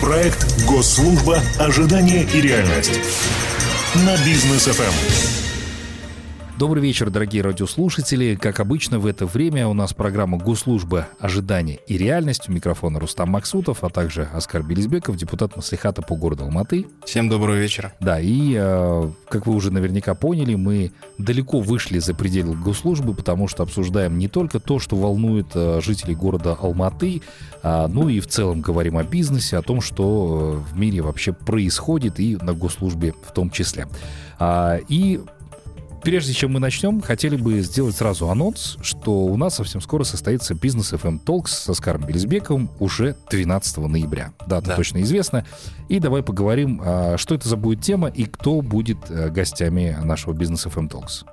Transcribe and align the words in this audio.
Проект 0.00 0.64
«Госслужба. 0.64 1.40
Ожидание 1.58 2.22
и 2.22 2.40
реальность» 2.40 3.00
на 3.94 4.16
бизнес 4.24 4.66
ФМ. 4.66 5.47
Добрый 6.58 6.82
вечер, 6.82 7.08
дорогие 7.08 7.42
радиослушатели. 7.42 8.34
Как 8.34 8.58
обычно, 8.58 8.98
в 8.98 9.06
это 9.06 9.26
время 9.26 9.68
у 9.68 9.74
нас 9.74 9.94
программа 9.94 10.38
«Госслужба. 10.38 11.06
Ожидание 11.20 11.78
и 11.86 11.96
реальность». 11.96 12.48
У 12.48 12.52
микрофона 12.52 12.98
Рустам 12.98 13.28
Максутов, 13.28 13.84
а 13.84 13.90
также 13.90 14.28
Оскар 14.34 14.64
Белизбеков, 14.64 15.16
депутат 15.16 15.54
Маслихата 15.54 16.02
по 16.02 16.16
городу 16.16 16.42
Алматы. 16.42 16.86
Всем 17.04 17.28
доброго 17.28 17.54
вечера. 17.54 17.92
Да, 18.00 18.18
и, 18.18 18.56
э, 18.58 19.10
как 19.28 19.46
вы 19.46 19.54
уже 19.54 19.70
наверняка 19.70 20.16
поняли, 20.16 20.56
мы 20.56 20.90
далеко 21.16 21.60
вышли 21.60 22.00
за 22.00 22.12
пределы 22.12 22.56
госслужбы, 22.56 23.14
потому 23.14 23.46
что 23.46 23.62
обсуждаем 23.62 24.18
не 24.18 24.26
только 24.26 24.58
то, 24.58 24.80
что 24.80 24.96
волнует 24.96 25.46
э, 25.54 25.80
жителей 25.80 26.16
города 26.16 26.58
Алматы, 26.60 27.22
а, 27.62 27.86
ну 27.86 28.08
и 28.08 28.18
в 28.18 28.26
целом 28.26 28.62
говорим 28.62 28.98
о 28.98 29.04
бизнесе, 29.04 29.58
о 29.58 29.62
том, 29.62 29.80
что 29.80 30.64
э, 30.66 30.72
в 30.72 30.76
мире 30.76 31.02
вообще 31.02 31.32
происходит 31.32 32.18
и 32.18 32.36
на 32.36 32.52
госслужбе 32.52 33.14
в 33.22 33.32
том 33.32 33.48
числе. 33.50 33.86
А, 34.40 34.80
и 34.88 35.20
Прежде 36.08 36.32
чем 36.32 36.52
мы 36.52 36.58
начнем, 36.58 37.02
хотели 37.02 37.36
бы 37.36 37.60
сделать 37.60 37.94
сразу 37.94 38.30
анонс, 38.30 38.78
что 38.80 39.12
у 39.12 39.36
нас 39.36 39.56
совсем 39.56 39.82
скоро 39.82 40.04
состоится 40.04 40.54
бизнес 40.54 40.94
FM 40.94 41.22
Talks 41.22 41.48
со 41.48 41.74
Скаром 41.74 42.06
Белизбековым 42.06 42.70
уже 42.78 43.14
12 43.30 43.76
ноября. 43.76 44.32
Дата 44.46 44.68
да. 44.68 44.76
точно 44.76 45.02
известна. 45.02 45.44
И 45.90 46.00
давай 46.00 46.22
поговорим, 46.22 46.80
а, 46.82 47.18
что 47.18 47.34
это 47.34 47.46
за 47.46 47.58
будет 47.58 47.82
тема 47.82 48.08
и 48.08 48.24
кто 48.24 48.62
будет 48.62 48.96
э, 49.10 49.28
гостями 49.28 49.98
нашего 50.02 50.32
бизнес 50.32 50.64
FM 50.64 50.88
Talks. 50.88 51.26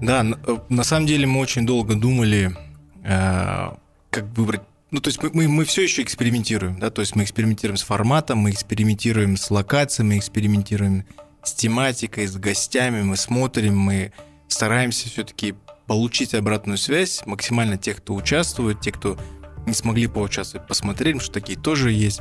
Да, 0.00 0.24
э, 0.24 0.56
на 0.70 0.84
самом 0.84 1.06
деле 1.06 1.26
мы 1.26 1.40
очень 1.40 1.66
долго 1.66 1.94
думали, 1.94 2.56
э, 3.04 3.68
как 4.08 4.24
выбрать 4.38 4.62
ну, 4.90 5.00
то 5.00 5.08
есть 5.08 5.22
мы, 5.22 5.30
мы, 5.34 5.48
мы 5.48 5.64
все 5.66 5.82
еще 5.82 6.00
экспериментируем, 6.02 6.78
да, 6.78 6.88
то 6.88 7.02
есть 7.02 7.14
мы 7.14 7.24
экспериментируем 7.24 7.76
с 7.76 7.82
форматом, 7.82 8.38
мы 8.38 8.50
экспериментируем 8.52 9.36
с 9.36 9.50
локациями, 9.50 10.16
экспериментируем 10.16 11.04
с 11.44 11.52
тематикой, 11.52 12.26
с 12.26 12.36
гостями, 12.36 13.02
мы 13.02 13.16
смотрим, 13.16 13.78
мы 13.78 14.12
стараемся 14.48 15.08
все-таки 15.08 15.54
получить 15.86 16.34
обратную 16.34 16.78
связь 16.78 17.22
максимально 17.26 17.76
тех, 17.76 17.98
кто 17.98 18.14
участвует, 18.14 18.80
те, 18.80 18.92
кто 18.92 19.18
не 19.66 19.74
смогли 19.74 20.06
поучаствовать, 20.06 20.66
посмотреть, 20.66 21.20
что 21.22 21.32
такие 21.32 21.58
тоже 21.58 21.92
есть. 21.92 22.20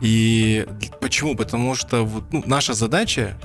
И 0.00 0.66
почему? 1.00 1.34
Потому 1.34 1.74
что 1.74 2.04
вот, 2.04 2.32
ну, 2.32 2.42
наша 2.46 2.74
задача 2.74 3.38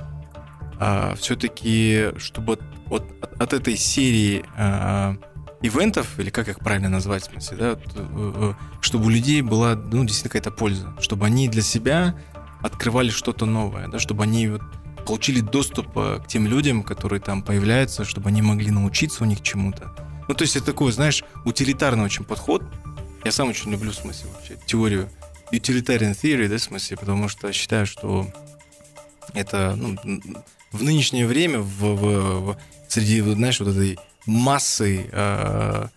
а, 0.80 1.16
все-таки, 1.16 2.10
чтобы 2.18 2.60
вот 2.88 3.04
от, 3.22 3.42
от 3.42 3.54
этой 3.54 3.76
серии 3.76 4.46
а, 4.56 5.16
ивентов, 5.62 6.20
или 6.20 6.30
как 6.30 6.50
их 6.50 6.60
правильно 6.60 6.90
назвать, 6.90 7.24
в 7.24 7.32
смысле, 7.32 7.58
да, 7.58 7.72
э, 7.72 7.78
э, 7.96 8.54
чтобы 8.82 9.06
у 9.06 9.10
людей 9.10 9.42
была 9.42 9.76
ну, 9.76 10.04
действительно 10.04 10.30
какая-то 10.30 10.52
польза, 10.52 10.94
чтобы 11.00 11.26
они 11.26 11.48
для 11.48 11.62
себя 11.62 12.16
открывали 12.62 13.10
что-то 13.10 13.46
новое, 13.46 13.88
да, 13.88 13.98
чтобы 13.98 14.24
они 14.24 14.50
вот 14.50 14.62
получили 15.06 15.42
доступ 15.42 15.98
э, 15.98 16.20
к 16.24 16.28
тем 16.28 16.48
людям, 16.48 16.84
которые 16.84 17.20
там 17.20 17.42
появляются, 17.42 18.06
чтобы 18.06 18.30
они 18.30 18.42
могли 18.42 18.72
научиться 18.72 19.24
у 19.24 19.28
них 19.28 19.42
чему-то. 19.42 19.94
Ну, 20.28 20.36
то 20.36 20.44
есть 20.44 20.56
это 20.56 20.68
такой, 20.68 20.92
знаешь, 20.92 21.24
утилитарный 21.46 22.06
очень 22.06 22.24
подход. 22.24 22.64
Я 23.24 23.32
сам 23.32 23.50
очень 23.50 23.72
люблю, 23.72 23.92
в 23.92 23.96
смысле, 23.96 24.30
вообще, 24.34 24.58
теорию 24.66 25.10
utilitarian 25.52 26.14
theory, 26.14 26.48
да, 26.48 26.58
в 26.58 26.62
смысле, 26.62 26.98
потому 26.98 27.30
что 27.30 27.52
считаю, 27.54 27.86
что 27.86 28.28
это, 29.34 29.76
ну, 29.78 29.96
в 30.72 30.84
нынешнее 30.84 31.28
время, 31.28 31.60
в, 31.60 31.96
в, 31.96 32.40
в 32.40 32.58
среди, 32.88 33.22
знаешь, 33.22 33.60
вот 33.60 33.70
этой 33.70 34.00
массы 34.26 35.10
э, 35.12 35.88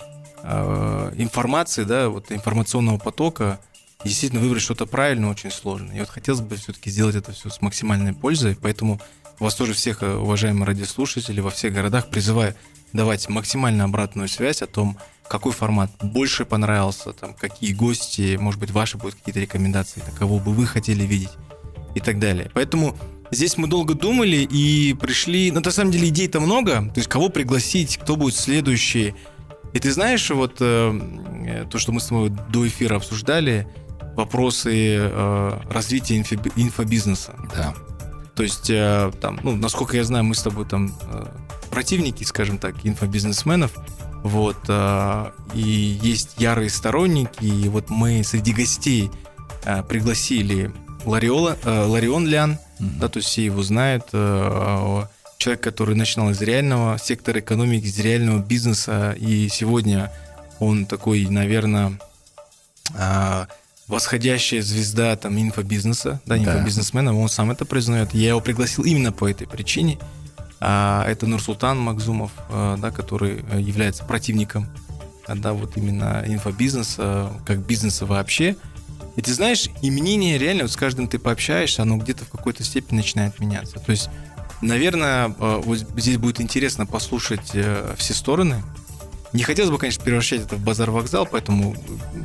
э, 0.42 1.12
информации, 1.16 1.84
да, 1.84 2.08
вот 2.08 2.30
информационного 2.30 2.98
потока, 2.98 3.60
действительно 4.04 4.42
выбрать 4.42 4.62
что-то 4.62 4.86
правильное 4.86 5.30
очень 5.30 5.50
сложно. 5.50 5.92
И 5.92 6.00
вот 6.00 6.08
хотелось 6.08 6.40
бы 6.40 6.56
все-таки 6.56 6.90
сделать 6.90 7.16
это 7.16 7.32
все 7.32 7.50
с 7.50 7.60
максимальной 7.60 8.12
пользой, 8.12 8.56
поэтому 8.60 9.00
вас 9.38 9.54
тоже 9.54 9.74
всех, 9.74 10.02
э, 10.02 10.14
уважаемые 10.14 10.66
радиослушатели, 10.66 11.40
во 11.40 11.50
всех 11.50 11.74
городах 11.74 12.08
призываю 12.08 12.54
давать 12.92 13.28
максимально 13.28 13.84
обратную 13.84 14.28
связь 14.28 14.62
о 14.62 14.66
том, 14.66 14.96
какой 15.28 15.52
формат 15.52 15.90
больше 16.02 16.44
понравился, 16.44 17.12
там, 17.12 17.34
какие 17.34 17.72
гости, 17.72 18.36
может 18.40 18.60
быть, 18.60 18.70
ваши 18.70 18.96
будут 18.96 19.16
какие-то 19.16 19.40
рекомендации, 19.40 20.02
кого 20.18 20.38
бы 20.38 20.52
вы 20.52 20.66
хотели 20.66 21.04
видеть 21.04 21.32
и 21.94 22.00
так 22.00 22.18
далее. 22.18 22.50
Поэтому 22.54 22.96
здесь 23.30 23.56
мы 23.56 23.66
долго 23.66 23.94
думали 23.94 24.36
и 24.36 24.94
пришли... 24.94 25.50
Ну, 25.50 25.60
на 25.60 25.70
самом 25.70 25.90
деле, 25.90 26.08
идей-то 26.08 26.40
много. 26.40 26.88
То 26.94 26.98
есть, 26.98 27.08
кого 27.08 27.28
пригласить, 27.28 27.98
кто 27.98 28.16
будет 28.16 28.36
следующий. 28.36 29.14
И 29.72 29.78
ты 29.78 29.92
знаешь, 29.92 30.30
вот 30.30 30.56
э, 30.60 31.00
э 31.46 31.64
то, 31.70 31.78
что 31.78 31.92
мы 31.92 32.00
с 32.00 32.06
тобой 32.06 32.30
до 32.30 32.66
эфира 32.66 32.96
обсуждали, 32.96 33.66
вопросы 34.16 34.96
э, 34.98 35.60
развития 35.70 36.16
инфи, 36.18 36.38
инфобизнеса. 36.56 37.34
Да. 37.54 37.74
То 38.34 38.42
есть, 38.42 38.70
э, 38.70 39.12
там, 39.20 39.38
ну, 39.42 39.56
насколько 39.56 39.96
я 39.96 40.04
знаю, 40.04 40.24
мы 40.24 40.34
с 40.34 40.42
тобой 40.42 40.66
там 40.66 40.94
э, 41.10 41.26
противники, 41.70 42.24
скажем 42.24 42.58
так, 42.58 42.74
инфобизнесменов. 42.84 43.72
Вот, 44.22 44.56
э, 44.68 45.30
и 45.54 45.60
есть 45.60 46.34
ярые 46.38 46.70
сторонники, 46.70 47.44
и 47.44 47.68
вот 47.68 47.90
мы 47.90 48.24
среди 48.24 48.52
гостей 48.52 49.10
э, 49.64 49.82
пригласили 49.84 50.72
Лариола, 51.04 51.56
э, 51.62 51.84
Ларион 51.84 52.26
Лян, 52.26 52.52
mm-hmm. 52.52 52.98
да, 52.98 53.08
то 53.08 53.18
есть 53.18 53.28
все 53.28 53.44
его 53.44 53.62
знают, 53.62 54.08
э, 54.12 55.04
человек, 55.38 55.62
который 55.62 55.94
начинал 55.94 56.30
из 56.30 56.40
реального 56.40 56.98
сектора 56.98 57.40
экономики, 57.40 57.84
из 57.84 57.98
реального 58.00 58.38
бизнеса, 58.38 59.14
и 59.18 59.48
сегодня 59.48 60.10
он 60.58 60.86
такой, 60.86 61.26
наверное, 61.26 61.98
э, 62.94 63.46
восходящая 63.88 64.62
звезда 64.62 65.16
там 65.16 65.38
инфобизнеса, 65.38 66.20
да, 66.26 66.36
инфобизнесмена, 66.36 67.16
он 67.16 67.28
сам 67.28 67.50
это 67.50 67.64
признает. 67.64 68.14
Я 68.14 68.30
его 68.30 68.40
пригласил 68.40 68.84
именно 68.84 69.12
по 69.12 69.28
этой 69.28 69.46
причине. 69.46 69.98
А, 70.58 71.04
это 71.06 71.26
Нурсултан 71.26 71.78
Макзумов, 71.78 72.32
а, 72.48 72.76
да, 72.76 72.90
который 72.90 73.44
является 73.60 74.04
противником 74.04 74.68
да, 75.34 75.52
вот 75.52 75.76
именно 75.76 76.22
инфобизнеса, 76.26 77.32
как 77.44 77.58
бизнеса 77.58 78.06
вообще. 78.06 78.56
И 79.16 79.22
ты 79.22 79.32
знаешь, 79.32 79.68
и 79.82 79.90
мнение 79.90 80.38
реально, 80.38 80.64
вот 80.64 80.72
с 80.72 80.76
каждым 80.76 81.08
ты 81.08 81.18
пообщаешься, 81.18 81.82
оно 81.82 81.96
где-то 81.96 82.24
в 82.24 82.28
какой-то 82.28 82.62
степени 82.62 82.98
начинает 82.98 83.40
меняться. 83.40 83.80
То 83.80 83.90
есть, 83.90 84.10
наверное, 84.60 85.34
а, 85.38 85.60
вот 85.60 85.78
здесь 85.96 86.18
будет 86.18 86.40
интересно 86.40 86.86
послушать 86.86 87.50
э, 87.54 87.94
все 87.96 88.14
стороны, 88.14 88.62
не 89.32 89.42
хотелось 89.42 89.70
бы, 89.70 89.78
конечно, 89.78 90.02
превращать 90.02 90.42
это 90.42 90.56
в 90.56 90.60
базар-вокзал, 90.60 91.26
поэтому 91.26 91.76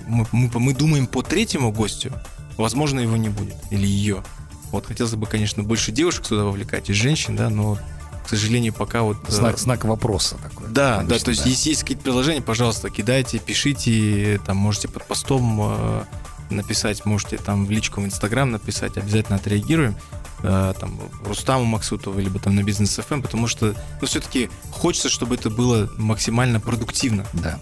мы, 0.07 0.25
мы, 0.31 0.51
мы 0.53 0.73
думаем 0.73 1.07
по 1.07 1.21
третьему 1.21 1.71
гостю. 1.71 2.13
Возможно, 2.57 2.99
его 2.99 3.17
не 3.17 3.29
будет. 3.29 3.55
Или 3.69 3.87
ее. 3.87 4.23
Вот 4.71 4.85
хотелось 4.85 5.15
бы, 5.15 5.25
конечно, 5.25 5.63
больше 5.63 5.91
девушек 5.91 6.25
сюда 6.25 6.43
вовлекать, 6.43 6.89
и 6.89 6.93
женщин, 6.93 7.35
да, 7.35 7.49
но 7.49 7.77
к 8.23 8.29
сожалению, 8.29 8.73
пока 8.73 9.01
вот... 9.01 9.17
Э, 9.27 9.31
знак, 9.31 9.57
знак 9.57 9.83
вопроса 9.83 10.37
такой. 10.41 10.67
Да, 10.69 10.97
конечно, 10.97 11.17
да, 11.17 11.25
то 11.25 11.31
есть, 11.31 11.43
да. 11.43 11.49
если 11.49 11.69
есть 11.69 11.81
какие-то 11.81 12.03
приложения, 12.03 12.41
пожалуйста, 12.41 12.89
кидайте, 12.89 13.39
пишите, 13.39 14.39
там, 14.45 14.57
можете 14.57 14.87
под 14.87 15.05
постом 15.05 15.59
э, 15.61 16.03
написать, 16.49 17.05
можете 17.05 17.37
там 17.37 17.65
в 17.65 17.71
личку 17.71 18.01
в 18.01 18.05
Инстаграм 18.05 18.49
написать, 18.49 18.97
обязательно 18.97 19.37
отреагируем. 19.37 19.95
Э, 20.43 20.73
там, 20.79 20.99
Рустаму 21.23 21.65
Максутову, 21.65 22.19
либо 22.19 22.39
там 22.39 22.55
на 22.55 22.63
бизнес 22.63 22.97
FM, 22.97 23.15
эм, 23.15 23.21
потому 23.21 23.47
что, 23.47 23.75
ну, 24.01 24.07
все-таки 24.07 24.49
хочется, 24.71 25.09
чтобы 25.09 25.35
это 25.35 25.49
было 25.51 25.89
максимально 25.97 26.59
продуктивно. 26.59 27.25
Да. 27.33 27.59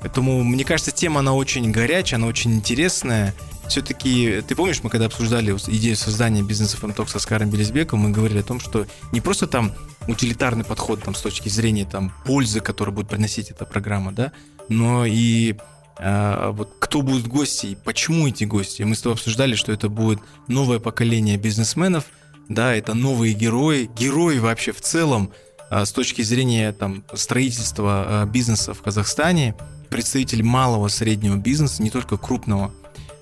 Поэтому, 0.00 0.44
мне 0.44 0.64
кажется, 0.64 0.92
тема, 0.92 1.20
она 1.20 1.32
очень 1.34 1.70
горячая, 1.72 2.18
она 2.18 2.28
очень 2.28 2.54
интересная. 2.54 3.34
Все-таки, 3.68 4.42
ты 4.46 4.54
помнишь, 4.54 4.82
мы 4.82 4.90
когда 4.90 5.06
обсуждали 5.06 5.52
идею 5.52 5.96
создания 5.96 6.42
бизнеса 6.42 6.76
FM 6.80 7.08
со 7.08 7.18
Скаром 7.18 7.50
Белизбеком, 7.50 8.00
мы 8.00 8.10
говорили 8.10 8.38
о 8.38 8.44
том, 8.44 8.60
что 8.60 8.86
не 9.12 9.20
просто 9.20 9.46
там 9.46 9.72
утилитарный 10.06 10.64
подход 10.64 11.02
там, 11.02 11.14
с 11.14 11.20
точки 11.20 11.48
зрения 11.48 11.84
там, 11.84 12.12
пользы, 12.24 12.60
которую 12.60 12.94
будет 12.94 13.08
приносить 13.08 13.50
эта 13.50 13.64
программа, 13.64 14.12
да, 14.12 14.32
но 14.68 15.04
и 15.04 15.56
а, 15.98 16.52
вот 16.52 16.76
кто 16.78 17.02
будут 17.02 17.26
гости 17.26 17.66
и 17.66 17.74
почему 17.74 18.26
эти 18.26 18.44
гости. 18.44 18.82
Мы 18.82 18.94
с 18.94 19.02
тобой 19.02 19.14
обсуждали, 19.14 19.54
что 19.54 19.70
это 19.70 19.88
будет 19.88 20.20
новое 20.48 20.78
поколение 20.78 21.36
бизнесменов, 21.36 22.06
да, 22.50 22.74
это 22.74 22.94
новые 22.94 23.32
герои, 23.32 23.88
герои 23.96 24.38
вообще 24.38 24.72
в 24.72 24.80
целом 24.80 25.30
а, 25.70 25.86
с 25.86 25.92
точки 25.92 26.20
зрения 26.22 26.72
там, 26.72 27.04
строительства 27.14 28.04
а, 28.06 28.26
бизнеса 28.26 28.74
в 28.74 28.82
Казахстане, 28.82 29.54
представители 29.88 30.42
малого, 30.42 30.88
среднего 30.88 31.36
бизнеса, 31.36 31.80
не 31.82 31.90
только 31.90 32.18
крупного, 32.18 32.72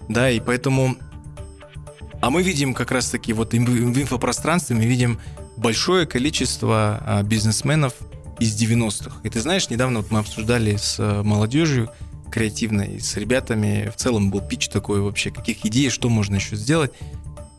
да, 0.08 0.30
и 0.30 0.40
поэтому... 0.40 0.96
А 2.20 2.30
мы 2.30 2.42
видим 2.42 2.74
как 2.74 2.90
раз-таки 2.90 3.32
вот 3.32 3.52
в 3.52 3.56
инфопространстве, 3.56 4.74
мы 4.74 4.86
видим 4.86 5.20
большое 5.56 6.06
количество 6.06 7.00
а, 7.06 7.22
бизнесменов 7.22 7.92
из 8.40 8.60
90-х. 8.60 9.20
И 9.24 9.28
ты 9.28 9.40
знаешь, 9.40 9.68
недавно 9.68 10.00
вот 10.00 10.10
мы 10.10 10.20
обсуждали 10.20 10.76
с 10.76 10.98
молодежью 11.22 11.90
креативной, 12.30 12.98
с 12.98 13.16
ребятами, 13.16 13.92
в 13.94 13.96
целом 13.96 14.30
был 14.30 14.40
пич 14.40 14.68
такой 14.68 15.02
вообще, 15.02 15.30
каких 15.30 15.66
идей, 15.66 15.90
что 15.90 16.08
можно 16.08 16.36
еще 16.36 16.56
сделать. 16.56 16.92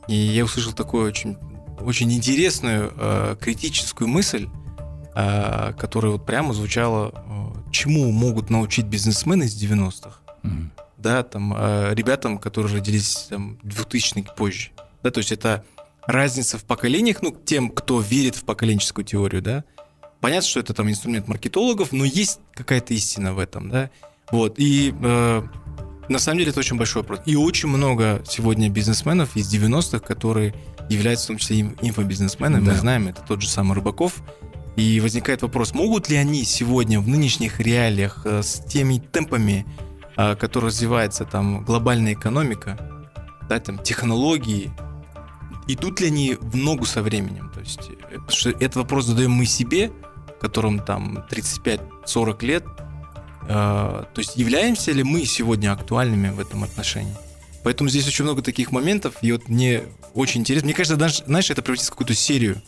И 0.07 0.15
я 0.15 0.45
услышал 0.45 0.73
такую 0.73 1.07
очень 1.07 1.37
очень 1.81 2.11
интересную 2.11 2.93
э, 2.95 3.35
критическую 3.39 4.07
мысль, 4.07 4.47
э, 5.15 5.73
которая 5.77 6.13
вот 6.13 6.25
прямо 6.25 6.53
звучала, 6.53 7.13
э, 7.13 7.71
чему 7.71 8.11
могут 8.11 8.49
научить 8.49 8.85
бизнесмены 8.85 9.43
из 9.43 9.61
90-х. 9.61 10.19
Mm-hmm. 10.43 10.69
да, 10.97 11.23
там, 11.23 11.53
э, 11.53 11.93
ребятам, 11.93 12.37
которые 12.37 12.77
родились 12.77 13.27
там, 13.29 13.59
2000 13.63 14.25
позже. 14.37 14.71
Да, 15.03 15.11
то 15.11 15.19
есть 15.19 15.31
это 15.31 15.65
разница 16.05 16.57
в 16.57 16.63
поколениях, 16.63 17.21
ну, 17.21 17.31
тем, 17.31 17.69
кто 17.69 17.99
верит 17.99 18.35
в 18.35 18.43
поколенческую 18.43 19.05
теорию, 19.05 19.41
да. 19.41 19.63
Понятно, 20.21 20.49
что 20.49 20.59
это 20.59 20.73
там 20.73 20.89
инструмент 20.89 21.27
маркетологов, 21.27 21.91
но 21.91 22.03
есть 22.03 22.39
какая-то 22.53 22.93
истина 22.93 23.33
в 23.33 23.39
этом, 23.39 23.69
да. 23.69 23.89
Вот, 24.31 24.55
и 24.57 24.93
э, 25.01 25.41
на 26.09 26.19
самом 26.19 26.39
деле 26.39 26.51
это 26.51 26.59
очень 26.59 26.77
большой 26.77 27.03
вопрос. 27.03 27.21
И 27.25 27.35
очень 27.35 27.69
много 27.69 28.21
сегодня 28.27 28.69
бизнесменов 28.69 29.35
из 29.35 29.53
90-х, 29.53 29.99
которые 29.99 30.53
являются 30.89 31.25
в 31.25 31.27
том 31.27 31.37
числе 31.37 31.59
инфобизнесменами. 31.81 32.65
Да. 32.65 32.71
Мы 32.71 32.77
знаем, 32.77 33.07
это 33.07 33.21
тот 33.21 33.41
же 33.41 33.47
самый 33.47 33.75
Рыбаков. 33.75 34.21
И 34.75 34.99
возникает 35.01 35.41
вопрос, 35.41 35.73
могут 35.73 36.09
ли 36.09 36.15
они 36.15 36.45
сегодня 36.45 37.01
в 37.01 37.07
нынешних 37.07 37.59
реалиях 37.59 38.21
э, 38.25 38.41
с 38.41 38.63
теми 38.65 38.99
темпами, 39.11 39.65
э, 40.15 40.35
которые 40.35 40.69
развивается 40.69 41.25
там 41.25 41.65
глобальная 41.65 42.13
экономика, 42.13 42.77
да, 43.49 43.59
там 43.59 43.77
технологии, 43.79 44.71
идут 45.67 45.99
ли 45.99 46.07
они 46.07 46.37
в 46.39 46.55
ногу 46.55 46.85
со 46.85 47.01
временем? 47.01 47.51
То 47.53 47.59
есть, 47.59 47.89
э, 48.09 48.19
что 48.29 48.51
этот 48.51 48.77
вопрос 48.77 49.05
задаем 49.05 49.31
мы 49.31 49.45
себе, 49.45 49.91
которым 50.39 50.79
там 50.79 51.25
35-40 51.29 52.45
лет, 52.45 52.63
то 53.47 54.07
есть 54.15 54.37
являемся 54.37 54.91
ли 54.91 55.03
мы 55.03 55.25
сегодня 55.25 55.73
актуальными 55.73 56.29
в 56.29 56.39
этом 56.39 56.63
отношении? 56.63 57.15
Поэтому 57.63 57.89
здесь 57.89 58.07
очень 58.07 58.23
много 58.23 58.41
таких 58.41 58.71
моментов, 58.71 59.15
и 59.21 59.31
вот 59.31 59.49
мне 59.49 59.83
очень 60.13 60.41
интересно. 60.41 60.67
Мне 60.67 60.73
кажется, 60.73 60.97
даже, 60.97 61.23
знаешь, 61.25 61.49
это 61.49 61.61
превратится 61.61 61.91
в 61.91 61.95
какую-то 61.95 62.13
серию. 62.13 62.61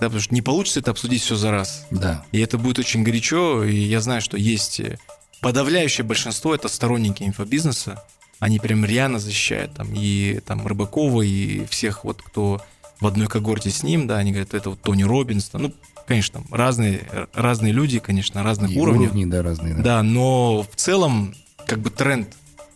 Да, 0.00 0.06
потому 0.06 0.20
что 0.22 0.34
не 0.34 0.40
получится 0.40 0.80
это 0.80 0.92
обсудить 0.92 1.22
все 1.22 1.36
за 1.36 1.50
раз. 1.50 1.86
Да. 1.90 2.24
И 2.32 2.40
это 2.40 2.56
будет 2.56 2.78
очень 2.78 3.02
горячо, 3.02 3.64
и 3.64 3.76
я 3.76 4.00
знаю, 4.00 4.22
что 4.22 4.38
есть 4.38 4.80
э, 4.80 4.98
подавляющее 5.42 6.06
большинство 6.06 6.54
это 6.54 6.68
сторонники 6.68 7.22
инфобизнеса. 7.22 8.02
Они 8.38 8.58
прям 8.58 8.86
реально 8.86 9.18
защищают 9.18 9.74
там 9.74 9.88
и 9.94 10.40
там 10.46 10.66
Рыбакова, 10.66 11.20
и 11.20 11.66
всех 11.66 12.04
вот, 12.04 12.22
кто 12.22 12.62
в 13.00 13.06
одной 13.06 13.26
когорте 13.28 13.70
с 13.70 13.82
ним, 13.82 14.06
да, 14.06 14.16
они 14.16 14.30
говорят, 14.30 14.54
это 14.54 14.70
вот 14.70 14.80
Тони 14.80 15.02
Робинс, 15.02 15.50
ну, 15.52 15.72
конечно, 16.06 16.40
там 16.40 16.54
разные, 16.54 17.28
разные 17.34 17.72
люди, 17.72 17.98
конечно, 17.98 18.42
разных 18.42 18.70
и 18.70 18.78
уровней. 18.78 19.06
Уровни, 19.06 19.24
да, 19.26 19.42
разные. 19.42 19.74
Да. 19.74 19.82
да, 19.82 20.02
но 20.02 20.62
в 20.62 20.76
целом, 20.76 21.34
как 21.66 21.80
бы 21.80 21.90
тренд 21.90 22.28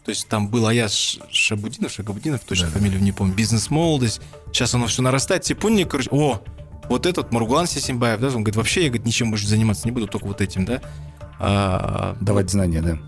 то 0.04 0.10
есть 0.10 0.28
там 0.28 0.48
был 0.48 0.66
Аяс 0.66 1.18
Шабудинов, 1.30 1.92
Шагабудинов, 1.92 2.42
точно 2.44 2.66
да, 2.66 2.74
фамилию 2.74 3.02
не 3.02 3.12
помню, 3.12 3.34
бизнес-молодость. 3.34 4.20
Сейчас 4.52 4.74
оно 4.74 4.86
все 4.86 5.00
нарастает. 5.00 5.44
Поняли, 5.58 5.84
короче, 5.84 6.10
о, 6.12 6.42
вот 6.90 7.06
этот 7.06 7.32
Маргулан 7.32 7.66
Сисимбаев, 7.66 8.20
да, 8.20 8.26
он 8.26 8.34
говорит, 8.34 8.56
вообще 8.56 8.82
я 8.82 8.88
говорит, 8.88 9.06
ничем 9.06 9.30
больше 9.30 9.46
заниматься 9.46 9.86
не 9.86 9.92
буду, 9.92 10.06
только 10.06 10.26
вот 10.26 10.42
этим, 10.42 10.66
да. 10.66 10.82
А, 11.40 12.16
Давать 12.20 12.50
знания, 12.50 12.82
да. 12.82 12.98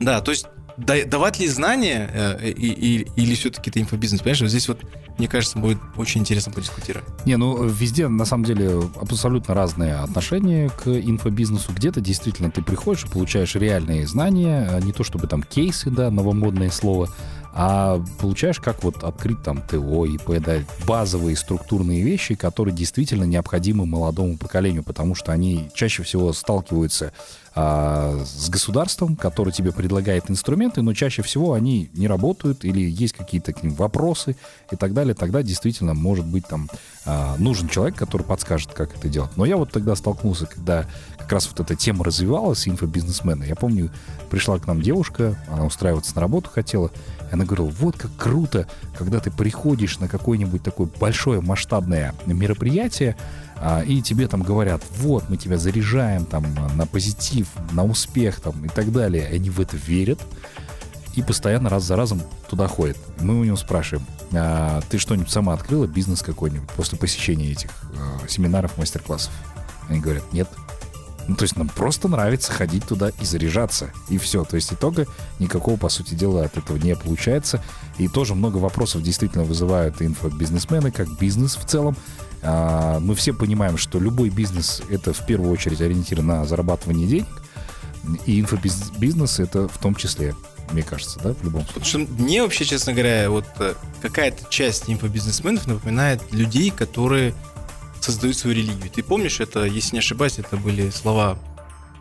Да, 0.00 0.20
то 0.22 0.30
есть 0.30 0.46
давать 0.80 1.38
ли 1.38 1.48
знания 1.48 2.10
э, 2.12 2.50
и, 2.50 3.06
или 3.16 3.34
все-таки 3.34 3.70
это 3.70 3.80
инфобизнес, 3.80 4.20
понимаешь? 4.20 4.40
Вот 4.40 4.50
здесь 4.50 4.68
вот, 4.68 4.80
мне 5.18 5.28
кажется, 5.28 5.58
будет 5.58 5.78
очень 5.96 6.20
интересно 6.20 6.52
подискутировать. 6.52 7.06
Не, 7.26 7.36
ну 7.36 7.64
везде 7.64 8.08
на 8.08 8.24
самом 8.24 8.44
деле 8.44 8.82
абсолютно 9.00 9.54
разные 9.54 9.96
отношения 9.96 10.70
к 10.70 10.88
инфобизнесу. 10.88 11.72
Где-то 11.72 12.00
действительно 12.00 12.50
ты 12.50 12.62
приходишь 12.62 13.04
и 13.04 13.08
получаешь 13.08 13.54
реальные 13.54 14.06
знания, 14.06 14.68
а 14.70 14.80
не 14.80 14.92
то 14.92 15.04
чтобы 15.04 15.26
там 15.26 15.42
кейсы, 15.42 15.90
да, 15.90 16.10
новомодное 16.10 16.70
слово, 16.70 17.08
а 17.52 18.02
получаешь 18.20 18.60
как 18.60 18.84
вот 18.84 19.02
открыть 19.02 19.42
там 19.42 19.60
ТО, 19.62 20.06
ИП, 20.06 20.40
да, 20.44 20.58
базовые 20.86 21.36
структурные 21.36 22.02
вещи, 22.02 22.34
которые 22.34 22.74
действительно 22.74 23.24
необходимы 23.24 23.86
молодому 23.86 24.38
поколению, 24.38 24.84
потому 24.84 25.14
что 25.14 25.32
они 25.32 25.68
чаще 25.74 26.02
всего 26.02 26.32
сталкиваются 26.32 27.12
а, 27.54 28.22
с 28.24 28.48
государством, 28.48 29.16
которое 29.16 29.50
тебе 29.50 29.72
предлагает 29.72 30.30
инструменты, 30.30 30.82
но 30.82 30.94
чаще 30.94 31.22
всего 31.22 31.54
они 31.54 31.90
не 31.94 32.06
работают 32.06 32.64
или 32.64 32.80
есть 32.80 33.12
какие-то 33.12 33.52
к 33.52 33.62
ним 33.62 33.74
вопросы 33.74 34.36
и 34.70 34.76
так 34.76 34.94
далее. 34.94 35.14
Тогда 35.14 35.42
действительно 35.42 35.94
может 35.94 36.26
быть 36.26 36.46
там 36.46 36.68
а, 37.06 37.36
нужен 37.38 37.68
человек, 37.68 37.96
который 37.96 38.22
подскажет, 38.22 38.72
как 38.72 38.96
это 38.96 39.08
делать. 39.08 39.32
Но 39.36 39.44
я 39.44 39.56
вот 39.56 39.72
тогда 39.72 39.96
столкнулся, 39.96 40.46
когда 40.46 40.86
как 41.18 41.32
раз 41.32 41.48
вот 41.48 41.58
эта 41.60 41.74
тема 41.74 42.04
развивалась, 42.04 42.68
инфобизнесмена. 42.68 43.44
Я 43.44 43.56
помню, 43.56 43.90
пришла 44.30 44.58
к 44.58 44.66
нам 44.66 44.80
девушка, 44.80 45.36
она 45.48 45.64
устраиваться 45.64 46.14
на 46.14 46.20
работу 46.20 46.50
хотела, 46.50 46.88
и 47.30 47.34
она 47.34 47.44
говорила, 47.44 47.68
вот 47.68 47.96
как 47.96 48.14
круто, 48.16 48.68
когда 48.96 49.18
ты 49.18 49.30
приходишь 49.30 49.98
на 49.98 50.08
какое-нибудь 50.08 50.62
такое 50.62 50.88
большое 51.00 51.40
масштабное 51.40 52.14
мероприятие, 52.26 53.16
и 53.86 54.00
тебе 54.00 54.26
там 54.26 54.42
говорят, 54.42 54.82
вот, 54.98 55.28
мы 55.28 55.36
тебя 55.36 55.58
заряжаем 55.58 56.24
там 56.24 56.46
на 56.76 56.86
позитив, 56.86 57.48
на 57.72 57.84
успех 57.84 58.40
там 58.40 58.64
и 58.64 58.68
так 58.68 58.92
далее. 58.92 59.28
И 59.30 59.36
они 59.36 59.50
в 59.50 59.60
это 59.60 59.76
верят 59.76 60.20
и 61.14 61.22
постоянно 61.22 61.68
раз 61.68 61.84
за 61.84 61.96
разом 61.96 62.22
туда 62.48 62.68
ходят. 62.68 62.96
Мы 63.20 63.38
у 63.38 63.44
него 63.44 63.56
спрашиваем, 63.56 64.06
а 64.32 64.80
ты 64.88 64.98
что-нибудь 64.98 65.30
сама 65.30 65.54
открыла, 65.54 65.86
бизнес 65.86 66.22
какой-нибудь 66.22 66.68
после 66.70 66.98
посещения 66.98 67.50
этих 67.50 67.70
э, 67.94 68.28
семинаров, 68.28 68.78
мастер-классов? 68.78 69.32
Они 69.88 70.00
говорят, 70.00 70.32
нет. 70.32 70.48
Ну, 71.30 71.36
то 71.36 71.44
есть 71.44 71.54
нам 71.54 71.68
просто 71.68 72.08
нравится 72.08 72.50
ходить 72.50 72.84
туда 72.84 73.12
и 73.20 73.24
заряжаться. 73.24 73.92
И 74.08 74.18
все. 74.18 74.42
То 74.42 74.56
есть 74.56 74.72
итога 74.72 75.06
никакого, 75.38 75.76
по 75.76 75.88
сути 75.88 76.14
дела, 76.14 76.42
от 76.42 76.56
этого 76.56 76.76
не 76.76 76.96
получается. 76.96 77.62
И 77.98 78.08
тоже 78.08 78.34
много 78.34 78.56
вопросов 78.56 79.04
действительно 79.04 79.44
вызывают 79.44 80.02
инфобизнесмены, 80.02 80.90
как 80.90 81.08
бизнес 81.20 81.54
в 81.54 81.64
целом. 81.64 81.96
А, 82.42 82.98
мы 82.98 83.14
все 83.14 83.32
понимаем, 83.32 83.76
что 83.76 84.00
любой 84.00 84.28
бизнес— 84.30 84.82
это 84.90 85.12
в 85.12 85.24
первую 85.24 85.52
очередь 85.52 85.80
ориентир 85.80 86.20
на 86.20 86.44
зарабатывание 86.44 87.06
денег, 87.06 87.28
и 88.26 88.40
инфобизнес— 88.40 89.38
это 89.38 89.68
в 89.68 89.78
том 89.78 89.94
числе, 89.94 90.34
мне 90.72 90.82
кажется, 90.82 91.20
да, 91.22 91.32
в 91.34 91.44
любом 91.44 91.62
случае. 91.62 92.06
Потому 92.06 92.08
что 92.16 92.22
мне 92.24 92.42
вообще, 92.42 92.64
честно 92.64 92.92
говоря, 92.92 93.30
вот 93.30 93.46
э, 93.60 93.74
какая-то 94.02 94.50
часть 94.50 94.90
инфобизнесменов 94.90 95.68
напоминает 95.68 96.32
людей, 96.32 96.72
которые 96.72 97.34
создают 98.00 98.36
свою 98.36 98.56
религию. 98.56 98.90
Ты 98.90 99.02
помнишь, 99.02 99.40
это, 99.40 99.64
если 99.64 99.96
не 99.96 99.98
ошибаюсь, 99.98 100.38
это 100.38 100.56
были 100.56 100.90
слова 100.90 101.38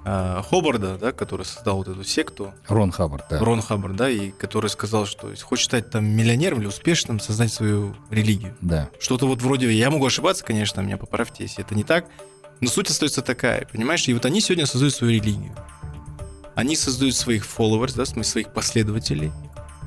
э, 0.05 0.41
Хобарда, 0.49 0.97
да, 0.97 1.11
который 1.11 1.45
создал 1.45 1.77
вот 1.77 1.87
эту 1.87 2.03
секту. 2.03 2.53
Рон 2.67 2.91
Хаббард, 2.91 3.25
да. 3.29 3.39
Рон 3.39 3.61
Хаббард, 3.61 3.95
да, 3.95 4.09
и 4.09 4.31
который 4.31 4.69
сказал, 4.69 5.05
что 5.05 5.29
если 5.29 5.43
хочешь 5.43 5.65
стать 5.65 5.89
там 5.89 6.05
миллионером 6.05 6.59
или 6.59 6.67
успешным, 6.67 7.19
создать 7.19 7.53
свою 7.53 7.95
религию. 8.09 8.55
Да. 8.61 8.89
Что-то 8.99 9.27
вот 9.27 9.41
вроде, 9.41 9.71
я 9.71 9.89
могу 9.89 10.05
ошибаться, 10.05 10.43
конечно, 10.43 10.81
меня 10.81 10.97
поправьте, 10.97 11.43
если 11.43 11.63
это 11.63 11.75
не 11.75 11.83
так, 11.83 12.05
но 12.61 12.69
суть 12.69 12.89
остается 12.89 13.21
такая, 13.21 13.67
понимаешь? 13.71 14.07
И 14.07 14.13
вот 14.13 14.25
они 14.25 14.41
сегодня 14.41 14.65
создают 14.65 14.93
свою 14.93 15.13
религию. 15.13 15.55
Они 16.55 16.75
создают 16.75 17.15
своих 17.15 17.45
followers, 17.45 17.93
да, 17.95 18.03
в 18.03 18.07
смысле 18.07 18.31
своих 18.31 18.53
последователей. 18.53 19.31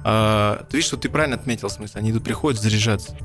А, 0.04 0.64
ты 0.70 0.78
видишь, 0.78 0.88
что 0.88 0.96
ты 0.96 1.08
правильно 1.10 1.36
отметил, 1.36 1.68
в 1.68 1.72
смысле, 1.72 2.00
они 2.00 2.10
идут, 2.10 2.24
приходят 2.24 2.60
заряжаться. 2.60 3.16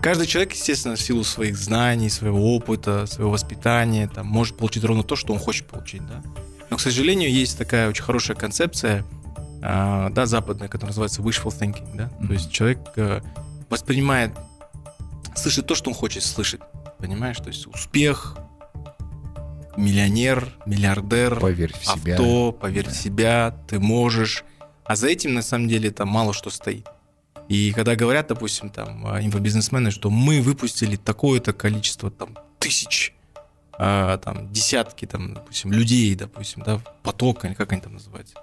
Каждый 0.00 0.26
человек, 0.26 0.52
естественно, 0.52 0.96
в 0.96 1.00
силу 1.00 1.24
своих 1.24 1.56
знаний, 1.56 2.10
своего 2.10 2.54
опыта, 2.54 3.06
своего 3.06 3.30
воспитания, 3.30 4.08
там, 4.08 4.26
может 4.26 4.56
получить 4.56 4.84
ровно 4.84 5.02
то, 5.02 5.16
что 5.16 5.32
он 5.32 5.38
хочет 5.38 5.66
получить, 5.66 6.06
да. 6.06 6.22
Но, 6.70 6.76
к 6.76 6.80
сожалению, 6.80 7.30
есть 7.30 7.56
такая 7.58 7.88
очень 7.88 8.02
хорошая 8.02 8.36
концепция, 8.36 9.04
э, 9.62 10.08
да, 10.10 10.26
западная, 10.26 10.68
которая 10.68 10.90
называется 10.90 11.22
wishful 11.22 11.52
thinking, 11.52 11.96
да. 11.96 12.04
Mm-hmm. 12.04 12.26
То 12.26 12.32
есть 12.32 12.50
человек 12.50 12.78
э, 12.96 13.20
воспринимает, 13.70 14.32
слышит 15.34 15.66
то, 15.66 15.74
что 15.74 15.90
он 15.90 15.96
хочет 15.96 16.22
слышать, 16.22 16.60
понимаешь? 16.98 17.38
То 17.38 17.48
есть 17.48 17.66
успех, 17.66 18.36
миллионер, 19.76 20.52
миллиардер, 20.66 21.38
поверь 21.38 21.72
в 21.72 21.88
авто, 21.88 21.96
себя. 21.96 22.52
поверь 22.52 22.86
да. 22.86 22.90
в 22.90 22.96
себя, 22.96 23.58
ты 23.68 23.78
можешь. 23.78 24.44
А 24.84 24.94
за 24.96 25.08
этим, 25.08 25.34
на 25.34 25.42
самом 25.42 25.68
деле, 25.68 25.90
там 25.90 26.08
мало 26.08 26.32
что 26.32 26.50
стоит. 26.50 26.86
И 27.48 27.72
когда 27.72 27.94
говорят, 27.94 28.26
допустим, 28.28 28.70
там, 28.70 29.06
а, 29.06 29.22
инфобизнесмены, 29.22 29.90
что 29.90 30.10
мы 30.10 30.40
выпустили 30.40 30.96
такое-то 30.96 31.52
количество 31.52 32.10
там, 32.10 32.36
тысяч, 32.58 33.14
а, 33.78 34.18
там, 34.18 34.52
десятки, 34.52 35.06
там, 35.06 35.34
допустим, 35.34 35.72
людей, 35.72 36.14
допустим, 36.14 36.62
да, 36.64 36.80
поток, 37.02 37.40
как 37.40 37.72
они 37.72 37.80
там 37.80 37.94
называются. 37.94 38.34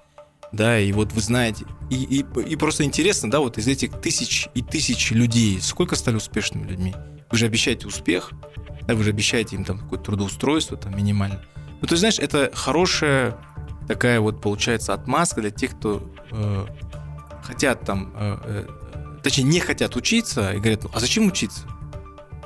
Да, 0.54 0.80
и 0.80 0.92
вот 0.92 1.12
вы 1.12 1.22
знаете, 1.22 1.66
и, 1.90 2.20
и, 2.20 2.26
и 2.42 2.56
просто 2.56 2.84
интересно, 2.84 3.30
да, 3.30 3.40
вот 3.40 3.58
из 3.58 3.68
этих 3.68 4.00
тысяч 4.00 4.48
и 4.54 4.62
тысяч 4.62 5.12
людей, 5.12 5.60
сколько 5.60 5.96
стали 5.96 6.16
успешными 6.16 6.68
людьми? 6.68 6.94
Вы 7.32 7.38
же 7.40 7.48
обещаете 7.48 7.88
успех, 7.88 8.32
да, 8.88 8.94
вы 8.94 9.04
же 9.04 9.10
обещаете 9.10 9.56
им 9.56 9.66
там 9.66 9.80
какое-то 9.80 10.06
трудоустройство 10.06 10.78
там 10.78 10.96
минимально. 10.96 11.44
Ну, 11.82 11.88
то 11.88 11.94
есть, 11.94 12.02
знаешь, 12.02 12.20
это 12.20 12.52
хорошая 12.54 13.36
такая 13.88 14.20
вот, 14.20 14.42
получается, 14.42 14.94
отмазка 14.94 15.42
для 15.42 15.50
тех, 15.50 15.76
кто 15.76 16.08
э, 16.32 16.66
хотят 17.44 17.82
там 17.82 18.14
э, 18.16 18.38
э 18.44 18.68
точнее, 19.24 19.46
не 19.46 19.60
хотят 19.60 19.96
учиться 19.96 20.54
и 20.54 20.60
говорят, 20.60 20.84
ну, 20.84 20.92
а 20.94 21.00
зачем 21.00 21.28
учиться? 21.28 21.62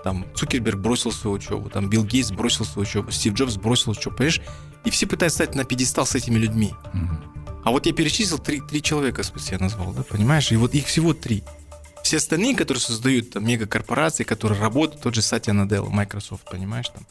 Там 0.04 0.26
Цукерберг 0.36 0.80
бросил 0.80 1.12
свою 1.12 1.36
учебу, 1.36 1.70
там 1.70 1.90
Билл 1.90 2.04
Гейтс 2.06 2.32
бросил 2.32 2.64
свою 2.66 2.88
учебу, 2.88 3.12
Стив 3.12 3.34
Джобс 3.34 3.58
бросил 3.58 3.92
учебу, 3.92 4.16
понимаешь? 4.16 4.42
И 4.86 4.90
все 4.90 5.06
пытаются 5.06 5.44
стать 5.44 5.56
на 5.56 5.66
пьедестал 5.66 6.06
с 6.06 6.16
этими 6.16 6.38
людьми. 6.38 6.74
А 7.66 7.72
вот 7.72 7.86
я 7.86 7.92
перечислил 7.92 8.40
три, 8.40 8.62
три 8.62 8.82
человека, 8.82 9.24
смысле, 9.24 9.58
я 9.58 9.64
назвал, 9.64 9.92
да, 9.92 10.04
понимаешь? 10.04 10.52
И 10.54 10.56
вот 10.56 10.74
их 10.74 10.86
всего 10.86 11.14
три. 11.14 11.44
Все 12.04 12.18
остальные, 12.18 12.56
которые 12.56 12.80
создают 12.80 13.32
там 13.32 13.46
мегакорпорации, 13.46 14.24
которые 14.24 14.62
работают, 14.62 15.02
тот 15.02 15.16
же 15.16 15.22
Сатья 15.22 15.52
Наделла, 15.52 15.90
Microsoft, 15.90 16.50
понимаешь, 16.50 16.88
там. 16.88 17.06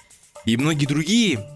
И 0.46 0.56
многие 0.56 0.86
другие, 0.86 1.46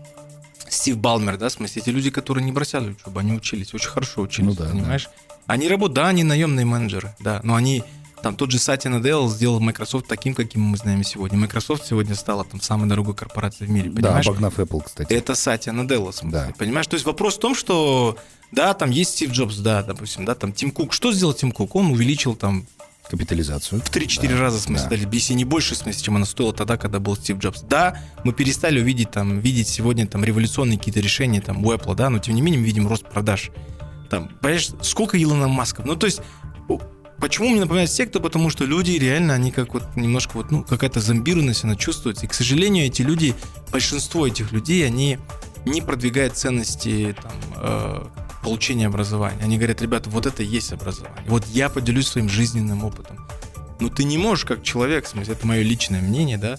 Стив 0.69 0.99
Балмер, 0.99 1.39
да, 1.39 1.49
в 1.49 1.53
смысле, 1.53 1.81
эти 1.81 1.89
люди, 1.89 2.11
которые 2.11 2.45
не 2.45 2.53
бросали 2.53 2.91
учебу, 2.91 3.19
они 3.19 3.33
учились, 3.33 3.73
очень 3.73 3.89
хорошо 3.89 4.21
учились, 4.23 4.51
Ну 4.51 4.55
да, 4.55 4.71
понимаешь? 4.71 5.09
Они 5.47 5.69
работают, 5.69 5.95
да, 5.95 6.09
они 6.09 6.23
наемные 6.23 6.67
менеджеры, 6.67 7.15
да, 7.19 7.41
но 7.43 7.55
они, 7.55 7.83
там, 8.23 8.37
тот 8.37 8.51
же 8.51 8.59
Сатья 8.59 8.91
Наделл 8.91 9.29
сделал 9.29 9.61
Microsoft 9.61 10.07
таким, 10.07 10.35
каким 10.35 10.63
мы 10.63 10.77
знаем 10.77 11.03
сегодня. 11.05 11.39
Microsoft 11.39 11.87
сегодня 11.87 12.15
стала 12.15 12.45
там 12.45 12.61
самой 12.61 12.89
дорогой 12.89 13.15
корпорацией 13.15 13.69
в 13.69 13.71
мире, 13.71 13.91
Да, 13.91 13.97
понимаешь? 14.03 14.27
обогнав 14.27 14.59
Apple, 14.59 14.83
кстати. 14.85 15.13
Это 15.13 15.35
в 16.13 16.15
смысле, 16.15 16.47
Да. 16.49 16.53
понимаешь? 16.59 16.87
То 16.87 16.95
есть 16.95 17.07
вопрос 17.07 17.37
в 17.37 17.41
том, 17.41 17.55
что, 17.55 18.17
да, 18.53 18.75
там 18.75 18.91
есть 18.91 19.13
Стив 19.13 19.31
Джобс, 19.33 19.57
да, 19.59 19.83
допустим, 19.83 20.25
да, 20.25 20.35
там 20.35 20.53
Тим 20.53 20.71
Кук. 20.71 20.93
Что 20.93 21.13
сделал 21.13 21.33
Тим 21.35 21.53
Кук? 21.53 21.75
Он 21.77 21.87
увеличил 21.93 22.35
там 22.37 22.67
Капитализацию. 23.09 23.81
в 23.81 23.91
3-4 23.91 24.39
раза, 24.39 24.59
в 24.59 24.61
смысле, 24.61 24.89
да. 24.89 24.97
даже 24.97 25.09
если 25.13 25.35
не 25.35 25.45
больше, 25.45 25.75
в 25.75 25.79
смысле, 25.79 26.01
чем 26.03 26.17
она 26.17 26.27
стоила 26.27 26.53
тогда, 26.53 26.77
когда 26.77 27.01
был 27.01 27.17
Стив 27.17 27.39
Джобс. 27.39 27.63
Да, 27.63 28.01
мы 28.25 28.33
перестали 28.33 28.81
увидеть 28.81 29.11
там, 29.11 29.41
видеть 29.41 29.67
сегодня 29.69 30.07
там 30.07 30.23
революционные 30.25 30.79
какие-то 30.79 31.01
решения 31.01 31.41
там 31.41 31.65
у 31.65 31.73
Apple, 31.73 31.95
да, 31.97 32.09
но 32.11 32.19
тем 32.21 32.35
не 32.37 32.43
менее 32.43 32.61
мы 32.61 32.67
видим 32.67 32.87
рост 32.87 33.05
продаж. 33.09 33.51
Там, 34.11 34.29
понимаешь, 34.41 34.71
сколько 34.83 35.21
Илона 35.21 35.49
Маска? 35.49 35.83
Ну, 35.85 35.97
то 35.97 36.07
есть, 36.07 36.21
почему 37.21 37.51
мне 37.51 37.61
напоминает 37.61 37.91
секта? 37.91 38.21
Потому 38.21 38.51
что 38.51 38.65
люди 38.65 38.93
реально, 38.93 39.35
они 39.35 39.53
как 39.53 39.75
вот 39.75 39.85
немножко 39.97 40.33
вот, 40.35 40.51
ну, 40.51 40.65
какая-то 40.65 41.01
зомбированность, 41.01 41.65
она 41.65 41.77
чувствуется. 41.77 42.27
И, 42.27 42.29
к 42.29 42.35
сожалению, 42.35 42.87
эти 42.87 43.03
люди, 43.03 43.35
большинство 43.71 44.27
этих 44.27 44.53
людей, 44.53 44.87
они 44.87 45.19
не 45.65 45.83
продвигают 45.83 46.37
ценности 46.37 47.15
там, 47.23 47.33
э, 47.57 48.03
получения 48.43 48.87
образования. 48.87 49.43
Они 49.43 49.57
говорят, 49.57 49.83
ребята, 49.83 50.09
вот 50.11 50.27
это 50.27 50.43
и 50.43 50.47
есть 50.47 50.73
образование. 50.73 51.23
Вот 51.27 51.45
я 51.47 51.69
поделюсь 51.69 52.09
своим 52.09 52.29
жизненным 52.29 52.85
опытом. 52.85 53.27
Но 53.79 53.89
ты 53.89 54.05
не 54.05 54.19
можешь, 54.19 54.45
как 54.45 54.63
человек, 54.63 55.07
в 55.07 55.09
смысле, 55.09 55.35
это 55.35 55.47
мое 55.47 55.63
личное 55.63 56.01
мнение, 56.01 56.39
да, 56.39 56.59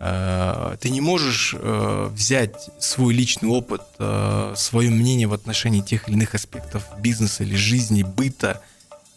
э, 0.00 0.76
ты 0.80 0.90
не 0.90 1.00
можешь 1.00 1.54
э, 1.58 2.08
взять 2.12 2.70
свой 2.78 3.14
личный 3.14 3.48
опыт, 3.48 3.82
э, 3.98 4.54
свое 4.56 4.90
мнение 4.90 5.26
в 5.26 5.32
отношении 5.32 5.80
тех 5.80 6.08
или 6.08 6.16
иных 6.16 6.34
аспектов 6.34 6.84
бизнеса 6.98 7.44
или 7.44 7.54
жизни, 7.54 8.02
быта, 8.02 8.60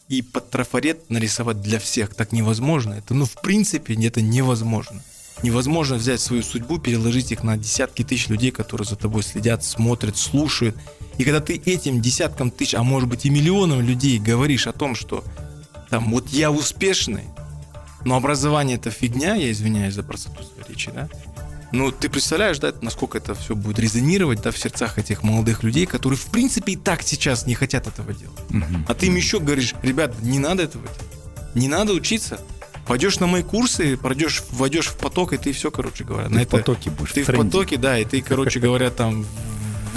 и 0.09 0.21
под 0.21 0.49
трафарет 0.49 1.09
нарисовать 1.09 1.61
для 1.61 1.79
всех. 1.79 2.15
Так 2.15 2.31
невозможно. 2.31 2.93
Это, 2.93 3.13
ну, 3.13 3.25
в 3.25 3.41
принципе, 3.41 3.93
это 4.05 4.21
невозможно. 4.21 5.01
Невозможно 5.43 5.97
взять 5.97 6.19
свою 6.19 6.41
судьбу, 6.41 6.79
переложить 6.79 7.31
их 7.31 7.43
на 7.43 7.57
десятки 7.57 8.03
тысяч 8.03 8.27
людей, 8.27 8.51
которые 8.51 8.87
за 8.87 8.95
тобой 8.95 9.21
следят, 9.21 9.63
смотрят, 9.63 10.17
слушают. 10.17 10.75
И 11.17 11.23
когда 11.23 11.41
ты 11.41 11.61
этим 11.63 12.01
десяткам 12.01 12.49
тысяч, 12.49 12.73
а 12.73 12.83
может 12.83 13.07
быть 13.09 13.25
и 13.25 13.29
миллионам 13.29 13.81
людей 13.81 14.17
говоришь 14.17 14.65
о 14.65 14.73
том, 14.73 14.95
что 14.95 15.23
там 15.89 16.11
вот 16.11 16.29
я 16.29 16.51
успешный, 16.51 17.25
но 18.03 18.15
образование 18.15 18.77
это 18.77 18.89
фигня, 18.89 19.35
я 19.35 19.51
извиняюсь 19.51 19.93
за 19.93 20.03
простоту 20.03 20.43
речи, 20.67 20.91
да? 20.91 21.07
Ну, 21.74 21.91
ты 21.91 22.09
представляешь, 22.09 22.59
да, 22.59 22.74
насколько 22.81 23.17
это 23.17 23.36
все 23.36 23.55
будет 23.55 23.77
резонировать, 23.79 24.41
да, 24.41 24.51
в 24.51 24.57
сердцах 24.57 24.97
этих 24.97 25.21
молодых 25.24 25.63
людей, 25.63 25.86
которые, 25.86 26.17
в 26.17 26.25
принципе, 26.27 26.74
и 26.74 26.75
так 26.77 27.03
сейчас 27.03 27.45
не 27.45 27.55
хотят 27.55 27.88
этого 27.88 28.13
делать. 28.13 28.39
Мгм. 28.50 28.86
А 28.88 28.93
ты 28.93 29.07
им 29.07 29.15
еще 29.15 29.39
говоришь, 29.39 29.75
ребят, 29.81 30.15
не 30.21 30.39
надо 30.39 30.63
этого 30.63 30.86
делать. 30.88 31.55
Не 31.55 31.67
надо 31.67 31.93
учиться. 31.93 32.39
Пойдешь 32.88 33.19
на 33.19 33.27
мои 33.27 33.43
курсы, 33.43 33.97
пройдешь, 33.97 34.43
войдешь 34.51 34.88
в 34.88 34.95
поток, 34.97 35.33
и 35.33 35.38
ты 35.38 35.51
все, 35.51 35.71
короче 35.71 36.05
говоря. 36.05 36.27
Ты 36.29 36.33
на 36.36 36.39
в 36.39 36.43
это- 36.43 36.57
потоке 36.57 36.89
будешь. 36.89 37.12
Ты 37.12 37.24
в 37.24 37.25
тренде. 37.25 37.43
потоке, 37.43 37.77
да, 37.77 38.00
и 38.00 38.05
ты, 38.05 38.21
короче 38.21 38.62
говоря, 38.62 38.89
там 38.91 39.25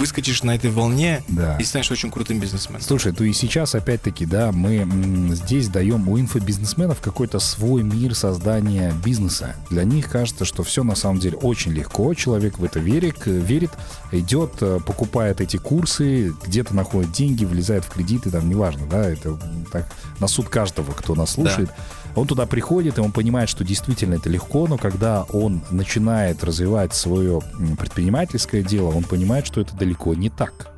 выскочишь 0.01 0.41
на 0.41 0.55
этой 0.55 0.71
волне 0.71 1.23
Да. 1.27 1.57
и 1.57 1.63
станешь 1.63 1.91
очень 1.91 2.09
крутым 2.09 2.39
бизнесменом. 2.39 2.81
Слушай, 2.81 3.13
ну 3.17 3.23
и 3.23 3.33
сейчас 3.33 3.75
опять-таки, 3.75 4.25
да, 4.25 4.51
мы 4.51 4.87
здесь 5.35 5.67
даем 5.69 6.09
у 6.09 6.19
инфобизнесменов 6.19 6.99
какой-то 7.01 7.39
свой 7.39 7.83
мир 7.83 8.15
создания 8.15 8.93
бизнеса. 9.05 9.55
Для 9.69 9.83
них 9.83 10.09
кажется, 10.09 10.43
что 10.43 10.63
все 10.63 10.83
на 10.83 10.95
самом 10.95 11.19
деле 11.19 11.37
очень 11.37 11.71
легко. 11.71 12.13
Человек 12.15 12.57
в 12.57 12.63
это 12.63 12.79
верит, 12.79 13.27
верит 13.27 13.71
идет, 14.11 14.53
э, 14.61 14.79
покупает 14.83 15.39
эти 15.39 15.57
курсы, 15.57 16.33
где-то 16.45 16.75
находит 16.75 17.11
деньги, 17.11 17.45
влезает 17.45 17.85
в 17.85 17.91
кредиты, 17.91 18.31
там, 18.31 18.49
неважно, 18.49 18.87
да, 18.89 19.07
это 19.07 19.37
так, 19.71 19.87
на 20.19 20.27
суд 20.27 20.49
каждого, 20.49 20.91
кто 20.93 21.13
нас 21.13 21.31
слушает. 21.31 21.69
Он 22.15 22.27
туда 22.27 22.45
приходит, 22.45 22.97
и 22.97 23.01
он 23.01 23.11
понимает, 23.11 23.49
что 23.49 23.63
действительно 23.63 24.15
это 24.15 24.29
легко, 24.29 24.67
но 24.67 24.77
когда 24.77 25.23
он 25.31 25.61
начинает 25.71 26.43
развивать 26.43 26.93
свое 26.93 27.41
предпринимательское 27.77 28.63
дело, 28.63 28.89
он 28.89 29.03
понимает, 29.03 29.45
что 29.47 29.61
это 29.61 29.75
далеко 29.75 30.13
не 30.13 30.29
так. 30.29 30.73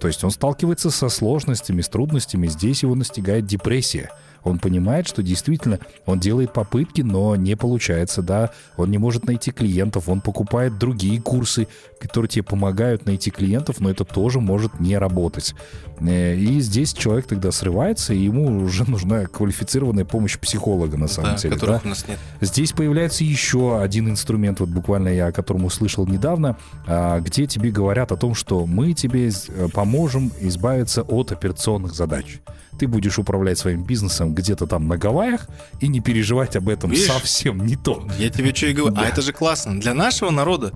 То 0.00 0.08
есть 0.08 0.24
он 0.24 0.30
сталкивается 0.30 0.90
со 0.90 1.10
сложностями, 1.10 1.82
с 1.82 1.88
трудностями, 1.88 2.46
здесь 2.46 2.82
его 2.82 2.94
настигает 2.94 3.44
депрессия. 3.44 4.10
Он 4.44 4.58
понимает, 4.58 5.06
что 5.06 5.22
действительно 5.22 5.78
он 6.06 6.18
делает 6.18 6.52
попытки, 6.52 7.02
но 7.02 7.36
не 7.36 7.56
получается, 7.56 8.22
да, 8.22 8.50
он 8.76 8.90
не 8.90 8.98
может 8.98 9.26
найти 9.26 9.50
клиентов, 9.50 10.08
он 10.08 10.20
покупает 10.20 10.78
другие 10.78 11.20
курсы, 11.20 11.68
которые 11.98 12.28
тебе 12.28 12.42
помогают 12.44 13.06
найти 13.06 13.30
клиентов, 13.30 13.80
но 13.80 13.90
это 13.90 14.04
тоже 14.04 14.40
может 14.40 14.80
не 14.80 14.96
работать. 14.96 15.54
Э, 16.00 16.34
И 16.36 16.60
здесь 16.60 16.92
человек 16.92 17.26
тогда 17.26 17.52
срывается, 17.52 18.14
и 18.14 18.18
ему 18.18 18.62
уже 18.64 18.88
нужна 18.88 19.26
квалифицированная 19.26 20.04
помощь 20.04 20.38
психолога 20.38 20.96
на 20.96 21.08
самом 21.08 21.32
Да, 21.32 21.36
деле. 21.38 21.54
которых 21.54 21.82
да. 21.82 21.86
у 21.86 21.88
нас 21.90 22.06
нет. 22.08 22.18
Здесь 22.40 22.72
появляется 22.72 23.24
еще 23.24 23.80
один 23.80 24.08
инструмент, 24.08 24.60
вот 24.60 24.70
буквально 24.70 25.08
я 25.08 25.26
о 25.26 25.32
котором 25.32 25.64
услышал 25.64 26.06
недавно, 26.06 26.56
а, 26.86 27.20
где 27.20 27.46
тебе 27.46 27.70
говорят 27.70 28.12
о 28.12 28.16
том, 28.16 28.34
что 28.34 28.66
мы 28.66 28.94
тебе 28.94 29.28
э, 29.28 29.68
поможем 29.72 30.32
избавиться 30.40 31.02
от 31.02 31.32
операционных 31.32 31.92
задач. 31.94 32.40
Ты 32.80 32.88
будешь 32.88 33.18
управлять 33.18 33.58
своим 33.58 33.84
бизнесом 33.84 34.34
где-то 34.34 34.66
там 34.66 34.88
на 34.88 34.96
Гавайях 34.96 35.46
и 35.80 35.88
не 35.88 36.00
переживать 36.00 36.56
об 36.56 36.66
этом 36.70 36.90
Видишь? 36.90 37.08
совсем 37.08 37.66
не 37.66 37.76
то. 37.76 38.08
Я 38.18 38.30
тебе 38.30 38.54
что 38.54 38.68
и 38.68 38.72
говорю. 38.72 38.96
А 38.96 39.02
Да. 39.02 39.08
это 39.08 39.20
же 39.20 39.34
классно. 39.34 39.78
Для 39.78 39.92
нашего 39.92 40.30
народа. 40.30 40.72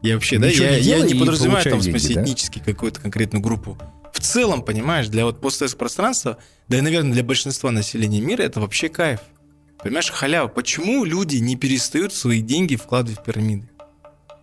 Я 0.00 0.14
вообще, 0.14 0.38
да, 0.38 0.46
Ничего 0.46 0.66
я, 0.66 0.70
не 0.70 0.76
я 0.76 0.82
делай 0.98 1.12
не 1.12 1.18
подразумеваю 1.18 1.64
там, 1.64 1.80
в 1.80 1.82
смысле, 1.82 2.14
да? 2.14 2.22
этнически 2.22 2.60
какую-то 2.60 3.00
конкретную 3.00 3.42
группу. 3.42 3.76
В 4.12 4.20
целом, 4.20 4.62
понимаешь, 4.62 5.08
для 5.08 5.24
вот 5.24 5.40
постпространства, 5.40 6.36
да 6.68 6.78
и, 6.78 6.82
наверное, 6.82 7.12
для 7.14 7.24
большинства 7.24 7.72
населения 7.72 8.20
мира 8.20 8.42
это 8.42 8.60
вообще 8.60 8.88
кайф. 8.88 9.18
Понимаешь, 9.82 10.08
халява. 10.08 10.46
Почему 10.46 11.04
люди 11.04 11.38
не 11.38 11.56
перестают 11.56 12.14
свои 12.14 12.42
деньги 12.42 12.76
вкладывать 12.76 13.18
в 13.18 13.24
пирамиды? 13.24 13.68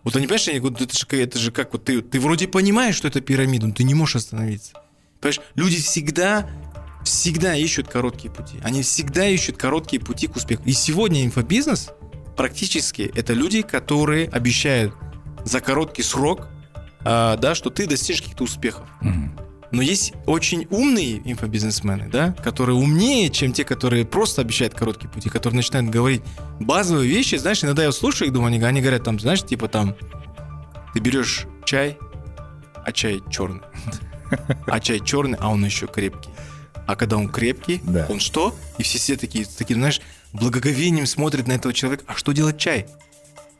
Вот 0.04 0.14
они, 0.14 0.26
понимаешь, 0.26 0.46
они 0.48 0.58
говорят, 0.60 0.82
это 0.82 0.94
же, 0.98 1.06
это 1.22 1.38
же 1.38 1.52
как 1.52 1.72
вот 1.72 1.84
ты, 1.84 2.02
ты 2.02 2.20
вроде 2.20 2.48
понимаешь, 2.48 2.96
что 2.96 3.08
это 3.08 3.22
пирамида, 3.22 3.68
но 3.68 3.72
ты 3.72 3.84
не 3.84 3.94
можешь 3.94 4.16
остановиться. 4.16 4.72
Понимаешь, 5.20 5.40
люди 5.56 5.78
всегда, 5.78 6.48
всегда 7.04 7.54
ищут 7.54 7.88
короткие 7.88 8.32
пути. 8.32 8.58
Они 8.62 8.82
всегда 8.82 9.26
ищут 9.26 9.56
короткие 9.56 10.00
пути 10.00 10.26
к 10.26 10.36
успеху. 10.36 10.62
И 10.64 10.72
сегодня 10.72 11.24
инфобизнес 11.24 11.90
практически 12.36 13.10
это 13.14 13.32
люди, 13.32 13.62
которые 13.62 14.28
обещают 14.28 14.94
за 15.44 15.60
короткий 15.60 16.02
срок, 16.02 16.48
а, 17.04 17.36
да, 17.36 17.54
что 17.54 17.70
ты 17.70 17.86
достигнешь 17.86 18.22
каких-то 18.22 18.44
успехов. 18.44 18.86
Мгм. 19.00 19.38
Но 19.70 19.82
есть 19.82 20.14
очень 20.24 20.66
умные 20.70 21.20
инфобизнесмены, 21.30 22.08
да, 22.08 22.32
которые 22.42 22.76
умнее, 22.76 23.28
чем 23.28 23.52
те, 23.52 23.64
которые 23.64 24.06
просто 24.06 24.40
обещают 24.40 24.74
короткие 24.74 25.10
пути, 25.10 25.28
которые 25.28 25.56
начинают 25.56 25.90
говорить 25.90 26.22
базовые 26.58 27.08
вещи. 27.08 27.36
Знаешь, 27.36 27.62
иногда 27.62 27.84
я 27.84 27.92
слушаю 27.92 28.28
их, 28.28 28.34
думаю, 28.34 28.48
они, 28.48 28.62
они 28.62 28.80
говорят 28.80 29.04
там, 29.04 29.20
знаешь, 29.20 29.42
типа 29.42 29.68
там, 29.68 29.94
ты 30.94 31.00
берешь 31.00 31.46
чай, 31.64 31.98
а 32.84 32.92
чай 32.92 33.20
черный. 33.30 33.62
А 34.66 34.78
чай 34.78 35.00
черный, 35.00 35.38
а 35.40 35.48
он 35.48 35.64
еще 35.64 35.86
крепкий. 35.86 36.28
А 36.86 36.96
когда 36.96 37.16
он 37.16 37.28
крепкий, 37.28 37.80
Да. 37.84 38.06
он 38.08 38.20
что? 38.20 38.54
И 38.78 38.82
все 38.82 38.98
все 38.98 39.16
такие, 39.16 39.44
такие, 39.44 39.76
знаешь, 39.76 40.00
благоговением 40.32 41.06
смотрят 41.06 41.46
на 41.46 41.52
этого 41.52 41.74
человека. 41.74 42.04
А 42.06 42.14
что 42.14 42.32
делать 42.32 42.58
чай? 42.58 42.86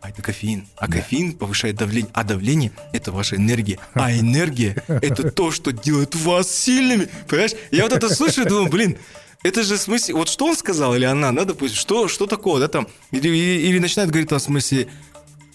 А 0.00 0.10
это 0.10 0.22
кофеин. 0.22 0.68
А 0.76 0.86
кофеин 0.86 1.32
повышает 1.32 1.76
давление. 1.76 2.10
А 2.14 2.22
давление– 2.24 2.72
это 2.92 3.10
ваша 3.12 3.36
энергия. 3.36 3.78
А 3.94 4.12
энергия– 4.18 4.82
это 4.88 5.30
то, 5.30 5.50
что 5.50 5.72
делает 5.72 6.14
вас 6.14 6.50
сильными. 6.54 7.08
Понимаешь? 7.26 7.52
Я 7.70 7.82
вот 7.82 7.92
это 7.92 8.08
слышу 8.14 8.42
и 8.42 8.48
думаю, 8.48 8.70
блин, 8.70 8.96
это 9.42 9.62
же 9.62 9.76
в 9.76 9.80
смысле... 9.80 10.14
Вот 10.14 10.28
что 10.28 10.46
он 10.46 10.56
сказал 10.56 10.94
или 10.94 11.04
она, 11.04 11.32
да, 11.32 11.44
допустим, 11.44 11.76
что, 11.76 12.08
что 12.08 12.26
такого, 12.26 12.60
да, 12.60 12.68
там? 12.68 12.86
Или, 13.10 13.28
или, 13.28 13.60
или 13.68 13.78
начинает 13.78 14.10
говорить 14.10 14.30
в 14.30 14.38
смысле, 14.38 14.88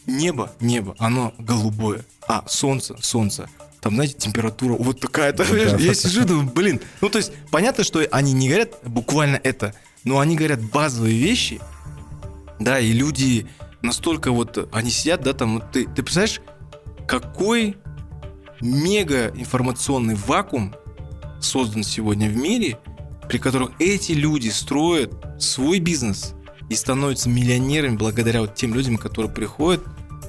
небо, 0.05 0.51
небо, 0.59 0.95
оно 0.99 1.33
голубое. 1.37 2.05
А, 2.27 2.43
солнце, 2.47 2.95
солнце. 3.01 3.49
Там, 3.83 3.95
знаете, 3.95 4.15
температура 4.17 4.75
вот 4.79 5.01
такая-то. 5.01 5.43
понимаешь? 5.43 5.79
Я 5.79 5.93
сижу, 5.93 6.25
думаю, 6.25 6.49
блин. 6.49 6.79
Ну, 7.01 7.09
то 7.09 7.17
есть, 7.17 7.33
понятно, 7.51 7.83
что 7.83 7.99
они 8.11 8.31
не 8.31 8.47
говорят 8.47 8.77
буквально 8.85 9.39
это, 9.43 9.75
но 10.05 10.19
они 10.19 10.37
говорят 10.37 10.61
базовые 10.61 11.17
вещи, 11.17 11.59
да, 12.59 12.79
и 12.79 12.93
люди 12.93 13.45
настолько 13.81 14.31
вот, 14.31 14.69
они 14.71 14.89
сидят, 14.89 15.21
да, 15.21 15.33
там, 15.33 15.55
вот 15.55 15.71
ты, 15.73 15.85
ты 15.85 16.01
представляешь, 16.01 16.39
какой 17.05 17.75
мега 18.61 19.27
информационный 19.35 20.15
вакуум 20.15 20.73
создан 21.41 21.83
сегодня 21.83 22.29
в 22.29 22.37
мире, 22.37 22.79
при 23.27 23.37
котором 23.37 23.73
эти 23.79 24.13
люди 24.13 24.47
строят 24.47 25.11
свой 25.39 25.79
бизнес 25.79 26.35
и 26.69 26.75
становятся 26.75 27.27
миллионерами 27.27 27.97
благодаря 27.97 28.39
вот 28.39 28.55
тем 28.55 28.73
людям, 28.73 28.97
которые 28.97 29.33
приходят 29.33 29.83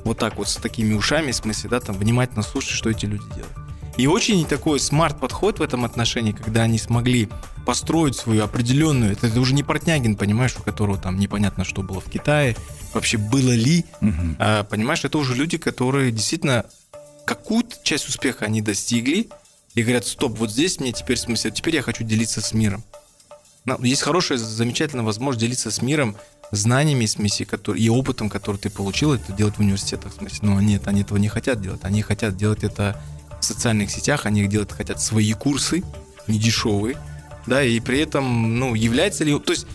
вот 0.05 0.19
так 0.19 0.37
вот 0.37 0.49
с 0.49 0.57
такими 0.57 0.95
ушами, 0.95 1.33
в 1.33 1.37
смысле, 1.37 1.71
да, 1.71 1.81
там, 1.81 1.97
внимательно 1.97 2.43
слушать, 2.43 2.73
что 2.73 2.91
эти 2.91 3.07
люди 3.07 3.25
делают. 3.35 3.53
И 3.97 4.07
очень 4.07 4.45
такой 4.45 4.81
смарт-подход 4.81 5.61
в 5.61 5.63
этом 5.63 5.85
отношении, 5.85 6.33
когда 6.33 6.63
они 6.63 6.79
смогли 6.79 7.29
построить 7.65 8.17
свою 8.17 8.43
определенную, 8.43 9.13
это, 9.13 9.29
это 9.29 9.41
уже 9.41 9.55
не 9.55 9.63
Портнягин, 9.63 10.17
понимаешь, 10.17 10.55
у 10.59 10.63
которого 10.63 10.99
там 10.99 11.19
непонятно, 11.19 11.65
что 11.65 11.83
было 11.83 12.01
в 12.01 12.11
Китае, 12.11 12.57
вообще 12.93 13.19
было 13.19 13.53
ли, 13.53 13.85
Мгм. 14.01 14.37
а, 14.39 14.65
понимаешь, 14.65 15.05
это 15.05 15.17
уже 15.17 15.35
люди, 15.35 15.59
которые 15.59 16.11
действительно 16.11 16.67
какую-то 17.25 17.77
часть 17.83 18.09
успеха 18.09 18.45
они 18.45 18.61
достигли, 18.61 19.29
и 19.75 19.83
говорят, 19.83 20.07
стоп, 20.07 20.39
вот 20.39 20.51
здесь 20.51 20.79
мне 20.79 20.93
теперь 20.93 21.17
смысл, 21.17 21.49
теперь 21.51 21.77
я 21.77 21.83
хочу 21.83 22.05
делиться 22.05 22.41
с 22.41 22.53
миром. 22.53 22.85
Есть 23.81 24.03
хорошая, 24.03 24.39
замечательная 24.39 25.05
возможность 25.05 25.41
делиться 25.41 25.71
с 25.71 25.81
миром 25.81 26.17
знаниями, 26.51 27.07
смысле, 27.07 27.47
которые, 27.47 27.83
и 27.83 27.89
опытом, 27.89 28.29
который 28.29 28.57
ты 28.57 28.71
получил, 28.71 29.13
это 29.13 29.33
делать 29.33 29.57
в 29.57 29.61
университетах, 29.61 30.13
в 30.13 30.17
смысле. 30.17 30.39
Но 30.43 30.61
нет, 30.61 30.87
они 30.87 31.03
этого 31.03 31.19
не 31.19 31.29
хотят 31.29 31.61
делать. 31.61 31.81
Они 31.83 32.03
хотят 32.03 32.37
делать 32.37 32.65
это 32.65 33.01
в 33.41 33.45
социальных 33.45 33.91
сетях, 33.91 34.27
они 34.27 34.47
делать 34.47 34.73
хотят 34.73 35.01
свои 35.01 35.33
курсы, 35.33 35.83
не 36.27 36.39
дешевые, 36.39 36.97
да, 37.47 37.63
и 37.63 37.79
при 37.81 38.01
этом, 38.01 38.59
ну, 38.59 38.75
является 38.75 39.25
ли... 39.25 39.39
То 39.39 39.53
есть 39.53 39.67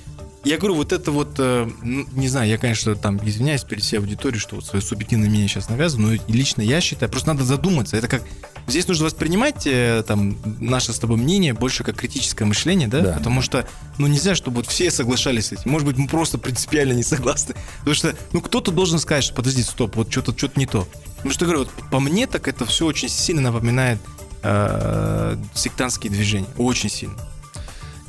я 0.43 0.57
говорю, 0.57 0.75
вот 0.75 0.93
это 0.93 1.11
вот, 1.11 1.35
э, 1.37 1.69
не 1.83 2.27
знаю, 2.29 2.49
я, 2.49 2.57
конечно, 2.57 2.95
там 2.95 3.19
извиняюсь 3.23 3.63
перед 3.63 3.83
всей 3.83 3.97
аудиторией, 3.97 4.39
что 4.39 4.55
вот 4.55 4.65
свое 4.65 4.81
субъективное 4.81 5.29
мнение 5.29 5.49
сейчас 5.49 5.69
навязываю, 5.69 6.17
но 6.17 6.33
лично 6.33 6.61
я 6.61 6.79
считаю, 6.79 7.11
просто 7.11 7.29
надо 7.29 7.43
задуматься. 7.43 7.97
Это 7.97 8.07
как 8.07 8.23
здесь 8.69 8.87
нужно 8.87 9.05
воспринимать 9.05 9.65
э, 9.65 10.03
там 10.07 10.37
наше 10.59 10.93
с 10.93 10.99
тобой 10.99 11.17
мнение 11.17 11.53
больше 11.53 11.83
как 11.83 11.95
критическое 11.97 12.45
мышление, 12.45 12.87
да? 12.87 13.01
да. 13.01 13.13
Потому 13.13 13.41
что, 13.41 13.67
ну, 13.97 14.07
нельзя, 14.07 14.35
чтобы 14.35 14.57
вот 14.57 14.67
все 14.67 14.91
соглашались 14.91 15.47
с 15.47 15.51
этим. 15.53 15.71
Может 15.71 15.87
быть, 15.87 15.97
мы 15.97 16.07
просто 16.07 16.37
принципиально 16.37 16.93
не 16.93 17.03
согласны. 17.03 17.55
Потому 17.79 17.95
что, 17.95 18.15
ну, 18.33 18.41
кто-то 18.41 18.71
должен 18.71 18.99
сказать, 18.99 19.23
что 19.23 19.35
подожди, 19.35 19.63
стоп, 19.63 19.95
вот 19.95 20.11
что-то 20.11 20.37
что-то 20.37 20.59
не 20.59 20.65
то. 20.65 20.87
Потому 21.17 21.31
что, 21.31 21.45
говорю, 21.45 21.59
вот 21.59 21.69
по 21.89 21.99
мне 21.99 22.27
так 22.27 22.47
это 22.47 22.65
все 22.65 22.85
очень 22.85 23.09
сильно 23.09 23.41
напоминает 23.41 23.99
э, 24.43 25.37
сектантские 25.53 26.11
движения. 26.11 26.47
Очень 26.57 26.89
сильно. 26.89 27.15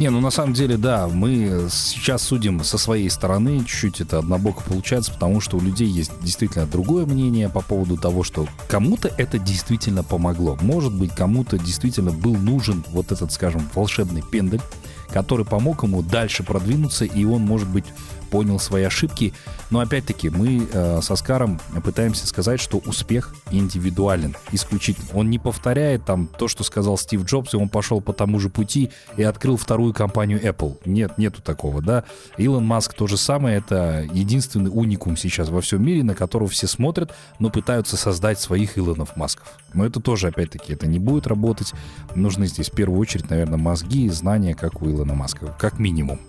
Не, 0.01 0.09
ну 0.09 0.19
на 0.21 0.31
самом 0.31 0.55
деле, 0.55 0.79
да, 0.79 1.09
мы 1.09 1.67
сейчас 1.71 2.23
судим 2.23 2.65
со 2.65 2.79
своей 2.79 3.11
стороны, 3.11 3.59
чуть-чуть 3.59 4.01
это 4.01 4.21
однобоко 4.21 4.63
получается, 4.63 5.13
потому 5.13 5.43
что 5.43 5.59
у 5.59 5.61
людей 5.61 5.89
есть 5.89 6.11
действительно 6.23 6.65
другое 6.65 7.05
мнение 7.05 7.51
по 7.51 7.61
поводу 7.61 7.99
того, 7.99 8.23
что 8.23 8.47
кому-то 8.67 9.13
это 9.19 9.39
действительно 9.39 10.03
помогло. 10.03 10.57
Может 10.63 10.95
быть, 10.95 11.15
кому-то 11.15 11.59
действительно 11.59 12.13
был 12.13 12.35
нужен 12.35 12.83
вот 12.93 13.13
этот, 13.13 13.31
скажем, 13.31 13.69
волшебный 13.75 14.23
пендель, 14.23 14.63
который 15.11 15.45
помог 15.45 15.83
ему 15.83 16.03
дальше 16.03 16.45
продвинуться, 16.45 17.05
и 17.05 17.27
он, 17.27 17.43
может 17.43 17.69
быть, 17.69 17.85
понял 18.31 18.59
свои 18.59 18.85
ошибки. 18.85 19.35
Но 19.71 19.81
опять-таки 19.81 20.31
мы 20.31 20.69
э, 20.73 21.01
с 21.03 21.11
Оскаром 21.11 21.61
пытаемся 21.85 22.27
сказать, 22.27 22.61
что 22.61 22.79
успех 22.79 23.35
индивидуален, 23.51 24.37
исключительно. 24.53 25.09
Он 25.15 25.31
не 25.31 25.39
повторяет 25.39 26.05
там 26.05 26.29
то, 26.39 26.49
что 26.49 26.65
сказал 26.65 26.97
Стив 26.97 27.25
Джобс, 27.25 27.55
и 27.55 27.57
он 27.57 27.69
пошел 27.69 28.01
по 28.01 28.13
тому 28.13 28.39
же 28.39 28.49
пути 28.49 28.91
и 29.17 29.23
открыл 29.23 29.57
вторую 29.57 29.93
компанию 29.93 30.41
Apple. 30.43 30.79
Нет, 30.85 31.19
нету 31.19 31.43
такого, 31.43 31.83
да. 31.83 32.05
Илон 32.37 32.65
Маск 32.65 32.95
то 32.95 33.07
же 33.07 33.17
самое, 33.17 33.59
это 33.59 34.07
единственный 34.13 34.71
уникум 34.73 35.17
сейчас 35.17 35.49
во 35.49 35.61
всем 35.61 35.85
мире, 35.85 36.03
на 36.05 36.15
которого 36.15 36.49
все 36.49 36.67
смотрят, 36.67 37.13
но 37.39 37.51
пытаются 37.51 37.97
создать 37.97 38.41
своих 38.41 38.79
Илонов 38.79 39.17
Масков. 39.17 39.59
Но 39.75 39.85
это 39.85 40.01
тоже, 40.01 40.29
опять-таки, 40.29 40.73
это 40.73 40.87
не 40.87 40.99
будет 40.99 41.27
работать. 41.27 41.73
Нужны 42.15 42.47
здесь 42.47 42.71
в 42.71 42.75
первую 42.75 42.99
очередь, 43.01 43.31
наверное, 43.31 43.59
мозги 43.59 44.07
и 44.07 44.11
знания, 44.11 44.55
как 44.55 44.83
у 44.83 44.91
Илона 44.91 45.15
Маска, 45.15 45.55
как 45.59 45.79
минимум 45.79 46.21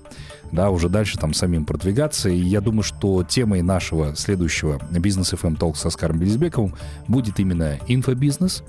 да, 0.52 0.70
уже 0.70 0.90
дальше 0.90 1.18
там 1.18 1.34
самим 1.34 1.66
продвигаться. 1.66 2.30
И 2.30 2.38
я 2.38 2.62
думаю, 2.62 2.84
что 2.84 3.24
темой 3.24 3.62
нашего 3.62 4.16
следующего 4.16 4.80
бизнес 4.92 5.34
FM 5.34 5.58
Talk 5.58 5.76
со 5.76 5.88
Оскаром 5.88 6.20
Белизбековым 6.20 6.76
будет 7.08 7.40
именно 7.40 7.80
инфобизнес, 7.88 8.64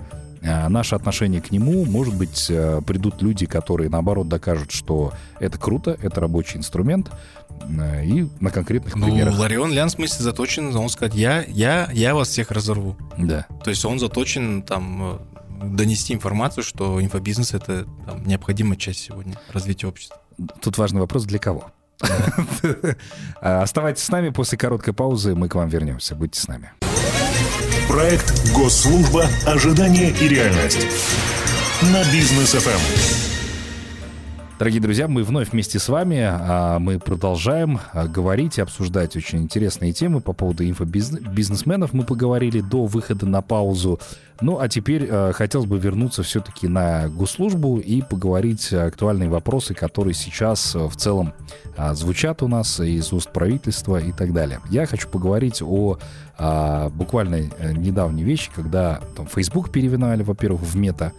а 0.44 0.68
наше 0.68 0.96
отношение 0.96 1.40
к 1.40 1.52
нему, 1.52 1.84
может 1.84 2.16
быть, 2.16 2.46
э, 2.50 2.80
придут 2.84 3.22
люди, 3.22 3.46
которые, 3.46 3.88
наоборот, 3.88 4.28
докажут, 4.28 4.72
что 4.72 5.12
это 5.38 5.56
круто, 5.56 5.96
это 6.02 6.20
рабочий 6.20 6.58
инструмент, 6.58 7.12
э, 7.60 8.04
и 8.04 8.28
на 8.40 8.50
конкретных 8.50 8.96
ну, 8.96 9.06
примерах. 9.06 9.38
Ларион 9.38 9.72
Лян, 9.72 9.88
в 9.88 9.92
смысле, 9.92 10.24
заточен, 10.24 10.74
он 10.74 10.88
сказать, 10.88 11.14
я, 11.14 11.44
я, 11.46 11.88
я 11.92 12.14
вас 12.14 12.28
всех 12.28 12.50
разорву. 12.50 12.96
Да. 13.16 13.46
То 13.62 13.70
есть 13.70 13.84
он 13.84 14.00
заточен 14.00 14.62
там 14.62 15.20
э, 15.60 15.66
донести 15.68 16.12
информацию, 16.12 16.64
что 16.64 17.00
инфобизнес— 17.00 17.54
это 17.54 17.86
там, 18.04 18.26
необходимая 18.26 18.76
часть 18.76 18.98
сегодня 19.00 19.38
развития 19.52 19.86
общества. 19.86 20.21
Тут 20.60 20.78
важный 20.78 21.00
вопрос, 21.00 21.24
для 21.24 21.38
кого? 21.38 21.70
Оставайтесь 23.40 24.02
с 24.02 24.08
нами, 24.08 24.30
после 24.30 24.58
короткой 24.58 24.94
паузы 24.94 25.34
мы 25.34 25.48
к 25.48 25.54
вам 25.54 25.68
вернемся. 25.68 26.14
Будьте 26.14 26.40
с 26.40 26.48
нами. 26.48 26.72
Проект 27.88 28.52
«Госслужба. 28.54 29.26
Ожидание 29.46 30.10
и 30.10 30.28
реальность» 30.28 30.86
на 31.82 32.04
бизнес 32.12 32.52
ФМ. 32.52 33.31
Дорогие 34.62 34.80
друзья, 34.80 35.08
мы 35.08 35.24
вновь 35.24 35.50
вместе 35.50 35.80
с 35.80 35.88
вами. 35.88 36.20
А, 36.22 36.78
мы 36.78 37.00
продолжаем 37.00 37.80
а, 37.92 38.06
говорить 38.06 38.58
и 38.58 38.60
обсуждать 38.60 39.16
очень 39.16 39.40
интересные 39.40 39.92
темы 39.92 40.20
по 40.20 40.32
поводу 40.32 40.64
инфобизнесменов. 40.64 41.92
Мы 41.92 42.04
поговорили 42.04 42.60
до 42.60 42.86
выхода 42.86 43.26
на 43.26 43.42
паузу. 43.42 43.98
Ну, 44.40 44.60
а 44.60 44.68
теперь 44.68 45.08
а, 45.10 45.32
хотелось 45.32 45.66
бы 45.66 45.80
вернуться 45.80 46.22
все-таки 46.22 46.68
на 46.68 47.08
госслужбу 47.08 47.78
и 47.78 48.02
поговорить 48.02 48.72
актуальные 48.72 49.28
вопросы, 49.28 49.74
которые 49.74 50.14
сейчас 50.14 50.76
в 50.76 50.94
целом 50.94 51.32
звучат 51.94 52.40
у 52.44 52.46
нас 52.46 52.78
из 52.78 53.12
уст 53.12 53.32
правительства 53.32 53.96
и 53.96 54.12
так 54.12 54.32
далее. 54.32 54.60
Я 54.70 54.86
хочу 54.86 55.08
поговорить 55.08 55.60
о 55.60 55.98
буквально 56.94 57.50
э, 57.58 57.72
недавней 57.72 58.22
вещи, 58.22 58.50
когда 58.54 59.00
там, 59.16 59.26
Facebook 59.26 59.70
переименовали, 59.70 60.22
во-первых, 60.22 60.62
в 60.62 60.76
мета, 60.76 61.12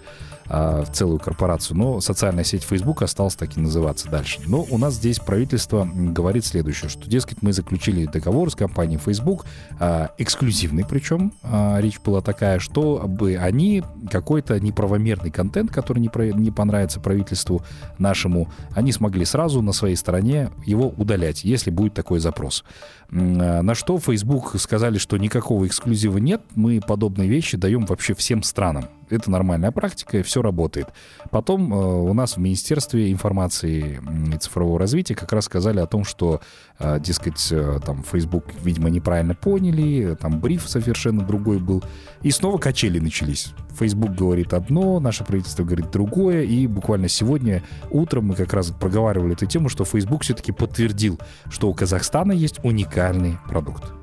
а, 0.48 0.84
в 0.84 0.92
целую 0.92 1.20
корпорацию, 1.20 1.78
но 1.78 2.02
социальная 2.02 2.44
сеть 2.44 2.64
Facebook 2.64 3.02
осталась 3.02 3.36
так 3.36 3.58
и 3.58 3.60
называться 3.60 4.10
дальше. 4.10 4.42
Но 4.46 4.66
у 4.70 4.78
нас 4.78 4.96
здесь 4.96 5.20
правительство 5.20 5.88
говорит 5.94 6.46
следующее, 6.46 6.90
что, 6.90 7.10
дескать, 7.10 7.42
мы 7.42 7.54
заключили 7.54 8.06
договор 8.06 8.52
с 8.52 8.56
компанией 8.56 9.00
Facebook, 9.04 9.46
а, 9.80 10.12
эксклюзивный 10.18 10.86
причем, 10.86 11.34
а, 11.44 11.80
речь 11.80 12.00
была 12.00 12.22
такая, 12.22 12.60
что 12.60 13.04
бы 13.08 13.36
они 13.36 13.84
какой-то 14.10 14.60
неправомерный 14.60 15.32
контент, 15.32 15.72
который 15.72 16.00
не, 16.00 16.10
про, 16.10 16.32
не 16.32 16.52
понравится 16.52 17.00
правительству 17.00 17.64
нашему, 17.98 18.50
они 18.74 18.92
смогли 18.92 19.26
сразу 19.26 19.62
на 19.62 19.72
своей 19.72 19.96
стороне 19.96 20.50
его 20.66 20.94
удалять, 20.98 21.44
если 21.44 21.70
будет 21.70 21.94
такой 21.94 22.20
запрос. 22.20 22.64
На 23.10 23.76
что 23.76 24.00
Facebook 24.00 24.56
сказали, 24.60 24.98
что 24.98 25.18
никакого 25.18 25.68
эксклюзива 25.68 26.18
нет, 26.18 26.42
мы 26.56 26.82
подобные 26.82 27.30
вещи 27.30 27.58
даем 27.58 27.86
вообще 27.86 28.16
всем 28.16 28.42
странам. 28.42 28.86
Это 29.14 29.30
нормальная 29.30 29.72
практика, 29.72 30.18
и 30.18 30.24
все 30.24 30.42
работает. 30.42 30.88
Потом 31.30 31.74
э, 31.74 31.78
у 31.78 32.14
нас 32.14 32.36
в 32.36 32.40
Министерстве 32.40 33.12
информации 33.12 34.02
и 34.34 34.38
цифрового 34.38 34.80
развития 34.80 35.16
как 35.16 35.32
раз 35.34 35.46
сказали 35.46 35.80
о 35.80 35.86
том, 35.86 36.04
что, 36.04 36.42
э, 36.80 37.00
дескать, 37.00 37.48
э, 37.52 37.80
там 37.86 38.04
Facebook, 38.04 38.46
видимо, 38.64 38.90
неправильно 38.90 39.36
поняли, 39.36 40.16
там 40.20 40.40
бриф 40.40 40.68
совершенно 40.68 41.24
другой 41.24 41.60
был. 41.60 41.84
И 42.22 42.32
снова 42.32 42.58
качели 42.58 43.00
начались. 43.00 43.54
Facebook 43.78 44.12
говорит 44.12 44.54
одно, 44.54 45.00
наше 45.00 45.24
правительство 45.24 45.64
говорит 45.64 45.92
другое, 45.92 46.44
и 46.44 46.68
буквально 46.68 47.08
сегодня 47.08 47.64
утром 47.92 48.26
мы 48.26 48.36
как 48.36 48.54
раз 48.54 48.72
проговаривали 48.72 49.34
эту 49.34 49.46
тему, 49.46 49.70
что 49.70 49.86
Facebook 49.86 50.24
все-таки 50.24 50.52
подтвердил, 50.52 51.20
что 51.50 51.70
у 51.70 51.74
Казахстана 51.74 52.32
есть 52.32 52.60
уникальный 52.64 53.38
продукт 53.48 54.03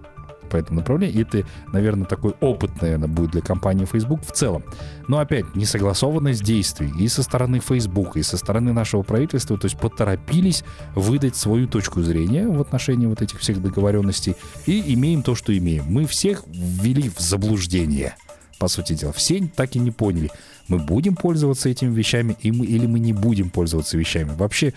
по 0.50 0.56
этому 0.56 0.80
направлению. 0.80 1.18
И 1.18 1.22
это, 1.22 1.48
наверное, 1.72 2.06
такой 2.06 2.34
опыт, 2.40 2.82
наверное, 2.82 3.08
будет 3.08 3.30
для 3.30 3.40
компании 3.40 3.86
Facebook 3.86 4.20
в 4.26 4.32
целом. 4.32 4.64
Но 5.08 5.18
опять, 5.18 5.54
несогласованность 5.54 6.42
действий 6.42 6.92
и 6.98 7.08
со 7.08 7.22
стороны 7.22 7.60
Facebook, 7.60 8.16
и 8.16 8.22
со 8.22 8.36
стороны 8.36 8.72
нашего 8.72 9.02
правительства, 9.02 9.56
то 9.56 9.66
есть 9.66 9.78
поторопились 9.78 10.64
выдать 10.94 11.36
свою 11.36 11.66
точку 11.66 12.02
зрения 12.02 12.46
в 12.48 12.60
отношении 12.60 13.06
вот 13.06 13.22
этих 13.22 13.38
всех 13.38 13.62
договоренностей 13.62 14.36
и 14.66 14.94
имеем 14.94 15.22
то, 15.22 15.34
что 15.34 15.56
имеем. 15.56 15.84
Мы 15.86 16.06
всех 16.06 16.44
ввели 16.46 17.08
в 17.08 17.18
заблуждение 17.20 18.14
по 18.58 18.68
сути 18.68 18.92
дела. 18.92 19.12
Все 19.12 19.50
так 19.56 19.74
и 19.74 19.78
не 19.78 19.90
поняли, 19.90 20.30
мы 20.68 20.78
будем 20.78 21.16
пользоваться 21.16 21.68
этими 21.68 21.92
вещами 21.92 22.36
или 22.42 22.86
мы 22.86 23.00
не 23.00 23.12
будем 23.12 23.48
пользоваться 23.50 23.96
вещами. 23.96 24.32
Вообще 24.36 24.74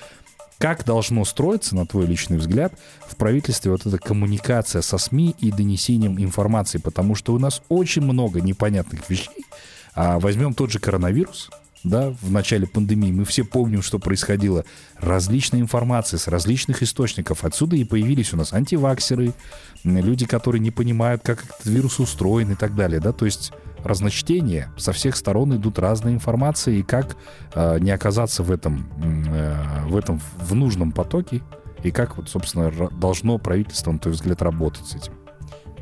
как 0.57 0.85
должно 0.85 1.25
строиться, 1.25 1.75
на 1.75 1.85
твой 1.85 2.05
личный 2.05 2.37
взгляд, 2.37 2.73
в 3.07 3.15
правительстве 3.15 3.71
вот 3.71 3.85
эта 3.85 3.97
коммуникация 3.97 4.81
со 4.81 4.97
СМИ 4.97 5.35
и 5.39 5.51
донесением 5.51 6.19
информации? 6.19 6.77
Потому 6.77 7.15
что 7.15 7.33
у 7.33 7.39
нас 7.39 7.61
очень 7.69 8.01
много 8.01 8.41
непонятных 8.41 9.09
вещей. 9.09 9.45
А 9.95 10.19
возьмем 10.19 10.53
тот 10.53 10.71
же 10.71 10.79
коронавирус, 10.79 11.49
да, 11.83 12.15
в 12.21 12.31
начале 12.31 12.65
пандемии, 12.65 13.11
мы 13.11 13.25
все 13.25 13.43
помним, 13.43 13.81
что 13.81 13.99
происходило. 13.99 14.63
Различная 14.97 15.59
информация 15.59 16.17
с 16.17 16.27
различных 16.27 16.81
источников. 16.81 17.43
Отсюда 17.43 17.75
и 17.75 17.83
появились 17.83 18.33
у 18.33 18.37
нас 18.37 18.53
антиваксеры, 18.53 19.33
люди, 19.83 20.25
которые 20.25 20.61
не 20.61 20.71
понимают, 20.71 21.21
как 21.23 21.43
этот 21.43 21.65
вирус 21.65 21.99
устроен 21.99 22.51
и 22.51 22.55
так 22.55 22.75
далее, 22.75 23.01
да, 23.01 23.11
то 23.11 23.25
есть 23.25 23.51
разночтение, 23.83 24.71
со 24.77 24.93
всех 24.93 25.15
сторон 25.15 25.55
идут 25.55 25.79
разные 25.79 26.15
информации, 26.15 26.79
и 26.79 26.83
как 26.83 27.17
э, 27.53 27.79
не 27.79 27.91
оказаться 27.91 28.43
в 28.43 28.51
этом, 28.51 28.87
э, 29.01 29.85
в 29.87 29.97
этом 29.97 30.21
в 30.37 30.55
нужном 30.55 30.91
потоке, 30.91 31.41
и 31.83 31.91
как, 31.91 32.17
вот, 32.17 32.29
собственно, 32.29 32.71
должно 32.91 33.37
правительство, 33.37 33.91
на 33.91 33.99
твой 33.99 34.13
взгляд, 34.13 34.41
работать 34.41 34.85
с 34.85 34.95
этим? 34.95 35.13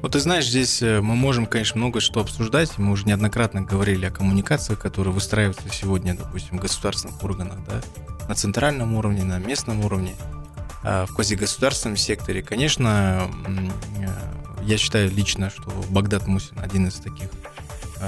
Вот 0.02 0.14
ты 0.14 0.20
знаешь, 0.20 0.48
здесь 0.48 0.82
э, 0.82 1.00
мы 1.00 1.16
можем, 1.16 1.46
конечно, 1.46 1.78
много 1.78 2.00
что 2.00 2.22
обсуждать. 2.22 2.78
Мы 2.80 2.92
уже 2.92 3.06
неоднократно 3.06 3.62
говорили 3.62 4.08
о 4.08 4.12
коммуникациях, 4.12 4.80
которые 4.80 5.14
выстраиваются 5.14 5.70
сегодня, 5.72 6.18
допустим, 6.18 6.58
в 6.58 6.62
государственных 6.62 7.24
органах, 7.24 7.60
да, 7.68 7.82
на 8.28 8.34
центральном 8.34 8.96
уровне, 8.96 9.24
на 9.24 9.38
местном 9.38 9.86
уровне, 9.86 10.16
а 10.84 11.06
в 11.06 11.14
квазигосударственном 11.14 11.98
секторе. 11.98 12.42
Конечно, 12.42 13.30
э, 14.00 14.08
я 14.64 14.78
считаю 14.78 15.12
лично, 15.12 15.52
что 15.52 15.72
Багдад 15.90 16.26
Мусин 16.26 16.58
один 16.60 16.88
из 16.88 16.96
таких 16.96 17.30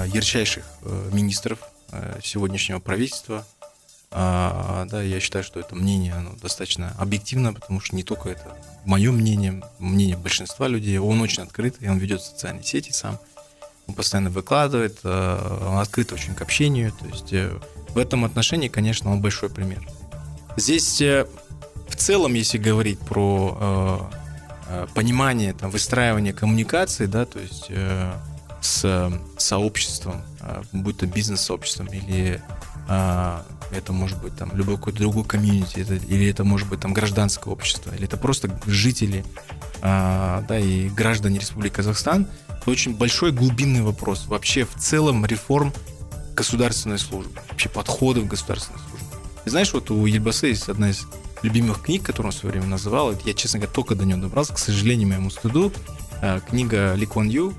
ярчайших 0.08 0.64
э, 0.82 1.10
министров 1.14 1.60
э, 1.92 2.20
сегодняшнего 2.24 2.80
правительства. 2.80 3.46
А, 4.12 4.86
да, 4.92 5.02
я 5.02 5.20
считаю, 5.20 5.44
что 5.44 5.60
это 5.60 5.76
мнение 5.76 6.14
оно 6.14 6.34
достаточно 6.42 6.94
объективно, 7.00 7.54
потому 7.54 7.80
что 7.80 7.96
не 7.96 8.04
только 8.04 8.30
это 8.30 8.56
мое 8.86 9.12
мнение, 9.12 9.64
мнение 9.80 10.18
большинства 10.18 10.68
людей. 10.68 10.98
Он 11.00 11.22
очень 11.22 11.44
открытый, 11.44 11.90
он 11.90 11.98
ведет 11.98 12.22
социальные 12.22 12.64
сети 12.64 12.92
сам, 12.92 13.18
он 13.88 13.96
постоянно 13.96 14.30
выкладывает, 14.30 15.04
он 15.04 15.80
открыт 15.80 16.12
очень 16.14 16.36
к 16.36 16.44
общению. 16.44 16.92
То 16.92 17.06
есть 17.08 17.34
в 17.90 17.98
этом 17.98 18.24
отношении, 18.24 18.68
конечно, 18.68 19.12
он 19.12 19.20
большой 19.20 19.50
пример. 19.50 19.82
Здесь 20.58 21.02
в 21.02 21.96
целом, 21.96 22.36
если 22.36 22.60
говорить 22.60 23.00
про 23.00 24.12
понимание, 24.94 25.54
там, 25.54 25.72
выстраивание 25.72 26.34
коммуникации, 26.34 27.08
да, 27.08 27.26
то 27.26 27.40
есть 27.40 27.72
с 28.62 29.10
сообществом, 29.44 30.22
будь 30.72 30.98
то 30.98 31.06
бизнес-сообществом 31.06 31.88
или 31.88 32.42
а, 32.88 33.46
это 33.72 33.94
может 33.94 34.22
быть 34.22 34.36
там 34.36 34.52
любой 34.56 34.78
какой-то 34.78 35.00
другой 35.00 35.24
комьюнити, 35.24 35.80
это, 35.80 35.96
или 35.96 36.30
это 36.30 36.44
может 36.44 36.68
быть 36.70 36.82
там 36.82 36.94
гражданское 36.94 37.50
общество, 37.50 37.94
или 37.96 38.06
это 38.06 38.18
просто 38.18 38.60
жители, 38.66 39.26
а, 39.82 40.44
да, 40.48 40.60
и 40.60 40.90
граждане 40.90 41.40
Республики 41.40 41.76
Казахстан. 41.76 42.28
Это 42.50 42.70
очень 42.70 42.96
большой 42.96 43.32
глубинный 43.32 43.82
вопрос 43.82 44.26
вообще 44.28 44.66
в 44.66 44.76
целом 44.76 45.26
реформ 45.26 45.74
государственной 46.36 47.00
службы, 47.00 47.40
вообще 47.50 47.70
подходов 47.70 48.28
государственной 48.28 48.80
службы. 48.80 48.98
И 49.46 49.50
знаешь, 49.50 49.74
вот 49.74 49.92
у 49.92 50.06
Ельбасы 50.06 50.48
есть 50.48 50.70
одна 50.70 50.90
из 50.90 51.06
любимых 51.42 51.82
книг, 51.82 52.04
которую 52.04 52.32
он 52.32 52.38
в 52.38 52.40
свое 52.40 52.54
время 52.54 52.68
называл, 52.68 53.14
я, 53.26 53.34
честно 53.34 53.60
говоря, 53.60 53.74
только 53.74 53.96
до 53.96 54.06
нее 54.06 54.18
добрался, 54.18 54.54
к 54.54 54.60
сожалению, 54.60 55.10
моему 55.10 55.30
стыду, 55.30 55.72
а, 56.22 56.40
книга 56.42 56.94
Ли 56.96 57.06
Куан 57.06 57.30
Ю 57.30 57.54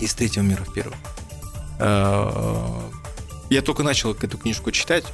из 0.00 0.14
третьего 0.14 0.44
мира 0.44 0.64
в 0.64 0.72
первый. 0.72 0.96
А, 1.78 2.90
я 3.50 3.62
только 3.62 3.82
начал 3.82 4.12
эту 4.12 4.38
книжку 4.38 4.70
читать. 4.70 5.04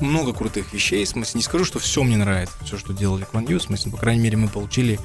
Много 0.00 0.32
крутых 0.32 0.72
вещей. 0.72 1.04
В 1.04 1.08
смысле, 1.08 1.38
не 1.38 1.42
скажу, 1.42 1.64
что 1.64 1.78
все 1.78 2.02
мне 2.04 2.16
нравится, 2.16 2.54
все, 2.64 2.78
что 2.78 2.92
делали 2.92 3.24
Кван 3.24 3.46
Ю. 3.46 3.58
В 3.58 3.62
смысле, 3.62 3.90
по 3.90 3.98
крайней 3.98 4.22
мере, 4.22 4.36
мы 4.36 4.48
получили 4.48 5.00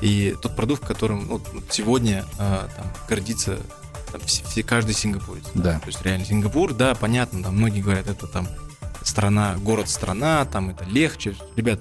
и 0.00 0.36
тот 0.40 0.54
продукт, 0.54 0.84
которым 0.84 1.26
ну, 1.26 1.40
сегодня 1.70 2.24
а, 2.38 2.68
там, 2.76 2.92
гордится 3.08 3.58
там, 4.12 4.20
все, 4.26 4.44
все, 4.44 4.62
каждый 4.62 4.94
сингапурец. 4.94 5.44
Да. 5.54 5.80
То 5.80 5.86
есть 5.86 6.02
реально 6.02 6.26
Сингапур, 6.26 6.74
да, 6.74 6.94
понятно, 6.94 7.42
там 7.42 7.56
многие 7.56 7.80
говорят, 7.80 8.06
это 8.06 8.26
там 8.26 8.48
страна, 9.02 9.56
город-страна, 9.56 10.44
там 10.44 10.70
это 10.70 10.84
легче. 10.84 11.34
Ребят, 11.56 11.80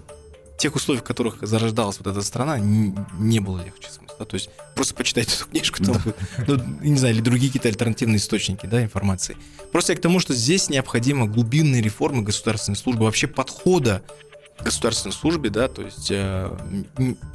тех 0.58 0.76
условий, 0.76 1.00
в 1.00 1.04
которых 1.04 1.38
зарождалась 1.42 1.98
вот 2.00 2.08
эта 2.08 2.22
страна, 2.22 2.58
не, 2.58 2.96
не 3.20 3.40
было 3.40 3.64
легче. 3.64 3.90
Смысл, 3.90 4.16
да? 4.20 4.26
То 4.26 4.36
есть 4.36 4.50
просто 4.74 4.94
почитайте 4.96 5.36
эту 5.36 5.46
книжку, 5.48 5.84
там, 5.84 6.02
да. 6.06 6.14
ну, 6.48 6.64
не 6.82 6.98
знаю, 6.98 7.16
или 7.16 7.22
другие 7.22 7.50
какие-то 7.50 7.68
альтернативные 7.68 8.18
источники 8.18 8.66
да, 8.66 8.82
информации. 8.84 9.38
Просто 9.72 9.94
я 9.94 9.98
к 9.98 10.02
тому, 10.02 10.20
что 10.20 10.34
здесь 10.34 10.70
необходима 10.70 11.28
глубинные 11.28 11.82
реформы 11.82 12.24
государственной 12.24 12.78
службы, 12.78 13.06
вообще 13.06 13.28
подхода 13.28 14.02
государственной 14.64 15.12
службе, 15.12 15.50
да, 15.50 15.68
то 15.68 15.82
есть 15.82 16.10
э, 16.10 16.58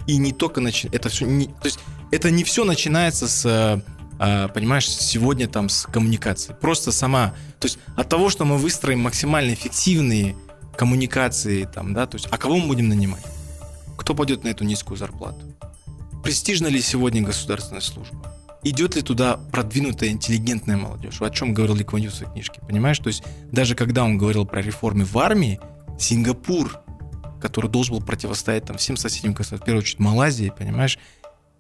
и 0.07 0.17
не 0.17 0.33
только 0.33 0.63
начи... 0.63 0.89
это 0.91 1.11
все, 1.11 1.27
не, 1.27 1.47
то 1.47 1.67
есть 1.67 1.79
это 2.11 2.31
не 2.31 2.45
все 2.45 2.65
начинается 2.65 3.29
с 3.29 3.45
э, 4.19 4.49
понимаешь, 4.49 4.89
сегодня 4.89 5.47
там 5.47 5.69
с 5.69 5.85
коммуникации. 5.87 6.55
Просто 6.59 6.93
сама, 6.93 7.35
то 7.59 7.67
есть 7.67 7.79
от 7.95 8.09
того, 8.09 8.31
что 8.31 8.45
мы 8.45 8.57
выстроим 8.57 9.01
максимально 9.01 9.53
эффективные 9.53 10.35
коммуникации, 10.81 11.65
там, 11.67 11.93
да, 11.93 12.07
то 12.07 12.17
есть, 12.17 12.27
а 12.31 12.39
кого 12.39 12.57
мы 12.57 12.69
будем 12.69 12.89
нанимать? 12.89 13.23
Кто 13.99 14.15
пойдет 14.15 14.45
на 14.45 14.49
эту 14.49 14.65
низкую 14.65 14.97
зарплату? 14.97 15.55
Престижна 16.25 16.69
ли 16.69 16.81
сегодня 16.81 17.21
государственная 17.21 17.83
служба? 17.83 18.35
Идет 18.63 18.97
ли 18.97 19.03
туда 19.03 19.37
продвинутая 19.37 20.09
интеллигентная 20.09 20.79
молодежь? 20.79 21.21
о 21.21 21.29
чем 21.29 21.53
говорил 21.53 21.77
Ли 21.77 21.85
Кван 21.85 22.07
в 22.09 22.15
своей 22.15 22.33
книжке, 22.33 22.63
понимаешь? 22.67 22.99
То 22.99 23.09
есть 23.09 23.23
даже 23.53 23.75
когда 23.75 24.05
он 24.05 24.17
говорил 24.17 24.47
про 24.47 24.63
реформы 24.63 25.05
в 25.05 25.19
армии, 25.19 25.61
Сингапур, 25.99 26.81
который 27.43 27.71
должен 27.71 27.97
был 27.97 28.03
противостоять 28.03 28.65
там 28.65 28.79
всем 28.79 28.97
соседям 28.97 29.35
в 29.35 29.37
первую 29.37 29.81
очередь 29.81 29.99
Малайзии, 29.99 30.51
понимаешь, 30.57 30.99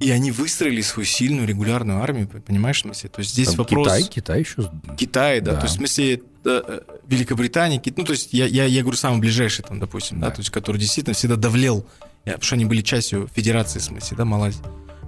и 0.00 0.10
они 0.10 0.32
выстроили 0.32 0.80
свою 0.80 1.06
сильную 1.06 1.46
регулярную 1.46 2.02
армию, 2.02 2.26
понимаешь, 2.26 2.78
в 2.78 2.80
смысле? 2.80 3.10
То 3.10 3.20
есть 3.20 3.32
здесь 3.32 3.48
Там 3.48 3.56
вопрос... 3.56 3.86
Китай, 3.86 4.02
Китай 4.04 4.40
еще... 4.40 4.70
Китай, 4.96 5.40
да, 5.40 5.52
да. 5.52 5.56
то 5.58 5.64
есть 5.64 5.74
в 5.74 5.78
смысле 5.78 6.22
э, 6.44 6.80
Великобритания, 7.06 7.80
ну 7.96 8.04
то 8.04 8.12
есть 8.12 8.32
я, 8.32 8.46
я, 8.46 8.64
я 8.64 8.80
говорю 8.80 8.96
самый 8.96 9.20
ближайший 9.20 9.62
там, 9.62 9.78
допустим, 9.78 10.18
да. 10.18 10.28
да, 10.28 10.36
то 10.36 10.40
есть 10.40 10.50
который 10.50 10.78
действительно 10.78 11.14
всегда 11.14 11.36
давлел, 11.36 11.86
потому 12.24 12.42
что 12.42 12.54
они 12.54 12.64
были 12.64 12.80
частью 12.80 13.28
федерации, 13.34 13.78
в 13.78 13.82
смысле, 13.82 14.16
да, 14.16 14.24
Малайзии. 14.24 14.62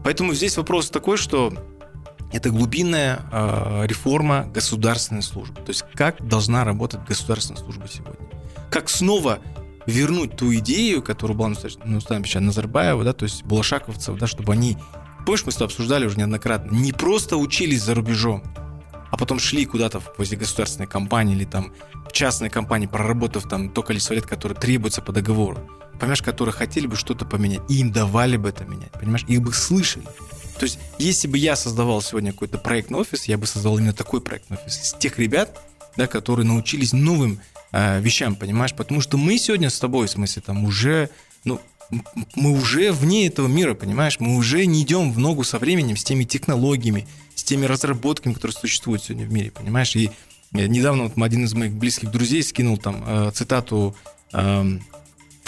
Поэтому 0.04 0.34
здесь 0.34 0.58
вопрос 0.58 0.90
такой, 0.90 1.16
что 1.16 1.54
это 2.30 2.50
глубинная 2.50 3.20
э, 3.32 3.86
реформа 3.86 4.50
государственной 4.52 5.22
службы. 5.22 5.56
То 5.56 5.70
есть 5.70 5.84
как 5.94 6.26
должна 6.26 6.64
работать 6.64 7.00
государственная 7.08 7.60
служба 7.60 7.86
сегодня. 7.90 8.28
Как 8.70 8.90
снова 8.90 9.38
вернуть 9.86 10.36
ту 10.36 10.54
идею, 10.54 11.02
которую 11.02 11.36
была 11.36 11.52
ну, 11.84 12.00
Становича 12.00 12.40
Назарбаева, 12.40 13.04
да, 13.04 13.12
то 13.12 13.24
есть 13.24 13.44
Булашаковцев, 13.44 14.16
да, 14.18 14.26
чтобы 14.26 14.52
они, 14.52 14.76
помнишь, 15.24 15.44
мы 15.44 15.52
с 15.52 15.56
тобой 15.56 15.66
обсуждали 15.66 16.06
уже 16.06 16.18
неоднократно, 16.18 16.74
не 16.74 16.92
просто 16.92 17.36
учились 17.36 17.82
за 17.82 17.94
рубежом, 17.94 18.42
а 19.10 19.16
потом 19.16 19.38
шли 19.38 19.64
куда-то 19.66 20.00
в 20.00 20.12
возле 20.18 20.38
государственной 20.38 20.86
компании 20.86 21.34
или 21.34 21.44
там 21.44 21.72
в 22.08 22.12
частной 22.12 22.50
компании, 22.50 22.86
проработав 22.86 23.48
там 23.48 23.70
то 23.70 23.82
количество 23.82 24.14
лет, 24.14 24.26
которое 24.26 24.54
требуется 24.54 25.02
по 25.02 25.12
договору, 25.12 25.68
понимаешь, 25.98 26.22
которые 26.22 26.54
хотели 26.54 26.86
бы 26.86 26.96
что-то 26.96 27.24
поменять, 27.24 27.60
и 27.68 27.80
им 27.80 27.92
давали 27.92 28.36
бы 28.36 28.48
это 28.48 28.64
менять, 28.64 28.92
понимаешь, 28.92 29.24
их 29.28 29.42
бы 29.42 29.52
слышали. 29.52 30.04
То 30.58 30.64
есть, 30.64 30.78
если 30.98 31.28
бы 31.28 31.38
я 31.38 31.56
создавал 31.56 32.02
сегодня 32.02 32.32
какой-то 32.32 32.58
проектный 32.58 33.00
офис, 33.00 33.24
я 33.24 33.36
бы 33.36 33.46
создал 33.46 33.78
именно 33.78 33.92
такой 33.92 34.20
проектный 34.20 34.58
офис 34.58 34.80
из 34.80 34.92
тех 34.98 35.18
ребят, 35.18 35.58
да, 35.96 36.06
которые 36.06 36.46
научились 36.46 36.92
новым 36.92 37.40
э, 37.72 38.00
вещам, 38.00 38.36
понимаешь? 38.36 38.74
Потому 38.74 39.00
что 39.00 39.18
мы 39.18 39.38
сегодня 39.38 39.70
с 39.70 39.78
тобой, 39.78 40.06
в 40.06 40.10
смысле, 40.10 40.42
там 40.44 40.64
уже, 40.64 41.10
ну, 41.44 41.60
мы 42.34 42.52
уже 42.52 42.92
вне 42.92 43.26
этого 43.26 43.48
мира, 43.48 43.74
понимаешь? 43.74 44.18
Мы 44.20 44.36
уже 44.36 44.64
не 44.66 44.82
идем 44.82 45.12
в 45.12 45.18
ногу 45.18 45.44
со 45.44 45.58
временем, 45.58 45.96
с 45.96 46.04
теми 46.04 46.24
технологиями, 46.24 47.06
с 47.34 47.44
теми 47.44 47.66
разработками, 47.66 48.34
которые 48.34 48.56
существуют 48.56 49.02
сегодня 49.02 49.26
в 49.26 49.32
мире, 49.32 49.50
понимаешь? 49.50 49.94
И 49.96 50.10
недавно 50.52 51.04
вот 51.04 51.12
один 51.16 51.44
из 51.44 51.54
моих 51.54 51.72
близких 51.72 52.10
друзей 52.10 52.42
скинул 52.42 52.78
там 52.78 53.02
э, 53.06 53.30
цитату 53.34 53.96
э, 54.32 54.78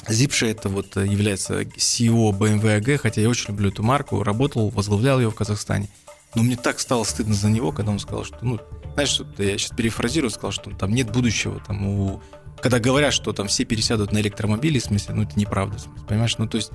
Зипша 0.09 0.47
это 0.47 0.69
вот 0.69 0.97
является 0.97 1.63
CEO 1.63 2.31
BMW 2.37 2.81
AG, 2.81 2.99
хотя 2.99 3.21
я 3.23 3.29
очень 3.29 3.49
люблю 3.49 3.71
эту 3.71 3.83
марку, 3.83 4.23
работал, 4.23 4.69
возглавлял 4.69 5.19
ее 5.19 5.31
в 5.31 5.35
Казахстане. 5.35 5.89
Но 6.35 6.43
мне 6.43 6.57
так 6.57 6.81
стало 6.81 7.05
стыдно 7.05 7.35
за 7.35 7.49
него, 7.49 7.73
когда 7.73 7.93
он 7.93 7.99
сказал, 7.99 8.25
что, 8.25 8.37
ну, 8.43 8.61
знаешь, 8.95 9.21
я 9.39 9.59
сейчас 9.59 9.77
перефразирую, 9.77 10.31
сказал, 10.31 10.53
что 10.53 10.71
там 10.71 10.93
нет 10.93 11.11
будущего, 11.13 11.61
там 11.67 11.87
у 11.87 12.23
когда 12.61 12.79
говорят, 12.79 13.13
что 13.13 13.35
там 13.35 13.49
все 13.49 13.67
пересядут 13.67 14.13
на 14.13 14.23
электромобили, 14.23 14.79
в 14.79 14.85
смысле, 14.85 15.15
ну 15.15 15.23
это 15.25 15.39
неправда, 15.39 15.79
смысле, 15.79 16.07
понимаешь? 16.09 16.39
Ну 16.39 16.49
то 16.49 16.57
есть 16.57 16.71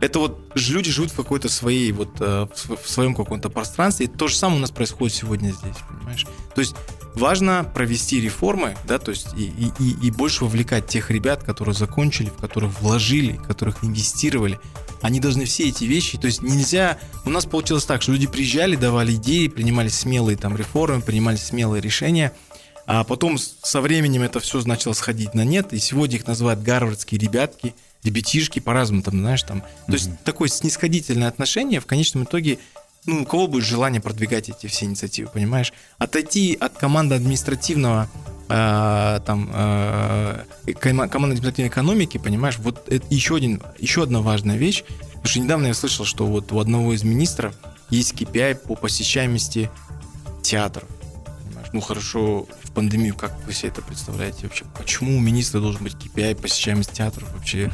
это 0.00 0.18
вот 0.18 0.50
люди 0.56 0.90
живут 0.90 1.12
в 1.12 1.16
какой-то 1.16 1.48
своей 1.48 1.92
вот 1.92 2.16
э, 2.18 2.48
в 2.64 2.88
своем 2.90 3.14
каком-то 3.14 3.48
пространстве, 3.48 4.06
и 4.06 4.08
то 4.08 4.26
же 4.26 4.34
самое 4.34 4.58
у 4.58 4.60
нас 4.60 4.72
происходит 4.72 5.14
сегодня 5.14 5.50
здесь, 5.50 5.76
понимаешь? 5.88 6.26
То 6.54 6.60
есть 6.60 6.74
важно 7.14 7.70
провести 7.74 8.20
реформы, 8.20 8.76
да, 8.86 8.98
то 8.98 9.10
есть 9.10 9.28
и, 9.36 9.72
и, 9.78 10.06
и 10.06 10.10
больше 10.10 10.44
вовлекать 10.44 10.86
тех 10.86 11.10
ребят, 11.10 11.42
которые 11.42 11.74
закончили, 11.74 12.28
в 12.28 12.36
которых 12.36 12.80
вложили, 12.80 13.32
в 13.32 13.42
которых 13.42 13.84
инвестировали. 13.84 14.58
Они 15.02 15.20
должны 15.20 15.44
все 15.44 15.68
эти 15.68 15.84
вещи, 15.84 16.16
то 16.18 16.26
есть 16.26 16.42
нельзя... 16.42 16.98
У 17.24 17.30
нас 17.30 17.44
получилось 17.44 17.84
так, 17.84 18.02
что 18.02 18.12
люди 18.12 18.26
приезжали, 18.26 18.76
давали 18.76 19.14
идеи, 19.14 19.48
принимали 19.48 19.88
смелые 19.88 20.36
там 20.36 20.56
реформы, 20.56 21.02
принимали 21.02 21.36
смелые 21.36 21.82
решения, 21.82 22.32
а 22.86 23.04
потом 23.04 23.38
со 23.38 23.80
временем 23.80 24.22
это 24.22 24.40
все 24.40 24.60
начало 24.62 24.92
сходить 24.92 25.34
на 25.34 25.44
нет, 25.44 25.72
и 25.72 25.78
сегодня 25.78 26.16
их 26.16 26.26
называют 26.26 26.62
гарвардские 26.62 27.20
ребятки, 27.20 27.74
ребятишки, 28.02 28.58
по-разному 28.58 29.02
там, 29.02 29.18
знаешь, 29.20 29.42
там. 29.42 29.58
Mm-hmm. 29.58 29.86
То 29.86 29.92
есть 29.92 30.10
такое 30.24 30.48
снисходительное 30.48 31.28
отношение 31.28 31.80
в 31.80 31.86
конечном 31.86 32.24
итоге 32.24 32.58
ну, 33.06 33.22
у 33.22 33.24
кого 33.24 33.48
будет 33.48 33.64
желание 33.64 34.00
продвигать 34.00 34.48
эти 34.48 34.66
все 34.66 34.86
инициативы, 34.86 35.28
понимаешь? 35.28 35.72
Отойти 35.98 36.56
от 36.60 36.78
команды 36.78 37.16
административного 37.16 38.08
э, 38.48 39.20
там 39.26 39.50
э, 39.52 40.44
команды 40.78 41.16
административной 41.16 41.68
экономики, 41.68 42.18
понимаешь, 42.18 42.58
вот 42.58 42.88
это 42.88 43.04
еще, 43.10 43.36
один, 43.36 43.60
еще 43.78 44.04
одна 44.04 44.20
важная 44.20 44.56
вещь, 44.56 44.84
потому 45.06 45.26
что 45.26 45.40
недавно 45.40 45.66
я 45.68 45.74
слышал, 45.74 46.04
что 46.04 46.26
вот 46.26 46.52
у 46.52 46.60
одного 46.60 46.92
из 46.92 47.02
министров 47.02 47.56
есть 47.90 48.14
KPI 48.14 48.54
по 48.54 48.76
посещаемости 48.76 49.68
театров. 50.42 50.88
Понимаешь? 51.44 51.68
Ну 51.72 51.80
хорошо, 51.80 52.46
в 52.62 52.70
пандемию 52.72 53.16
как 53.16 53.36
вы 53.46 53.52
себе 53.52 53.70
это 53.70 53.82
представляете 53.82 54.44
вообще? 54.44 54.64
Почему 54.78 55.16
у 55.16 55.20
министра 55.20 55.60
должен 55.60 55.82
быть 55.82 55.94
KPI 55.94 56.40
посещаемость 56.40 56.92
театров 56.92 57.32
вообще? 57.34 57.72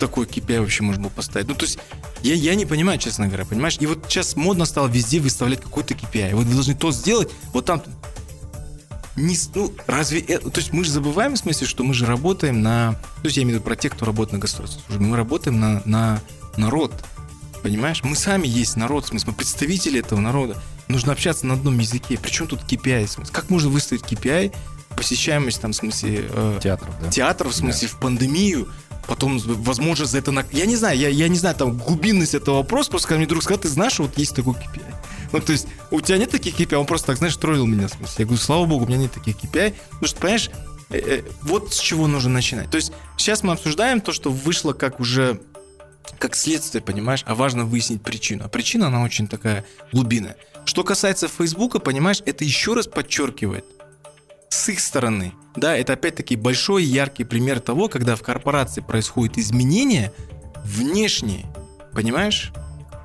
Такой 0.00 0.24
KPI 0.26 0.60
вообще 0.60 0.82
можно 0.82 1.02
было 1.02 1.10
поставить? 1.10 1.46
Ну 1.46 1.54
то 1.54 1.66
есть 1.66 1.78
я, 2.22 2.34
я 2.34 2.54
не 2.54 2.64
понимаю, 2.64 2.98
честно 2.98 3.26
говоря, 3.26 3.44
понимаешь? 3.44 3.76
И 3.80 3.86
вот 3.86 4.06
сейчас 4.08 4.34
модно 4.34 4.64
стало 4.64 4.88
везде 4.88 5.20
выставлять 5.20 5.60
какой-то 5.60 5.94
KPI. 5.94 6.34
Вот 6.34 6.46
вы 6.46 6.54
должны 6.54 6.74
то 6.74 6.90
сделать, 6.90 7.30
вот 7.52 7.66
там... 7.66 7.82
Не, 9.16 9.36
ну, 9.54 9.72
разве 9.86 10.20
это... 10.20 10.50
То 10.50 10.60
есть 10.60 10.72
мы 10.72 10.84
же 10.84 10.90
забываем, 10.90 11.34
в 11.34 11.38
смысле, 11.38 11.66
что 11.66 11.84
мы 11.84 11.92
же 11.92 12.06
работаем 12.06 12.62
на... 12.62 12.94
То 13.16 13.24
есть 13.24 13.36
я 13.36 13.42
имею 13.42 13.56
в 13.56 13.60
виду 13.60 13.66
про 13.66 13.76
тех, 13.76 13.92
кто 13.92 14.06
работает 14.06 14.32
на 14.32 14.38
государственной 14.38 14.84
службе. 14.86 15.04
Мы 15.06 15.16
работаем 15.16 15.60
на, 15.60 15.82
на 15.84 16.20
народ. 16.56 16.92
Понимаешь? 17.62 18.02
Мы 18.02 18.16
сами 18.16 18.46
есть 18.48 18.76
народ, 18.76 19.04
в 19.04 19.08
смысле, 19.08 19.32
мы 19.32 19.36
представители 19.36 20.00
этого 20.00 20.20
народа. 20.20 20.56
нужно 20.88 21.12
общаться 21.12 21.46
на 21.46 21.54
одном 21.54 21.78
языке. 21.78 22.18
Причем 22.22 22.46
тут 22.46 22.60
KPI? 22.60 23.06
В 23.06 23.10
смысле, 23.10 23.34
Как 23.34 23.50
можно 23.50 23.68
выставить 23.68 24.02
KPI, 24.02 24.54
посещаемость 24.96 25.60
там, 25.60 25.72
в 25.72 25.76
смысле... 25.76 26.26
э, 26.30 26.58
Театров, 26.62 26.94
да? 27.02 27.10
театров, 27.10 27.52
в 27.52 27.56
смысле, 27.56 27.88
в 27.88 27.96
пандемию, 27.96 28.68
потом, 29.06 29.38
возможно, 29.38 30.04
за 30.06 30.18
это... 30.18 30.30
на- 30.32 30.46
Я 30.52 30.66
не 30.66 30.76
знаю, 30.76 30.98
я, 30.98 31.08
я 31.08 31.28
не 31.28 31.36
знаю, 31.36 31.56
там, 31.56 31.76
глубинность 31.76 32.34
этого 32.34 32.56
вопроса, 32.56 32.90
просто 32.90 33.08
когда 33.08 33.18
мне 33.18 33.26
друг 33.26 33.42
сказал, 33.42 33.60
ты 33.60 33.68
знаешь, 33.68 33.98
вот 33.98 34.16
есть 34.18 34.34
такой 34.34 34.54
KPI. 34.54 34.94
Ну, 35.32 35.40
то 35.40 35.52
есть, 35.52 35.66
у 35.90 36.00
тебя 36.00 36.18
нет 36.18 36.30
таких 36.30 36.58
KPI, 36.58 36.76
он 36.76 36.86
просто 36.86 37.08
так, 37.08 37.18
знаешь, 37.18 37.36
троллил 37.36 37.66
меня, 37.66 37.88
в 37.88 37.92
смысле. 37.92 38.14
Я 38.18 38.24
говорю, 38.26 38.40
слава 38.42 38.64
богу, 38.66 38.84
у 38.84 38.88
меня 38.88 38.98
нет 38.98 39.12
таких 39.12 39.36
KPI, 39.36 39.74
потому 39.90 40.06
что, 40.06 40.20
понимаешь, 40.20 40.50
э, 40.90 40.98
э, 40.98 41.22
вот 41.42 41.72
с 41.74 41.78
чего 41.78 42.06
нужно 42.06 42.30
начинать. 42.30 42.70
То 42.70 42.76
есть, 42.76 42.92
сейчас 43.16 43.42
мы 43.42 43.52
обсуждаем 43.52 44.00
то, 44.00 44.12
что 44.12 44.30
вышло 44.30 44.72
как 44.72 45.00
уже 45.00 45.40
как 46.18 46.34
следствие, 46.34 46.82
понимаешь, 46.82 47.22
а 47.26 47.34
важно 47.34 47.64
выяснить 47.64 48.02
причину. 48.02 48.44
А 48.44 48.48
причина, 48.48 48.88
она 48.88 49.02
очень 49.02 49.28
такая 49.28 49.64
глубинная. 49.92 50.36
Что 50.64 50.82
касается 50.82 51.28
Фейсбука, 51.28 51.78
понимаешь, 51.78 52.22
это 52.26 52.44
еще 52.44 52.74
раз 52.74 52.86
подчеркивает 52.86 53.64
с 54.50 54.68
их 54.68 54.80
стороны, 54.80 55.32
да, 55.56 55.76
это 55.76 55.94
опять-таки 55.94 56.36
большой 56.36 56.84
яркий 56.84 57.24
пример 57.24 57.60
того, 57.60 57.88
когда 57.88 58.16
в 58.16 58.22
корпорации 58.22 58.80
происходят 58.80 59.38
изменения 59.38 60.12
внешние, 60.64 61.46
понимаешь? 61.92 62.52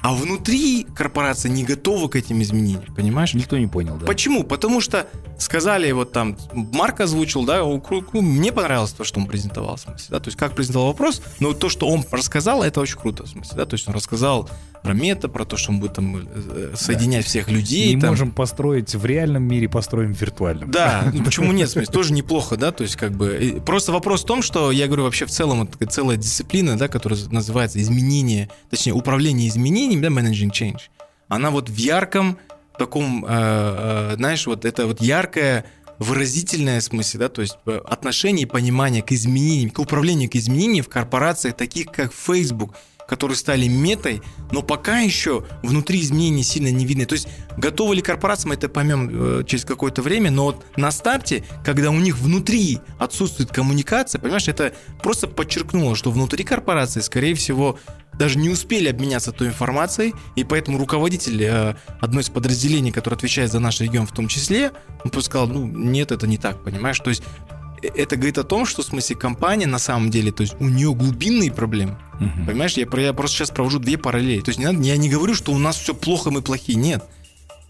А 0.01 0.13
внутри 0.13 0.85
корпорация 0.95 1.49
не 1.49 1.63
готова 1.63 2.07
к 2.07 2.15
этим 2.15 2.41
изменениям, 2.41 2.93
понимаешь? 2.95 3.33
Никто 3.33 3.57
не 3.57 3.67
понял, 3.67 3.95
да. 3.97 4.05
Почему? 4.05 4.43
Потому 4.43 4.81
что 4.81 5.07
сказали, 5.37 5.91
вот 5.91 6.11
там, 6.11 6.37
Марк 6.53 7.01
озвучил, 7.01 7.45
да, 7.45 7.59
кру- 7.59 8.21
мне 8.21 8.51
понравилось 8.51 8.91
то, 8.91 9.03
что 9.03 9.19
он 9.19 9.27
презентовал, 9.27 9.75
в 9.75 9.81
смысле, 9.81 10.07
да, 10.09 10.19
то 10.19 10.27
есть 10.27 10.37
как 10.37 10.55
презентовал 10.55 10.87
вопрос, 10.87 11.21
но 11.39 11.53
то, 11.53 11.69
что 11.69 11.87
он 11.87 12.03
рассказал, 12.11 12.63
это 12.63 12.81
очень 12.81 12.97
круто, 12.97 13.23
в 13.23 13.27
смысле, 13.27 13.57
да, 13.57 13.65
то 13.65 13.75
есть 13.75 13.87
он 13.87 13.93
рассказал 13.93 14.49
про 14.83 14.93
мета, 14.93 15.27
про 15.27 15.45
то, 15.45 15.57
что 15.57 15.71
он 15.71 15.79
будет 15.79 15.93
там 15.95 16.27
э, 16.27 16.73
соединять 16.75 17.25
всех 17.25 17.49
людей. 17.49 17.93
не 17.95 18.01
там. 18.01 18.11
можем 18.11 18.31
построить 18.31 18.93
в 18.93 19.05
реальном 19.05 19.43
мире, 19.43 19.67
построим 19.67 20.13
в 20.13 20.21
виртуальном. 20.21 20.71
Да, 20.71 21.09
ну 21.13 21.23
почему 21.23 21.51
нет, 21.51 21.69
в 21.69 21.71
смысле, 21.73 21.91
тоже 21.91 22.13
неплохо, 22.13 22.55
да, 22.55 22.71
то 22.71 22.83
есть 22.83 22.95
как 22.95 23.11
бы... 23.11 23.61
Просто 23.65 23.91
вопрос 23.91 24.23
в 24.23 24.25
том, 24.25 24.41
что, 24.41 24.71
я 24.71 24.87
говорю, 24.87 25.03
вообще 25.03 25.25
в 25.25 25.31
целом 25.31 25.67
такая 25.67 25.89
целая 25.89 26.17
дисциплина, 26.17 26.77
да, 26.77 26.87
которая 26.87 27.19
называется 27.29 27.81
изменение, 27.81 28.49
точнее, 28.69 28.93
управление 28.93 29.47
изменениями, 29.47 30.01
да, 30.01 30.09
managing 30.09 30.51
change, 30.51 30.81
она 31.27 31.49
вот 31.49 31.69
в 31.69 31.75
ярком 31.75 32.37
таком, 32.77 33.25
э, 33.25 33.29
э, 33.29 34.15
знаешь, 34.15 34.45
вот 34.47 34.65
это 34.65 34.87
вот 34.87 35.01
яркое 35.01 35.65
выразительное 35.99 36.81
смысле, 36.81 37.21
да, 37.21 37.29
то 37.29 37.41
есть 37.41 37.57
э, 37.65 37.79
отношение 37.85 38.43
и 38.43 38.49
понимание 38.49 39.01
к 39.01 39.11
изменениям, 39.11 39.69
к 39.69 39.79
управлению 39.79 40.29
к 40.29 40.35
изменениям 40.35 40.83
в 40.83 40.89
корпорациях, 40.89 41.55
таких 41.55 41.87
как 41.87 42.13
Facebook, 42.13 42.75
которые 43.07 43.37
стали 43.37 43.67
метой, 43.67 44.21
но 44.51 44.61
пока 44.61 44.99
еще 44.99 45.45
внутри 45.63 46.01
изменений 46.01 46.43
сильно 46.43 46.71
не 46.71 46.85
видно. 46.85 47.05
То 47.05 47.13
есть 47.13 47.27
готовы 47.55 47.95
ли 47.95 48.01
корпорации, 48.01 48.49
мы 48.49 48.55
это 48.55 48.67
поймем 48.67 49.45
через 49.45 49.63
какое-то 49.63 50.01
время, 50.01 50.31
но 50.31 50.45
вот 50.45 50.65
на 50.75 50.91
старте, 50.91 51.43
когда 51.63 51.91
у 51.91 51.99
них 51.99 52.17
внутри 52.17 52.79
отсутствует 52.97 53.51
коммуникация, 53.51 54.19
понимаешь, 54.19 54.47
это 54.47 54.73
просто 55.03 55.27
подчеркнуло, 55.27 55.95
что 55.95 56.11
внутри 56.11 56.43
корпорации, 56.43 57.01
скорее 57.01 57.35
всего, 57.35 57.77
даже 58.17 58.37
не 58.37 58.49
успели 58.49 58.89
обменяться 58.89 59.31
той 59.31 59.47
информацией, 59.47 60.13
и 60.35 60.43
поэтому 60.43 60.77
руководитель 60.77 61.43
э, 61.43 61.75
одной 61.99 62.23
из 62.23 62.29
подразделений, 62.29 62.91
который 62.91 63.15
отвечает 63.15 63.51
за 63.51 63.59
наш 63.59 63.81
регион 63.81 64.07
в 64.07 64.11
том 64.11 64.27
числе, 64.27 64.71
он 65.03 65.11
просто 65.11 65.29
сказал, 65.29 65.47
ну, 65.47 65.65
нет, 65.65 66.11
это 66.11 66.27
не 66.27 66.37
так, 66.37 66.63
понимаешь? 66.63 66.99
То 66.99 67.09
есть 67.09 67.23
э, 67.81 67.87
это 67.95 68.15
говорит 68.15 68.37
о 68.37 68.43
том, 68.43 68.65
что 68.65 68.81
в 68.81 68.85
смысле 68.85 69.15
компания 69.15 69.67
на 69.67 69.79
самом 69.79 70.09
деле, 70.09 70.31
то 70.31 70.41
есть 70.41 70.55
у 70.59 70.65
нее 70.65 70.93
глубинные 70.93 71.51
проблемы. 71.51 71.97
Мгм. 72.19 72.45
Понимаешь, 72.45 72.73
я, 72.73 72.87
я 72.91 73.13
просто 73.13 73.37
сейчас 73.37 73.51
провожу 73.51 73.79
две 73.79 73.97
параллели. 73.97 74.41
То 74.41 74.49
есть 74.49 74.59
не 74.59 74.65
надо, 74.65 74.81
я 74.81 74.97
не 74.97 75.09
говорю, 75.09 75.33
что 75.33 75.51
у 75.51 75.57
нас 75.57 75.77
все 75.77 75.93
плохо, 75.93 76.31
мы 76.31 76.41
плохие. 76.41 76.77
Нет. 76.77 77.03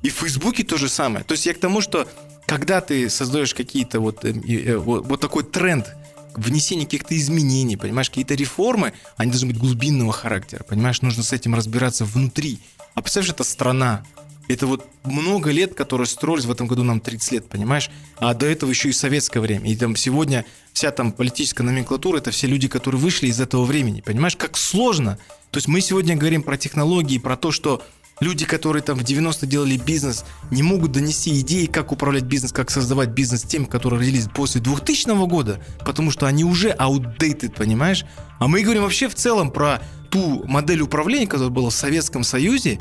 И 0.03 0.09
в 0.09 0.13
Фейсбуке 0.13 0.63
то 0.63 0.77
же 0.77 0.87
самое. 0.87 1.25
То 1.25 1.31
есть 1.31 1.45
я 1.47 1.53
к 1.53 1.59
тому, 1.59 1.81
что 1.81 2.07
когда 2.45 2.81
ты 2.81 3.09
создаешь 3.09 3.55
какие-то 3.55 3.97
э, 3.97 4.33
э, 4.47 4.77
вот, 4.77 5.05
вот 5.05 5.19
такой 5.19 5.43
тренд 5.43 5.95
внесения 6.37 6.85
каких-то 6.85 7.17
изменений, 7.17 7.77
понимаешь, 7.77 8.09
какие-то 8.09 8.35
реформы, 8.35 8.93
они 9.17 9.31
должны 9.31 9.47
быть 9.47 9.57
глубинного 9.57 10.11
характера, 10.11 10.63
понимаешь, 10.63 11.01
нужно 11.01 11.23
с 11.23 11.33
этим 11.33 11.55
разбираться 11.55 12.05
внутри. 12.05 12.59
А 12.93 13.01
представляешь, 13.01 13.33
это 13.33 13.43
страна, 13.43 14.03
это 14.47 14.67
вот 14.67 14.87
много 15.03 15.51
лет, 15.51 15.73
которые 15.73 16.07
строились, 16.07 16.45
в 16.45 16.51
этом 16.51 16.67
году 16.67 16.83
нам 16.83 16.99
30 16.99 17.31
лет, 17.31 17.49
понимаешь? 17.49 17.89
А 18.17 18.33
до 18.33 18.45
этого 18.45 18.69
еще 18.69 18.89
и 18.89 18.93
советское 18.93 19.39
время. 19.39 19.71
И 19.71 19.75
там 19.75 19.95
сегодня 19.95 20.45
вся 20.73 20.91
там 20.91 21.11
политическая 21.11 21.63
номенклатура, 21.63 22.17
это 22.17 22.31
все 22.31 22.47
люди, 22.47 22.67
которые 22.67 22.99
вышли 22.99 23.27
из 23.27 23.39
этого 23.39 23.63
времени. 23.65 24.01
Понимаешь, 24.01 24.35
как 24.35 24.57
сложно. 24.57 25.17
То 25.51 25.57
есть 25.57 25.67
мы 25.67 25.81
сегодня 25.81 26.15
говорим 26.15 26.43
про 26.43 26.57
технологии, 26.57 27.17
про 27.17 27.37
то, 27.37 27.51
что 27.51 27.81
люди, 28.19 28.45
которые 28.45 28.81
там 28.81 28.97
в 28.97 29.03
90 29.03 29.45
делали 29.45 29.77
бизнес, 29.77 30.25
не 30.51 30.63
могут 30.63 30.91
донести 30.91 31.39
идеи, 31.41 31.65
как 31.65 31.91
управлять 31.91 32.23
бизнес, 32.23 32.51
как 32.51 32.71
создавать 32.71 33.09
бизнес 33.09 33.43
тем, 33.43 33.65
которые 33.65 33.99
родились 33.99 34.27
после 34.33 34.61
2000 34.61 35.27
года, 35.27 35.61
потому 35.85 36.11
что 36.11 36.25
они 36.25 36.43
уже 36.43 36.69
outdated, 36.69 37.55
понимаешь? 37.55 38.05
А 38.39 38.47
мы 38.47 38.61
говорим 38.61 38.83
вообще 38.83 39.07
в 39.07 39.15
целом 39.15 39.51
про 39.51 39.81
ту 40.09 40.43
модель 40.47 40.81
управления, 40.81 41.27
которая 41.27 41.49
была 41.49 41.69
в 41.69 41.73
Советском 41.73 42.23
Союзе, 42.23 42.79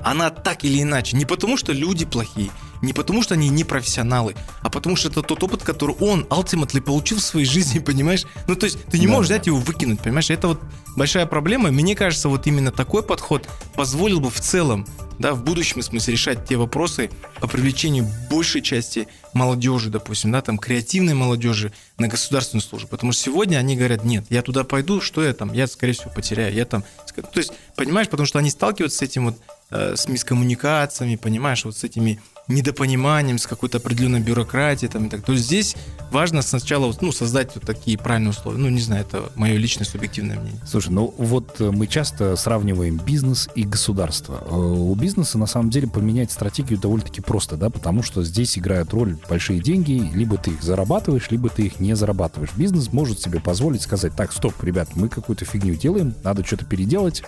она 0.00 0.30
так 0.30 0.64
или 0.64 0.82
иначе, 0.82 1.16
не 1.16 1.24
потому 1.24 1.56
что 1.56 1.72
люди 1.72 2.04
плохие, 2.04 2.50
не 2.82 2.92
потому 2.92 3.22
что 3.22 3.34
они 3.34 3.48
не 3.48 3.64
профессионалы, 3.64 4.34
а 4.62 4.70
потому 4.70 4.96
что 4.96 5.08
это 5.08 5.22
тот 5.22 5.42
опыт, 5.42 5.62
который 5.62 5.94
он 5.96 6.22
ultimately 6.30 6.80
получил 6.80 7.18
в 7.18 7.22
своей 7.22 7.46
жизни, 7.46 7.78
понимаешь? 7.84 8.24
Ну, 8.46 8.56
то 8.56 8.66
есть 8.66 8.84
ты 8.86 8.98
не 8.98 9.06
Да, 9.06 9.12
можешь 9.12 9.28
да. 9.28 9.34
взять 9.36 9.46
его 9.46 9.58
выкинуть, 9.58 10.00
понимаешь? 10.00 10.30
Это 10.30 10.48
вот 10.48 10.60
большая 10.96 11.26
проблема. 11.26 11.70
Мне 11.70 11.94
кажется, 11.94 12.28
вот 12.28 12.46
именно 12.46 12.72
такой 12.72 13.02
подход 13.02 13.48
позволил 13.74 14.20
бы 14.20 14.30
в 14.30 14.40
целом, 14.40 14.86
да, 15.18 15.32
в 15.32 15.44
будущем 15.44 15.80
смысле 15.80 16.12
решать 16.14 16.44
те 16.44 16.56
вопросы 16.56 17.08
по 17.40 17.46
привлечению 17.46 18.08
большей 18.28 18.62
части 18.62 19.06
молодежи, 19.32 19.88
допустим, 19.90 20.32
да, 20.32 20.42
там, 20.42 20.58
креативной 20.58 21.14
молодежи 21.14 21.72
на 21.98 22.08
государственную 22.08 22.62
службу. 22.62 22.88
Потому 22.88 23.12
что 23.12 23.22
сегодня 23.22 23.58
они 23.58 23.76
говорят, 23.76 24.04
нет, 24.04 24.24
я 24.30 24.42
туда 24.42 24.64
пойду, 24.64 25.00
что 25.00 25.22
я 25.22 25.32
там, 25.32 25.52
я, 25.52 25.66
скорее 25.68 25.92
всего, 25.92 26.10
потеряю, 26.10 26.52
я 26.52 26.64
там... 26.64 26.82
То 27.14 27.38
есть, 27.38 27.52
понимаешь, 27.76 28.08
потому 28.08 28.26
что 28.26 28.40
они 28.40 28.50
сталкиваются 28.50 28.98
с 28.98 29.02
этим 29.02 29.26
вот, 29.26 29.38
э, 29.70 29.94
с 29.96 30.08
мискоммуникациями, 30.08 31.14
понимаешь, 31.16 31.64
вот 31.64 31.76
с 31.76 31.84
этими 31.84 32.20
недопониманием, 32.48 33.38
с 33.38 33.46
какой-то 33.46 33.78
определенной 33.78 34.20
бюрократией. 34.20 34.90
Там, 34.90 35.06
и 35.06 35.08
так. 35.08 35.22
То 35.22 35.32
есть 35.32 35.44
здесь 35.44 35.76
важно 36.10 36.42
сначала 36.42 36.92
ну, 37.00 37.12
создать 37.12 37.54
вот 37.54 37.64
такие 37.64 37.98
правильные 37.98 38.30
условия. 38.30 38.58
Ну, 38.58 38.68
не 38.68 38.80
знаю, 38.80 39.02
это 39.02 39.30
мое 39.34 39.56
личное 39.56 39.84
субъективное 39.84 40.38
мнение. 40.38 40.60
Слушай, 40.66 40.90
ну 40.90 41.14
вот 41.16 41.60
э, 41.60 41.70
мы 41.70 41.86
часто 41.86 42.36
сравниваем 42.36 42.98
бизнес 42.98 43.48
и 43.54 43.64
государство. 43.64 44.42
Э, 44.46 44.54
У 44.54 44.94
бизнеса 44.94 45.38
на 45.38 45.46
самом 45.46 45.70
деле 45.70 45.88
поменять 45.88 46.30
стратегию 46.30 46.78
довольно-таки 46.78 47.20
просто, 47.20 47.56
да, 47.56 47.70
потому 47.70 48.02
что 48.02 48.22
здесь 48.22 48.58
играют 48.58 48.92
роль 48.92 49.16
большие 49.28 49.60
деньги, 49.60 50.10
либо 50.14 50.36
ты 50.36 50.52
их 50.52 50.62
зарабатываешь, 50.62 51.30
либо 51.30 51.48
ты 51.48 51.62
их 51.62 51.80
не 51.80 51.94
зарабатываешь. 51.94 52.50
Бизнес 52.56 52.92
может 52.92 53.20
себе 53.20 53.40
позволить 53.40 53.82
сказать, 53.82 54.14
так, 54.14 54.32
стоп, 54.32 54.62
ребят, 54.62 54.90
мы 54.94 55.08
какую-то 55.08 55.44
фигню 55.44 55.74
делаем, 55.74 56.14
надо 56.22 56.44
что-то 56.44 56.64
переделать, 56.64 57.22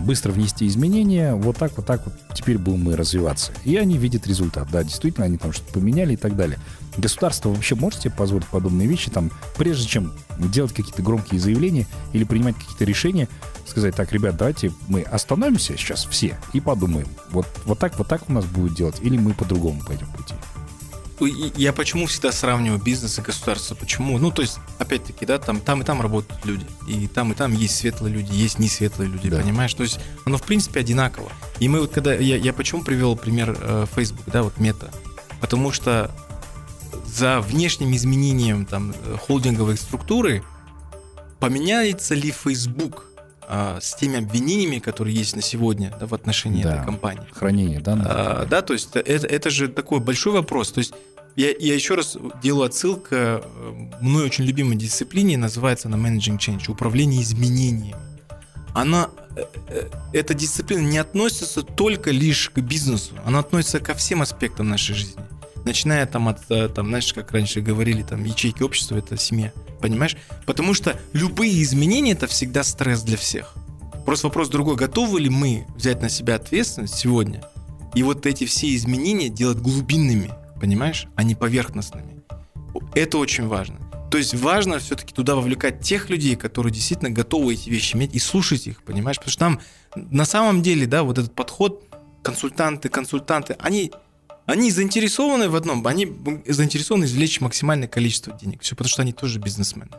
быстро 0.00 0.32
внести 0.32 0.66
изменения, 0.66 1.34
вот 1.34 1.56
так, 1.56 1.72
вот 1.76 1.86
так 1.86 2.04
вот 2.04 2.14
теперь 2.34 2.58
будем 2.58 2.84
мы 2.84 2.96
развиваться. 2.96 3.52
И 3.64 3.76
они 3.76 3.96
видят 3.96 4.26
результат, 4.26 4.68
да, 4.70 4.82
действительно, 4.82 5.26
они 5.26 5.36
там 5.36 5.52
что-то 5.52 5.74
поменяли 5.74 6.14
и 6.14 6.16
так 6.16 6.36
далее. 6.36 6.58
Государство 6.96 7.50
вообще 7.50 7.74
может 7.74 8.00
себе 8.00 8.12
позволить 8.12 8.46
подобные 8.46 8.88
вещи, 8.88 9.10
там, 9.10 9.30
прежде 9.56 9.86
чем 9.86 10.12
делать 10.38 10.72
какие-то 10.72 11.02
громкие 11.02 11.40
заявления 11.40 11.86
или 12.12 12.24
принимать 12.24 12.56
какие-то 12.56 12.84
решения, 12.84 13.28
сказать, 13.66 13.94
так, 13.94 14.12
ребят, 14.12 14.36
давайте 14.36 14.72
мы 14.88 15.02
остановимся 15.02 15.76
сейчас 15.76 16.06
все 16.06 16.36
и 16.52 16.60
подумаем, 16.60 17.06
вот, 17.30 17.46
вот 17.64 17.78
так, 17.78 17.98
вот 17.98 18.08
так 18.08 18.28
у 18.28 18.32
нас 18.32 18.44
будет 18.44 18.74
делать, 18.74 18.96
или 19.02 19.16
мы 19.16 19.34
по-другому 19.34 19.80
пойдем 19.86 20.06
пути. 20.08 20.34
И- 21.26 21.52
Я 21.56 21.72
почему 21.72 22.06
всегда 22.06 22.30
сравниваю 22.32 22.80
бизнес 22.80 23.18
и 23.18 23.22
государство? 23.22 23.74
Почему? 23.74 24.18
Ну, 24.18 24.30
то 24.30 24.42
есть, 24.42 24.58
опять-таки, 24.78 25.26
да, 25.26 25.38
там, 25.38 25.60
там 25.60 25.82
и 25.82 25.84
там 25.84 26.00
работают 26.00 26.44
люди. 26.44 26.66
И 26.86 27.06
там, 27.08 27.32
и 27.32 27.34
там 27.34 27.52
есть 27.52 27.76
светлые 27.76 28.14
люди, 28.14 28.32
есть 28.32 28.58
не 28.58 28.68
светлые 28.68 29.10
люди, 29.10 29.28
Да. 29.28 29.40
понимаешь? 29.40 29.74
То 29.74 29.82
есть, 29.82 29.98
оно, 30.24 30.38
в 30.38 30.42
принципе, 30.42 30.80
одинаково. 30.80 31.30
И 31.58 31.68
мы 31.68 31.80
вот 31.80 31.90
когда... 31.92 32.14
Я, 32.14 32.36
я 32.36 32.52
почему 32.52 32.82
привел 32.84 33.16
пример 33.16 33.56
э, 33.60 33.86
Facebook, 33.94 34.24
да, 34.26 34.42
вот 34.42 34.58
мета? 34.58 34.90
Потому 35.40 35.72
что 35.72 36.10
за 37.06 37.40
внешним 37.40 37.94
изменением 37.96 38.64
там 38.66 38.92
э, 39.04 39.16
холдинговой 39.26 39.76
структуры 39.76 40.42
поменяется 41.40 42.14
ли 42.14 42.30
Facebook 42.30 43.06
а, 43.50 43.78
с 43.80 43.94
теми 43.94 44.18
обвинениями, 44.18 44.78
которые 44.78 45.16
есть 45.16 45.34
на 45.34 45.40
сегодня 45.40 45.90
да, 45.98 46.06
в 46.06 46.12
отношении 46.12 46.62
Да. 46.62 46.74
этой 46.76 46.84
компании? 46.84 47.26
Хранение 47.32 47.80
данных. 47.80 48.06
А, 48.10 48.44
да, 48.44 48.60
то 48.60 48.74
есть 48.74 48.94
это, 48.94 49.26
это 49.26 49.48
же 49.48 49.68
такой 49.68 50.00
большой 50.00 50.34
вопрос. 50.34 50.70
То 50.70 50.80
есть 50.80 50.92
я, 51.34 51.54
я 51.58 51.74
еще 51.74 51.94
раз 51.94 52.18
делаю 52.42 52.66
отсылку 52.66 53.08
к 53.08 53.12
э, 53.12 53.40
мной 54.02 54.26
очень 54.26 54.44
любимой 54.44 54.76
дисциплине, 54.76 55.38
называется 55.38 55.88
она 55.88 55.96
Managing 55.96 56.36
Change, 56.36 56.70
управление 56.70 57.22
изменениями. 57.22 57.96
Она, 58.74 59.08
э, 59.34 59.44
э, 59.68 59.88
эта 60.12 60.34
дисциплина 60.34 60.80
не 60.80 60.98
относится 60.98 61.62
только 61.62 62.10
лишь 62.10 62.50
к 62.50 62.58
бизнесу, 62.58 63.14
она 63.24 63.38
относится 63.38 63.80
ко 63.80 63.94
всем 63.94 64.20
аспектам 64.20 64.68
нашей 64.68 64.94
жизни. 64.94 65.22
Начиная 65.64 66.06
там 66.06 66.28
от, 66.28 66.38
э, 66.50 66.68
там, 66.68 66.88
знаешь, 66.88 67.12
как 67.12 67.32
раньше 67.32 67.60
говорили, 67.60 68.02
там, 68.02 68.24
ячейки 68.24 68.62
общества– 68.62 68.96
это 68.98 69.16
семья, 69.16 69.52
понимаешь? 69.80 70.16
Потому 70.46 70.74
что 70.74 70.98
любые 71.12 71.62
изменения– 71.62 72.12
это 72.12 72.26
всегда 72.26 72.62
стресс 72.62 73.02
для 73.02 73.16
всех. 73.16 73.54
Просто 74.04 74.28
вопрос 74.28 74.48
другой, 74.48 74.76
готовы 74.76 75.20
ли 75.20 75.28
мы 75.28 75.66
взять 75.76 76.00
на 76.00 76.08
себя 76.08 76.36
ответственность 76.36 76.94
сегодня 76.94 77.42
и 77.94 78.02
вот 78.02 78.26
эти 78.26 78.44
все 78.44 78.74
изменения 78.74 79.28
делать 79.28 79.58
глубинными, 79.58 80.30
понимаешь, 80.60 81.06
а 81.14 81.22
не 81.22 81.34
поверхностными. 81.34 82.22
Это 82.94 83.18
очень 83.18 83.46
важно. 83.46 83.76
То 84.10 84.16
есть 84.16 84.34
важно 84.34 84.78
все-таки 84.78 85.12
туда 85.12 85.34
вовлекать 85.34 85.80
тех 85.80 86.08
людей, 86.08 86.36
которые 86.36 86.72
действительно 86.72 87.10
готовы 87.10 87.52
эти 87.52 87.68
вещи 87.68 87.96
иметь 87.96 88.14
и 88.14 88.18
слушать 88.18 88.66
их, 88.66 88.82
понимаешь? 88.82 89.18
Потому 89.18 89.30
что 89.30 89.40
там 89.40 89.60
на 89.94 90.24
самом 90.24 90.62
деле, 90.62 90.86
да, 90.86 91.02
вот 91.02 91.18
этот 91.18 91.34
подход, 91.34 91.84
консультанты, 92.22 92.88
консультанты, 92.88 93.56
они, 93.58 93.92
они 94.48 94.70
заинтересованы 94.70 95.50
в 95.50 95.56
одном, 95.56 95.86
они 95.86 96.10
заинтересованы 96.46 97.04
извлечь 97.04 97.42
максимальное 97.42 97.86
количество 97.86 98.32
денег. 98.32 98.62
Все 98.62 98.74
потому 98.74 98.88
что 98.88 99.02
они 99.02 99.12
тоже 99.12 99.38
бизнесмены. 99.38 99.90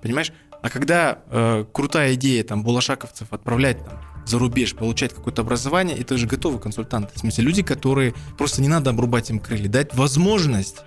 Понимаешь? 0.00 0.32
А 0.62 0.70
когда 0.70 1.18
э, 1.26 1.66
крутая 1.70 2.14
идея 2.14 2.42
там 2.42 2.62
булашаковцев 2.62 3.30
отправлять 3.30 3.84
там, 3.84 4.00
за 4.24 4.38
рубеж, 4.38 4.74
получать 4.74 5.12
какое-то 5.12 5.42
образование, 5.42 5.94
это 5.94 6.16
же 6.16 6.26
готовые 6.26 6.58
консультанты. 6.58 7.12
В 7.14 7.18
смысле, 7.18 7.44
люди, 7.44 7.62
которые 7.62 8.14
просто 8.38 8.62
не 8.62 8.68
надо 8.68 8.90
обрубать 8.90 9.28
им 9.28 9.40
крылья, 9.40 9.68
дать 9.68 9.94
возможность 9.94 10.78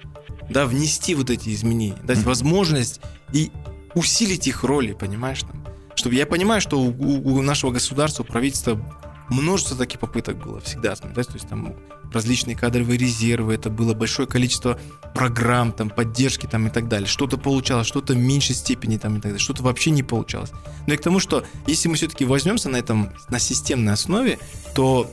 да, 0.50 0.66
внести 0.66 1.14
вот 1.14 1.30
эти 1.30 1.54
изменения, 1.54 1.98
дать 2.04 2.18
mm-hmm. 2.18 2.24
возможность 2.24 3.02
и 3.34 3.52
усилить 3.94 4.48
их 4.48 4.64
роли, 4.64 4.94
понимаешь? 4.94 5.42
Там? 5.42 5.64
Чтобы 5.94 6.16
я 6.16 6.26
понимаю, 6.26 6.60
что 6.60 6.82
у, 6.82 6.90
у 6.90 7.42
нашего 7.44 7.70
государства, 7.70 8.24
у 8.24 8.26
правительства 8.26 8.84
множество 9.32 9.78
таких 9.78 10.00
попыток 10.00 10.38
было 10.38 10.60
всегда, 10.60 10.96
да, 10.96 11.24
то 11.24 11.34
есть 11.34 11.48
там 11.48 11.76
различные 12.14 12.56
кадровые 12.56 12.98
резервы, 12.98 13.54
это 13.54 13.70
было 13.70 13.94
большое 13.94 14.28
количество 14.28 14.80
программ, 15.14 15.72
там, 15.72 15.90
поддержки 15.90 16.46
там 16.46 16.68
и 16.68 16.70
так 16.70 16.88
далее. 16.88 17.08
Что-то 17.08 17.38
получалось, 17.38 17.88
что-то 17.88 18.14
в 18.14 18.18
меньшей 18.18 18.56
степени 18.56 18.98
там 18.98 19.14
и 19.14 19.16
так 19.16 19.32
далее, 19.32 19.40
что-то 19.40 19.64
вообще 19.64 19.92
не 19.92 20.04
получалось. 20.04 20.52
Но 20.88 20.94
и 20.94 20.98
к 20.98 21.02
тому, 21.02 21.20
что 21.20 21.46
если 21.68 21.88
мы 21.88 21.96
все-таки 21.96 22.26
возьмемся 22.26 22.70
на 22.70 22.78
этом, 22.78 23.12
на 23.30 23.40
системной 23.40 23.94
основе, 23.94 24.40
то 24.76 25.10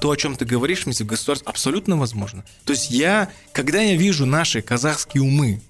то, 0.00 0.10
о 0.10 0.16
чем 0.16 0.36
ты 0.36 0.44
говоришь, 0.44 0.80
в 0.80 0.82
смысле, 0.82 1.06
государство 1.06 1.50
абсолютно 1.50 1.96
возможно. 1.96 2.44
То 2.64 2.72
есть 2.72 2.90
я, 2.90 3.30
когда 3.52 3.80
я 3.80 3.96
вижу 3.96 4.26
наши 4.26 4.62
казахские 4.62 5.22
умы, 5.22 5.60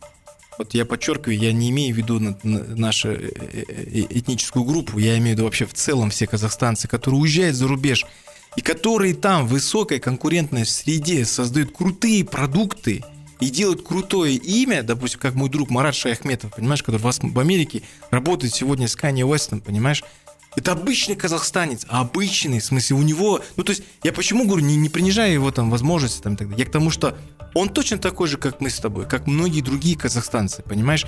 вот 0.59 0.75
я 0.75 0.85
подчеркиваю, 0.85 1.39
я 1.39 1.53
не 1.53 1.71
имею 1.71 1.95
в 1.95 1.99
виду 1.99 2.37
нашу 2.43 3.11
э, 3.11 3.31
э, 3.33 3.65
э, 3.69 4.07
этническую 4.11 4.65
группу, 4.65 4.99
я 4.99 5.17
имею 5.19 5.35
в 5.35 5.39
виду 5.39 5.45
вообще 5.45 5.67
в 5.67 5.73
целом 5.73 6.11
все 6.11 6.27
казахстанцы, 6.27 6.89
которые 6.89 7.21
уезжают 7.21 7.57
за 7.57 7.69
рубеж 7.69 8.05
и 8.57 8.61
которые 8.61 9.15
там 9.15 9.47
в 9.47 9.51
высокой 9.51 10.01
конкурентной 10.01 10.67
среде 10.67 11.25
создают 11.25 11.75
крутые 11.75 12.25
продукты 12.25 13.05
и 13.41 13.51
делают 13.51 13.87
крутое 13.87 14.35
имя, 14.35 14.83
допустим, 14.83 15.21
как 15.21 15.35
мой 15.35 15.49
друг 15.49 15.71
Марат 15.71 15.95
Шаяхметов, 15.95 16.55
понимаешь, 16.57 16.83
который 16.83 17.01
в 17.01 17.39
Америке 17.39 17.83
работает 18.11 18.53
сегодня 18.53 18.89
с 18.89 18.97
Канье 18.97 19.25
Уэстом, 19.25 19.61
понимаешь, 19.61 20.03
это 20.59 20.73
обычный 20.73 21.17
казахстанец, 21.17 21.87
обычный, 21.89 22.61
в 22.61 22.65
смысле, 22.65 22.97
у 22.97 23.03
него... 23.03 23.41
Ну, 23.57 23.65
то 23.65 23.71
есть, 23.71 23.85
я 24.03 24.13
почему 24.13 24.47
говорю, 24.47 24.65
не, 24.65 24.77
не 24.77 24.89
принижая 24.89 25.33
его 25.33 25.51
там 25.51 25.71
возможности 25.71 26.21
там, 26.21 26.35
и 26.35 26.37
так 26.37 26.49
далее. 26.49 26.65
Я 26.65 26.69
к 26.69 26.73
тому, 26.73 26.91
что 26.91 27.17
он 27.55 27.69
точно 27.69 27.99
такой 27.99 28.29
же, 28.29 28.37
как 28.37 28.61
мы 28.61 28.71
с 28.71 28.79
тобой, 28.79 29.07
как 29.07 29.27
многие 29.27 29.61
другие 29.61 29.97
казахстанцы, 29.97 30.63
понимаешь? 30.63 31.07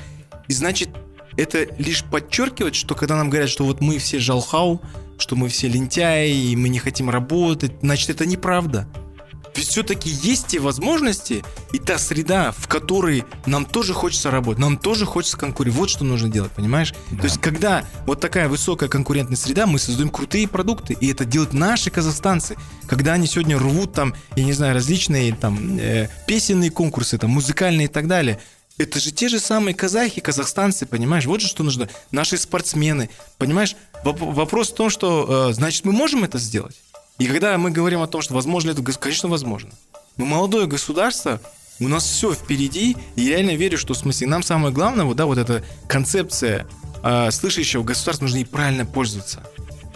И 0.48 0.52
значит, 0.52 0.90
это 1.36 1.66
лишь 1.78 2.04
подчеркивает, 2.04 2.74
что 2.74 2.94
когда 2.94 3.16
нам 3.16 3.28
говорят, 3.30 3.50
что 3.50 3.64
вот 3.64 3.80
мы 3.80 3.98
все 3.98 4.18
жалхау, 4.18 4.80
что 5.18 5.36
мы 5.36 5.48
все 5.48 5.68
лентяи, 5.68 6.32
и 6.32 6.56
мы 6.56 6.68
не 6.68 6.78
хотим 6.78 7.10
работать, 7.10 7.72
значит, 7.82 8.10
это 8.10 8.26
неправда. 8.26 8.88
Все-таки 9.54 10.10
есть 10.10 10.48
те 10.48 10.58
возможности 10.58 11.44
и 11.72 11.78
та 11.78 11.98
среда, 11.98 12.52
в 12.56 12.66
которой 12.66 13.24
нам 13.46 13.64
тоже 13.64 13.94
хочется 13.94 14.30
работать, 14.30 14.58
нам 14.58 14.76
тоже 14.76 15.06
хочется 15.06 15.36
конкурировать. 15.36 15.78
Вот 15.78 15.90
что 15.90 16.04
нужно 16.04 16.28
делать, 16.28 16.52
понимаешь? 16.52 16.94
Да. 17.10 17.18
То 17.18 17.24
есть, 17.24 17.40
когда 17.40 17.84
вот 18.06 18.20
такая 18.20 18.48
высокая 18.48 18.88
конкурентная 18.88 19.36
среда, 19.36 19.66
мы 19.66 19.78
создаем 19.78 20.10
крутые 20.10 20.48
продукты, 20.48 20.96
и 21.00 21.10
это 21.10 21.24
делают 21.24 21.52
наши 21.52 21.90
казахстанцы. 21.90 22.56
Когда 22.86 23.12
они 23.12 23.26
сегодня 23.26 23.58
рвут 23.58 23.92
там, 23.92 24.14
я 24.36 24.44
не 24.44 24.52
знаю, 24.52 24.74
различные 24.74 25.34
там 25.34 25.78
э, 25.78 26.08
песенные 26.26 26.70
конкурсы, 26.70 27.18
там 27.18 27.30
музыкальные 27.30 27.86
и 27.86 27.90
так 27.90 28.06
далее, 28.06 28.40
это 28.78 28.98
же 28.98 29.10
те 29.10 29.28
же 29.28 29.38
самые 29.40 29.74
казахи, 29.74 30.20
казахстанцы, 30.20 30.86
понимаешь? 30.86 31.26
Вот 31.26 31.40
же 31.40 31.48
что 31.48 31.62
нужно. 31.62 31.88
Наши 32.10 32.38
спортсмены, 32.38 33.10
понимаешь? 33.36 33.76
Вопрос 34.02 34.70
в 34.70 34.74
том, 34.74 34.88
что, 34.88 35.50
э, 35.50 35.52
значит, 35.52 35.84
мы 35.84 35.92
можем 35.92 36.24
это 36.24 36.38
сделать? 36.38 36.80
И 37.20 37.26
когда 37.26 37.56
мы 37.59 37.70
говорим 37.70 38.00
о 38.00 38.06
том, 38.06 38.22
что 38.22 38.33
возможно 38.33 38.70
это, 38.70 38.83
конечно, 38.83 39.28
возможно. 39.28 39.70
Мы 40.16 40.24
молодое 40.24 40.66
государство, 40.66 41.38
у 41.78 41.87
нас 41.87 42.02
все 42.02 42.33
впереди, 42.33 42.96
и 43.14 43.22
я 43.22 43.37
реально 43.37 43.56
верю, 43.56 43.76
что 43.76 43.92
в 43.92 43.98
смысле 43.98 44.26
нам 44.26 44.42
самое 44.42 44.72
главное, 44.72 45.04
вот, 45.04 45.18
да, 45.18 45.26
вот 45.26 45.37
эта 45.37 45.62
концепция 45.87 46.66
э, 47.02 47.30
слышащего 47.30 47.83
государства 47.83 48.24
нужно 48.24 48.38
и 48.38 48.44
правильно 48.44 48.87
пользоваться. 48.87 49.42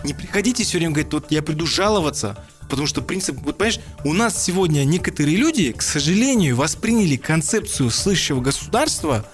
Не 0.04 0.12
приходите 0.12 0.64
все 0.64 0.76
время 0.76 0.92
говорить, 0.92 1.14
вот 1.14 1.32
я 1.32 1.40
приду 1.40 1.66
жаловаться, 1.66 2.36
потому 2.68 2.86
что 2.86 3.00
принцип, 3.00 3.38
вот 3.40 3.56
понимаешь, 3.56 3.80
у 4.04 4.12
нас 4.12 4.44
сегодня 4.44 4.84
некоторые 4.84 5.38
люди, 5.38 5.72
к 5.72 5.80
сожалению, 5.80 6.56
восприняли 6.56 7.16
концепцию 7.16 7.90
слышащего 7.90 8.42
государства 8.42 9.24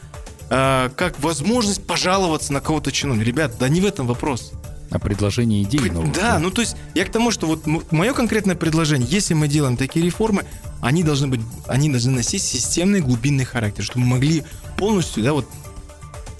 э, 0.49 0.91
как 0.95 1.19
возможность 1.19 1.85
пожаловаться 1.85 2.53
на 2.53 2.61
кого-то 2.61 2.93
чиновника. 2.93 3.27
Ребят, 3.27 3.59
да 3.59 3.69
не 3.69 3.81
в 3.81 3.85
этом 3.85 4.07
вопрос. 4.07 4.53
А 4.91 4.99
предложение 4.99 5.63
идей 5.63 5.89
новых. 5.91 6.13
Да, 6.13 6.39
ну 6.39 6.51
то 6.51 6.63
есть 6.63 6.77
я 6.95 7.05
к 7.05 7.13
тому, 7.13 7.31
что 7.31 7.47
вот 7.47 7.65
мое 7.93 8.13
конкретное 8.13 8.57
предложение, 8.57 9.09
если 9.09 9.35
мы 9.35 9.47
делаем 9.47 9.77
такие 9.77 10.05
реформы, 10.05 10.45
они 10.81 11.05
должны 11.05 11.29
быть, 11.29 11.41
они 11.69 11.89
должны 11.89 12.13
носить 12.13 12.43
системный 12.43 13.01
глубинный 13.01 13.45
характер, 13.45 13.85
чтобы 13.85 14.01
мы 14.01 14.17
могли 14.17 14.45
полностью, 14.77 15.23
да, 15.23 15.33
вот 15.33 15.47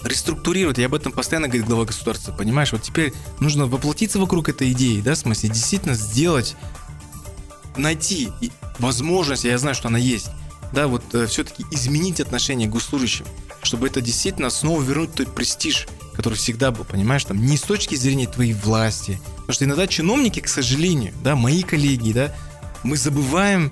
реструктурировать, 0.03 0.79
я 0.79 0.87
об 0.87 0.95
этом 0.95 1.11
постоянно 1.11 1.47
говорит 1.47 1.67
глава 1.67 1.85
государства, 1.85 2.33
понимаешь, 2.33 2.71
вот 2.71 2.81
теперь 2.81 3.13
нужно 3.39 3.67
воплотиться 3.67 4.19
вокруг 4.19 4.49
этой 4.49 4.71
идеи, 4.71 4.99
да, 4.99 5.13
в 5.13 5.17
смысле, 5.17 5.49
действительно 5.49 5.93
сделать, 5.93 6.55
найти 7.77 8.29
возможность, 8.79 9.43
я 9.43 9.57
знаю, 9.57 9.75
что 9.75 9.87
она 9.87 9.99
есть, 9.99 10.29
да, 10.73 10.87
вот 10.87 11.03
э, 11.13 11.27
все-таки 11.27 11.65
изменить 11.71 12.19
отношение 12.19 12.67
к 12.67 12.71
госслужащим, 12.71 13.25
чтобы 13.63 13.87
это 13.87 14.01
действительно 14.01 14.49
снова 14.49 14.81
вернуть 14.81 15.13
тот 15.13 15.33
престиж, 15.33 15.87
который 16.13 16.35
всегда 16.35 16.71
был, 16.71 16.83
понимаешь, 16.83 17.23
там, 17.25 17.43
не 17.43 17.57
с 17.57 17.61
точки 17.61 17.95
зрения 17.95 18.27
твоей 18.27 18.53
власти. 18.53 19.19
Потому 19.37 19.53
что 19.53 19.65
иногда 19.65 19.87
чиновники, 19.87 20.39
к 20.39 20.47
сожалению, 20.47 21.13
да, 21.23 21.35
мои 21.35 21.63
коллеги, 21.63 22.11
да, 22.11 22.35
мы 22.83 22.97
забываем, 22.97 23.71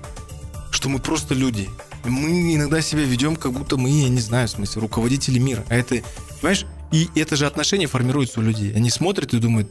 что 0.70 0.88
мы 0.88 0.98
просто 0.98 1.34
люди. 1.34 1.68
Мы 2.04 2.54
иногда 2.54 2.80
себя 2.80 3.02
ведем, 3.02 3.36
как 3.36 3.52
будто 3.52 3.76
мы, 3.76 3.90
я 3.90 4.08
не 4.08 4.20
знаю, 4.20 4.48
в 4.48 4.52
смысле, 4.52 4.82
руководители 4.82 5.38
мира. 5.38 5.64
А 5.68 5.76
это, 5.76 6.02
понимаешь, 6.40 6.64
и 6.92 7.08
это 7.14 7.36
же 7.36 7.46
отношение 7.46 7.88
формируется 7.88 8.40
у 8.40 8.42
людей. 8.42 8.72
Они 8.74 8.90
смотрят 8.90 9.34
и 9.34 9.38
думают, 9.38 9.70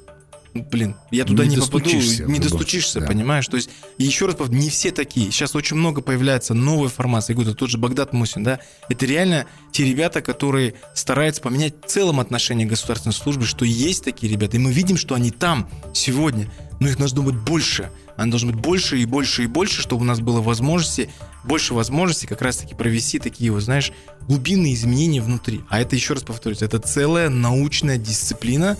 блин, 0.53 0.95
я 1.11 1.25
туда 1.25 1.45
не, 1.45 1.55
не 1.55 1.61
попаду, 1.61 1.89
не 1.89 2.39
достучишься, 2.39 2.99
да. 2.99 3.07
понимаешь? 3.07 3.47
То 3.47 3.57
есть, 3.57 3.69
еще 3.97 4.25
раз 4.25 4.35
повторю, 4.35 4.59
не 4.59 4.69
все 4.69 4.91
такие. 4.91 5.31
Сейчас 5.31 5.55
очень 5.55 5.77
много 5.77 6.01
появляется 6.01 6.53
новой 6.53 6.89
формации. 6.89 7.33
Я 7.33 7.35
говорю, 7.35 7.55
тот 7.55 7.69
же 7.69 7.77
Багдад 7.77 8.13
Мусин, 8.13 8.43
да, 8.43 8.59
это 8.89 9.05
реально 9.05 9.45
те 9.71 9.85
ребята, 9.85 10.21
которые 10.21 10.75
стараются 10.93 11.41
поменять 11.41 11.75
в 11.85 11.87
целом 11.87 12.19
отношение 12.19 12.65
к 12.67 12.71
государственной 12.71 13.13
службе, 13.13 13.45
что 13.45 13.65
есть 13.65 14.03
такие 14.03 14.31
ребята, 14.31 14.57
и 14.57 14.59
мы 14.59 14.71
видим, 14.71 14.97
что 14.97 15.15
они 15.15 15.31
там 15.31 15.69
сегодня, 15.93 16.51
но 16.79 16.87
их 16.87 16.97
должно 16.97 17.21
быть 17.21 17.35
больше. 17.35 17.91
Они 18.15 18.31
должны 18.31 18.51
быть 18.51 18.61
больше 18.61 18.99
и 18.99 19.05
больше 19.05 19.43
и 19.43 19.47
больше, 19.47 19.81
чтобы 19.81 20.01
у 20.01 20.05
нас 20.05 20.19
было 20.19 20.41
возможности, 20.41 21.09
больше 21.45 21.73
возможностей 21.73 22.27
как 22.27 22.41
раз-таки 22.41 22.75
провести 22.75 23.17
такие, 23.17 23.49
вот, 23.49 23.61
знаешь, 23.61 23.93
глубинные 24.27 24.73
изменения 24.73 25.21
внутри. 25.21 25.61
А 25.69 25.79
это, 25.79 25.95
еще 25.95 26.15
раз 26.15 26.23
повторюсь, 26.23 26.61
это 26.61 26.79
целая 26.79 27.29
научная 27.29 27.97
дисциплина, 27.97 28.77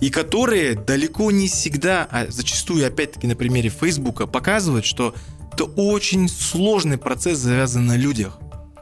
и 0.00 0.10
которые 0.10 0.74
далеко 0.74 1.30
не 1.30 1.48
всегда, 1.48 2.06
а 2.10 2.26
зачастую, 2.28 2.86
опять-таки, 2.86 3.26
на 3.26 3.36
примере 3.36 3.70
Фейсбука, 3.70 4.26
показывают, 4.26 4.84
что 4.86 5.14
это 5.52 5.64
очень 5.64 6.28
сложный 6.28 6.98
процесс, 6.98 7.38
завязан 7.38 7.86
на 7.86 7.96
людях. 7.96 8.38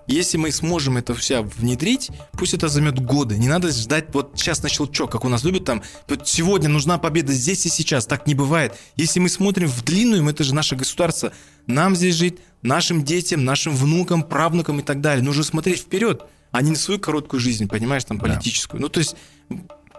Если 0.06 0.36
мы 0.36 0.52
сможем 0.52 0.98
это 0.98 1.14
все 1.14 1.42
внедрить, 1.42 2.10
пусть 2.32 2.54
это 2.54 2.68
займет 2.68 3.00
годы. 3.00 3.36
Не 3.38 3.48
надо 3.48 3.72
ждать 3.72 4.06
вот 4.12 4.32
сейчас 4.36 4.62
на 4.62 4.68
щелчок, 4.68 5.10
как 5.10 5.24
у 5.24 5.28
нас 5.28 5.42
любят 5.42 5.64
там, 5.64 5.82
вот 6.06 6.28
сегодня 6.28 6.68
нужна 6.68 6.98
победа 6.98 7.32
здесь 7.32 7.66
и 7.66 7.68
сейчас. 7.68 8.06
Так 8.06 8.26
не 8.26 8.34
бывает. 8.34 8.74
Если 8.94 9.18
мы 9.18 9.28
смотрим 9.28 9.68
в 9.68 9.82
длинную, 9.82 10.28
это 10.28 10.44
же 10.44 10.54
наше 10.54 10.76
государство. 10.76 11.32
Нам 11.66 11.96
здесь 11.96 12.14
жить, 12.14 12.38
нашим 12.62 13.04
детям, 13.04 13.44
нашим 13.44 13.74
внукам, 13.74 14.22
правнукам 14.22 14.78
и 14.78 14.82
так 14.82 15.00
далее. 15.00 15.24
Нужно 15.24 15.42
смотреть 15.42 15.80
вперед, 15.80 16.22
а 16.52 16.62
не 16.62 16.70
на 16.70 16.76
свою 16.76 17.00
короткую 17.00 17.40
жизнь, 17.40 17.66
понимаешь, 17.66 18.04
там, 18.04 18.18
политическую. 18.18 18.78
Да. 18.78 18.82
Ну, 18.82 18.88
то 18.88 19.00
есть 19.00 19.16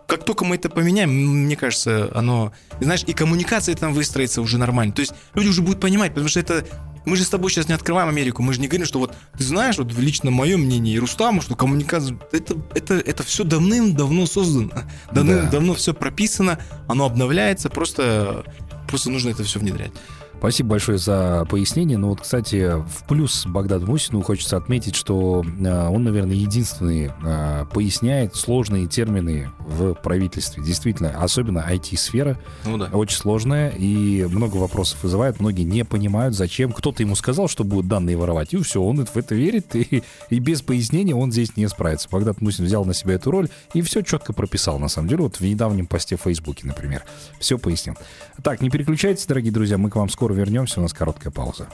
как 0.08 0.24
только 0.24 0.46
мы 0.46 0.56
это 0.56 0.70
поменяем, 0.70 1.12
мне 1.44 1.58
кажется, 1.58 2.10
оно, 2.16 2.54
знаешь, 2.80 3.04
и 3.06 3.14
коммуникация 3.14 3.76
там 3.76 3.94
выстроится 3.94 4.42
уже 4.42 4.58
нормально. 4.58 4.94
То 4.94 5.02
есть 5.02 5.14
люди 5.36 5.50
уже 5.50 5.62
будут 5.62 5.82
понимать, 5.82 6.12
потому 6.12 6.30
что 6.30 6.40
это 6.40 6.66
мы 7.06 7.16
же 7.16 7.24
с 7.24 7.30
тобой 7.30 7.52
сейчас 7.52 7.68
не 7.68 7.74
открываем 7.74 8.10
Америку, 8.10 8.42
мы 8.42 8.54
же 8.54 8.60
не 8.60 8.68
говорим, 8.68 8.86
что 8.86 9.00
вот 9.00 9.16
ты 9.38 9.44
знаешь, 9.44 9.78
вот 9.78 9.94
лично 9.94 10.32
мое 10.32 10.58
мнение 10.58 10.96
и 10.96 11.00
Рустаму, 11.00 11.42
что 11.42 11.56
коммуникация, 11.56 12.18
это, 12.32 12.56
это, 12.74 12.96
это 12.96 13.24
все 13.24 13.44
давным-давно 13.44 14.26
создано, 14.26 14.72
давным-давно 15.12 15.74
да. 15.74 15.80
все 15.80 15.94
прописано, 15.94 16.60
оно 16.88 17.06
обновляется, 17.06 17.70
просто, 17.70 18.44
просто 18.88 19.10
нужно 19.10 19.30
это 19.30 19.44
все 19.44 19.60
внедрять. 19.60 19.92
Спасибо 20.40 20.70
большое 20.72 21.00
за 21.00 21.46
пояснение. 21.50 21.98
Ну 21.98 22.10
вот, 22.10 22.22
кстати, 22.22 22.74
в 22.78 23.04
плюс 23.08 23.46
Богдану 23.48 23.88
Мусину 23.88 24.22
хочется 24.22 24.56
отметить, 24.58 24.96
что 24.96 25.44
э, 25.44 25.88
он, 25.88 26.04
наверное, 26.04 26.36
единственный 26.36 27.12
э, 27.24 27.66
поясняет 27.74 28.36
сложные 28.36 28.88
термины 28.88 29.50
в 29.60 29.96
правительстве. 29.96 30.64
Действительно, 30.64 31.10
особенно 31.22 31.66
IT-сфера 31.68 32.40
Ну 32.66 32.78
да. 32.78 32.86
очень 32.94 33.18
сложная 33.18 33.70
и 33.70 34.26
много 34.26 34.58
вопросов 34.58 35.02
вызывает. 35.02 35.40
Многие 35.40 35.64
не 35.64 35.84
понимают, 35.84 36.36
зачем. 36.36 36.72
Кто-то 36.72 37.02
ему 37.02 37.16
сказал, 37.16 37.48
что 37.48 37.64
будут 37.64 37.88
данные 37.88 38.16
воровать, 38.16 38.54
и 38.54 38.58
все, 38.58 38.82
он 38.82 39.04
в 39.04 39.18
это 39.18 39.34
верит, 39.34 39.76
и, 39.76 40.04
и 40.30 40.40
без 40.40 40.62
пояснения 40.62 41.16
он 41.16 41.32
здесь 41.32 41.58
не 41.58 41.68
справится. 41.68 42.10
Богдан 42.12 42.36
Мусин 42.42 42.66
взял 42.66 42.86
на 42.86 42.94
себя 42.94 43.16
эту 43.16 43.32
роль 43.32 43.50
и 43.74 43.82
все 43.82 44.04
четко 44.04 44.34
прописал, 44.34 44.78
на 44.78 44.88
самом 44.88 45.08
деле. 45.08 45.24
Вот 45.24 45.38
в 45.38 45.42
недавнем 45.42 45.88
посте 45.88 46.16
в 46.16 46.22
Фейсбуке, 46.22 46.68
например. 46.68 47.04
Все 47.40 47.58
пояснил. 47.58 47.96
Так, 48.44 48.62
не 48.62 48.70
переключайтесь, 48.70 49.26
дорогие 49.26 49.52
друзья, 49.52 49.80
мы 49.80 49.90
к 49.90 49.96
вам 49.96 50.10
скоро 50.10 50.27
вернемся, 50.34 50.80
у 50.80 50.84
нас 50.84 50.94
короткая 50.94 51.32
пауза. 51.32 51.68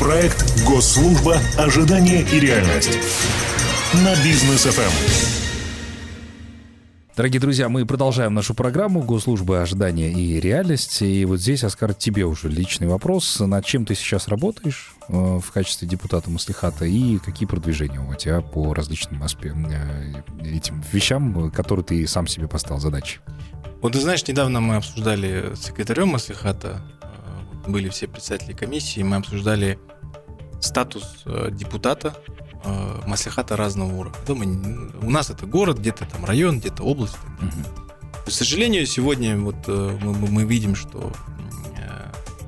Проект 0.00 0.64
«Госслужба. 0.66 1.38
Ожидание 1.58 2.22
и 2.22 2.40
реальность» 2.40 2.98
на 3.94 4.14
бизнес 4.22 4.66
Эм. 4.66 4.72
ФМ. 4.72 5.36
Дорогие 7.16 7.40
друзья, 7.40 7.70
мы 7.70 7.86
продолжаем 7.86 8.34
нашу 8.34 8.52
программу 8.52 9.00
«Госслужба. 9.00 9.62
Ожидания 9.62 10.12
и 10.12 10.38
реальность». 10.38 11.00
И 11.00 11.24
вот 11.24 11.40
здесь, 11.40 11.64
Оскар, 11.64 11.94
тебе 11.94 12.26
уже 12.26 12.50
личный 12.50 12.88
вопрос. 12.88 13.40
Над 13.40 13.64
чем 13.64 13.86
ты 13.86 13.94
сейчас 13.94 14.28
работаешь 14.28 14.94
э, 15.08 15.40
в 15.42 15.50
качестве 15.50 15.88
депутата 15.88 16.28
Маслихата 16.28 16.84
и 16.84 17.16
какие 17.16 17.48
продвижения 17.48 18.00
у 18.00 18.14
тебя 18.16 18.42
по 18.42 18.74
различным 18.74 19.22
аспе- 19.22 19.54
э, 19.56 20.46
этим 20.46 20.84
вещам, 20.92 21.50
которые 21.50 21.86
ты 21.86 22.06
сам 22.06 22.26
себе 22.26 22.48
поставил 22.48 22.80
задачи? 22.82 23.20
Вот 23.82 23.92
ты 23.92 24.00
знаешь, 24.00 24.26
недавно 24.26 24.60
мы 24.60 24.76
обсуждали 24.76 25.54
с 25.54 25.60
секретарем 25.66 26.08
Маслихата, 26.08 26.80
э, 27.02 27.70
были 27.70 27.88
все 27.88 28.08
председатели 28.08 28.52
комиссии, 28.52 29.02
мы 29.02 29.16
обсуждали 29.16 29.78
статус 30.60 31.22
э, 31.26 31.50
депутата 31.52 32.16
э, 32.64 33.00
Маслихата 33.06 33.56
разного 33.56 33.94
уровня. 33.94 34.18
Мы- 34.28 34.90
у 35.06 35.10
нас 35.10 35.30
это 35.30 35.46
город, 35.46 35.78
где-то 35.78 36.06
там 36.06 36.24
район, 36.24 36.58
где-то 36.58 36.82
область. 36.82 37.16
К 38.24 38.30
сожалению, 38.30 38.86
сегодня 38.86 39.38
вот 39.38 39.68
мы, 39.68 40.14
мы- 40.14 40.44
видим, 40.44 40.74
что 40.74 41.12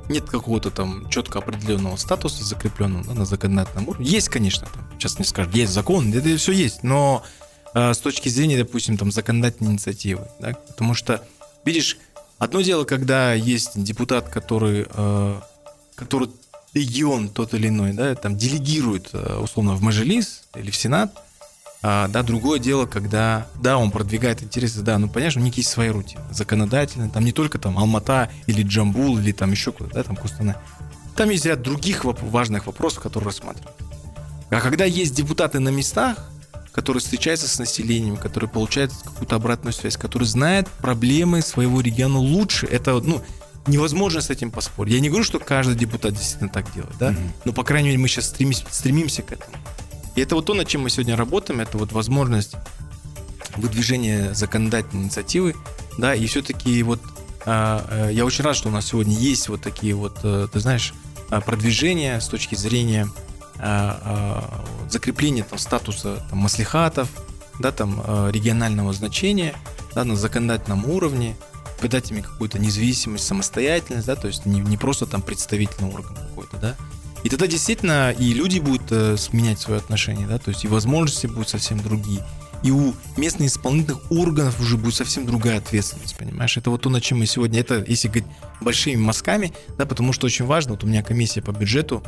нет 0.08 0.24
какого-то 0.28 0.70
там 0.70 1.08
четко 1.10 1.38
определенного 1.38 1.96
статуса 1.96 2.42
закрепленного 2.42 3.04
да, 3.04 3.14
на 3.14 3.24
законодательном 3.26 3.88
уровне. 3.88 4.06
Есть, 4.08 4.28
конечно, 4.30 4.66
там, 4.72 4.88
сейчас 4.98 5.18
мне 5.18 5.24
скажут, 5.26 5.54
есть 5.54 5.72
закон, 5.72 6.12
это 6.12 6.34
все 6.38 6.52
есть, 6.52 6.82
но 6.82 7.22
э, 7.74 7.94
с 7.94 7.98
точки 7.98 8.28
зрения, 8.28 8.58
допустим, 8.58 8.96
там 8.96 9.10
законодательной 9.10 9.72
инициативы, 9.72 10.28
да, 10.40 10.54
потому 10.68 10.94
что, 10.94 11.22
видишь, 11.64 11.98
одно 12.38 12.60
дело, 12.60 12.84
когда 12.84 13.32
есть 13.34 13.82
депутат, 13.82 14.28
который, 14.28 14.86
э, 14.88 15.40
который 15.94 16.30
регион 16.74 17.28
тот 17.28 17.54
или 17.54 17.68
иной, 17.68 17.92
да, 17.92 18.14
там 18.14 18.36
делегирует 18.36 19.10
э, 19.12 19.38
условно 19.42 19.74
в 19.74 19.82
Мажилис 19.82 20.44
или 20.54 20.70
в 20.70 20.76
Сенат, 20.76 21.12
а, 21.80 22.08
да, 22.08 22.24
другое 22.24 22.58
дело, 22.58 22.86
когда, 22.86 23.46
да, 23.62 23.78
он 23.78 23.92
продвигает 23.92 24.42
интересы, 24.42 24.80
да, 24.80 24.98
ну, 24.98 25.08
понятно, 25.08 25.40
у 25.40 25.44
них 25.44 25.56
есть 25.56 25.68
своя 25.68 25.92
рутина, 25.92 26.22
законодательная, 26.32 27.08
там 27.08 27.24
не 27.24 27.32
только 27.32 27.58
там 27.58 27.78
Алмата 27.78 28.30
или 28.46 28.62
Джамбул 28.62 29.18
или 29.18 29.30
там 29.30 29.52
еще 29.52 29.70
куда-то, 29.70 29.94
да, 29.94 30.02
там 30.02 30.16
Кустанай. 30.16 30.56
Там 31.14 31.30
есть 31.30 31.46
ряд 31.46 31.62
других 31.62 32.04
важных 32.04 32.66
вопросов, 32.66 33.02
которые 33.02 33.28
рассматривают. 33.28 33.76
А 34.50 34.60
когда 34.60 34.84
есть 34.84 35.14
депутаты 35.14 35.60
на 35.60 35.68
местах, 35.68 36.30
которые 36.78 37.00
встречаются 37.00 37.48
с 37.48 37.58
населением, 37.58 38.16
которые 38.16 38.48
получают 38.48 38.92
какую-то 38.92 39.34
обратную 39.34 39.72
связь, 39.72 39.96
которые 39.96 40.28
знают 40.28 40.68
проблемы 40.68 41.42
своего 41.42 41.80
региона 41.80 42.20
лучше, 42.20 42.66
это, 42.66 43.00
ну, 43.00 43.20
невозможно 43.66 44.20
с 44.20 44.30
этим 44.30 44.52
поспорить. 44.52 44.94
Я 44.94 45.00
не 45.00 45.08
говорю, 45.08 45.24
что 45.24 45.40
каждый 45.40 45.74
депутат 45.74 46.12
действительно 46.12 46.48
так 46.48 46.72
делает, 46.72 46.96
да, 47.00 47.16
но, 47.44 47.52
по 47.52 47.64
крайней 47.64 47.88
мере, 47.88 47.98
мы 47.98 48.06
сейчас 48.06 48.28
стремимся, 48.28 48.64
стремимся 48.70 49.22
к 49.22 49.32
этому. 49.32 49.56
И 50.14 50.20
это 50.20 50.36
вот 50.36 50.46
то, 50.46 50.54
над 50.54 50.68
чем 50.68 50.82
мы 50.82 50.90
сегодня 50.90 51.16
работаем, 51.16 51.60
это 51.60 51.78
вот 51.78 51.90
возможность 51.90 52.54
выдвижения 53.56 54.32
законодательной 54.32 55.06
инициативы, 55.06 55.56
да, 55.98 56.14
и 56.14 56.26
все-таки 56.26 56.80
вот 56.84 57.00
а, 57.44 57.84
э, 57.90 58.12
я 58.12 58.24
очень 58.24 58.44
рад, 58.44 58.54
что 58.54 58.68
у 58.68 58.70
нас 58.70 58.86
сегодня 58.86 59.16
есть 59.16 59.48
вот 59.48 59.62
такие 59.62 59.96
вот, 59.96 60.18
э, 60.22 60.46
ты 60.52 60.60
знаешь, 60.60 60.94
а, 61.28 61.40
продвижения 61.40 62.20
с 62.20 62.28
точки 62.28 62.54
зрения 62.54 63.08
а, 63.60 64.64
вот 64.80 64.92
закрепления 64.92 65.42
там 65.42 65.58
статуса 65.58 66.24
там, 66.30 66.38
маслихатов, 66.40 67.08
да, 67.58 67.72
там 67.72 68.00
э, 68.04 68.30
регионального 68.32 68.92
значения, 68.92 69.54
да, 69.94 70.04
на 70.04 70.16
законодательном 70.16 70.88
уровне, 70.88 71.36
придать 71.80 72.10
им 72.10 72.22
какую-то 72.22 72.58
независимость, 72.58 73.26
самостоятельность, 73.26 74.06
да, 74.06 74.16
то 74.16 74.28
есть 74.28 74.46
не, 74.46 74.60
не 74.60 74.76
просто 74.76 75.06
там 75.06 75.22
представительный 75.22 75.92
орган 75.92 76.14
какой-то, 76.14 76.56
да. 76.58 76.76
И 77.24 77.28
тогда 77.28 77.46
действительно 77.46 78.12
и 78.12 78.32
люди 78.32 78.60
будут 78.60 78.90
э, 78.90 79.16
сменять 79.16 79.58
свое 79.60 79.80
отношение, 79.80 80.26
да, 80.26 80.38
то 80.38 80.50
есть 80.50 80.64
и 80.64 80.68
возможности 80.68 81.26
будут 81.26 81.48
совсем 81.48 81.78
другие. 81.80 82.24
И 82.62 82.72
у 82.72 82.94
местных 83.16 83.50
исполнительных 83.50 84.10
органов 84.10 84.60
уже 84.60 84.76
будет 84.76 84.94
совсем 84.94 85.26
другая 85.26 85.58
ответственность, 85.58 86.16
понимаешь? 86.16 86.56
Это 86.56 86.70
вот 86.70 86.82
то, 86.82 86.90
над 86.90 87.02
чем 87.02 87.18
мы 87.18 87.26
сегодня, 87.26 87.60
это, 87.60 87.84
если 87.86 88.08
говорить 88.08 88.26
большими 88.60 88.96
мазками, 88.96 89.52
да, 89.76 89.86
потому 89.86 90.12
что 90.12 90.26
очень 90.26 90.44
важно, 90.44 90.72
вот 90.72 90.82
у 90.82 90.86
меня 90.86 91.02
комиссия 91.04 91.40
по 91.40 91.52
бюджету, 91.52 92.02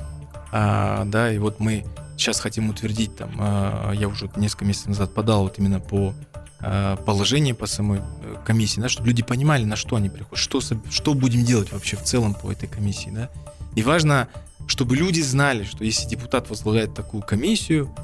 а, 0.53 1.05
да, 1.07 1.33
и 1.33 1.39
вот 1.39 1.61
мы 1.61 1.85
сейчас 2.17 2.41
хотим 2.41 2.71
утвердить, 2.71 3.17
там, 3.17 3.31
а, 3.39 3.93
я 3.93 4.09
уже 4.09 4.31
несколько 4.37 4.65
месяцев 4.65 4.89
назад 4.89 5.15
подал 5.15 5.45
вот 5.45 5.59
именно 5.59 5.81
по 5.81 6.15
а, 6.61 6.97
положению 6.97 7.57
по 7.57 7.67
самой 7.67 8.01
э, 8.01 8.37
комиссии, 8.45 8.81
да, 8.81 8.91
чтобы 8.91 9.09
люди 9.09 9.23
понимали, 9.23 9.65
на 9.65 9.77
что 9.77 9.97
они 9.97 10.11
приходят, 10.11 10.39
что, 10.39 10.61
что 10.91 11.15
будем 11.15 11.45
делать 11.45 11.73
вообще 11.73 11.97
в 11.97 12.03
целом 12.03 12.35
по 12.35 12.53
этой 12.53 12.69
комиссии, 12.69 13.09
да. 13.11 13.31
И 13.75 13.83
важно, 13.83 14.29
чтобы 14.67 14.95
люди 14.97 15.21
знали, 15.21 15.65
что 15.65 15.85
если 15.85 16.07
депутат 16.07 16.51
возглавляет 16.51 16.95
такую 16.95 17.23
комиссию, 17.23 17.95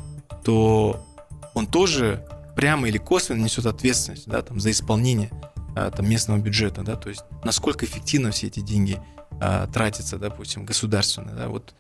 то 0.43 1.05
он 1.53 1.67
тоже 1.67 2.27
прямо 2.55 2.89
или 2.89 2.97
косвенно 2.97 3.45
несет 3.45 3.67
ответственность 3.67 4.27
да, 4.27 4.41
там, 4.41 4.59
за 4.59 4.71
исполнение 4.71 5.31
а, 5.75 5.91
там, 5.91 6.09
местного 6.09 6.39
бюджета, 6.39 6.83
да, 6.83 6.97
то 6.97 7.11
есть 7.11 7.25
насколько 7.45 7.85
эффективно 7.85 8.31
все 8.31 8.47
эти 8.47 8.61
деньги 8.61 8.99
а, 9.39 9.67
тратятся, 9.67 10.17
допустим, 10.17 10.65
государственно, 10.65 11.33
да, 11.33 11.49
вот 11.49 11.75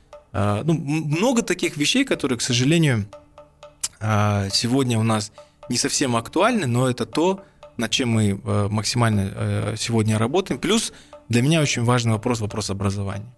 ну, 0.64 0.74
м- 0.74 1.04
много 1.16 1.42
таких 1.42 1.76
вещей, 1.76 2.04
которые, 2.04 2.36
к 2.36 2.42
сожалению, 2.42 3.06
а, 4.00 4.48
сегодня 4.50 4.98
у 4.98 5.02
нас 5.02 5.32
не 5.68 5.78
совсем 5.78 6.16
актуальны, 6.16 6.66
но 6.66 6.88
это 6.88 7.06
то, 7.06 7.42
над 7.76 7.90
чем 7.90 8.10
мы 8.10 8.40
э, 8.42 8.68
максимально 8.70 9.32
э, 9.34 9.74
сегодня 9.78 10.18
работаем. 10.18 10.60
Плюс 10.60 10.92
для 11.28 11.42
меня 11.42 11.60
очень 11.60 11.84
важный 11.84 12.12
вопрос, 12.12 12.40
вопрос 12.40 12.70
образования. 12.70 13.34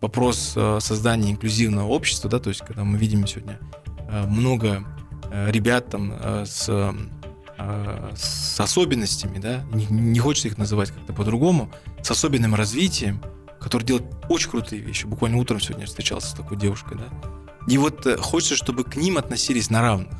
Вопрос 0.00 0.54
э, 0.56 0.78
создания 0.80 1.30
инклюзивного 1.30 1.88
общества, 1.88 2.30
да, 2.30 2.38
то 2.38 2.48
есть 2.48 2.62
когда 2.62 2.84
мы 2.84 2.98
видим 2.98 3.26
сегодня 3.26 3.58
э, 4.08 4.26
много 4.26 4.84
ребят 5.48 5.90
там 5.90 6.14
с, 6.46 6.70
с 8.14 8.60
особенностями, 8.60 9.38
да, 9.38 9.64
не, 9.72 9.86
не 9.86 10.20
хочется 10.20 10.48
их 10.48 10.56
называть 10.56 10.92
как-то 10.92 11.12
по-другому, 11.12 11.72
с 12.00 12.10
особенным 12.10 12.54
развитием, 12.54 13.20
которые 13.66 13.84
делают 13.84 14.06
очень 14.28 14.48
крутые 14.48 14.80
вещи. 14.80 15.06
Буквально 15.06 15.38
утром 15.38 15.58
сегодня 15.58 15.86
встречался 15.86 16.28
с 16.28 16.34
такой 16.34 16.56
девушкой, 16.56 16.98
да. 16.98 17.08
И 17.66 17.78
вот 17.78 18.06
э, 18.06 18.16
хочется, 18.16 18.54
чтобы 18.54 18.84
к 18.84 18.94
ним 18.94 19.18
относились 19.18 19.70
на 19.70 19.82
равных. 19.82 20.14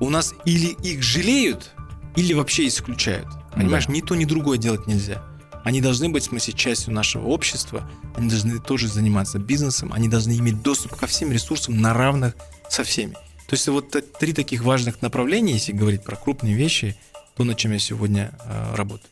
У 0.00 0.10
нас 0.10 0.34
или 0.44 0.72
их 0.82 1.00
жалеют, 1.00 1.70
или 2.16 2.32
вообще 2.32 2.66
исключают. 2.66 3.28
Понимаешь, 3.54 3.86
ни 3.86 4.00
то, 4.00 4.16
ни 4.16 4.24
другое 4.24 4.58
делать 4.58 4.88
нельзя. 4.88 5.22
Они 5.62 5.80
должны 5.80 6.08
быть, 6.08 6.24
в 6.24 6.26
смысле, 6.26 6.52
частью 6.52 6.92
нашего 6.92 7.28
общества, 7.28 7.88
они 8.16 8.28
должны 8.28 8.58
тоже 8.58 8.88
заниматься 8.88 9.38
бизнесом, 9.38 9.92
они 9.92 10.08
должны 10.08 10.36
иметь 10.36 10.60
доступ 10.60 10.96
ко 10.96 11.06
всем 11.06 11.30
ресурсам 11.30 11.80
на 11.80 11.94
равных 11.94 12.34
со 12.68 12.82
всеми. 12.82 13.12
То 13.46 13.54
есть 13.54 13.68
вот 13.68 13.94
три 14.18 14.32
таких 14.32 14.64
важных 14.64 15.00
направления, 15.00 15.52
если 15.52 15.70
говорить 15.70 16.02
про 16.02 16.16
крупные 16.16 16.54
вещи, 16.54 16.96
то, 17.36 17.44
над 17.44 17.56
чем 17.56 17.70
я 17.70 17.78
сегодня 17.78 18.32
э, 18.44 18.74
работаю. 18.74 19.10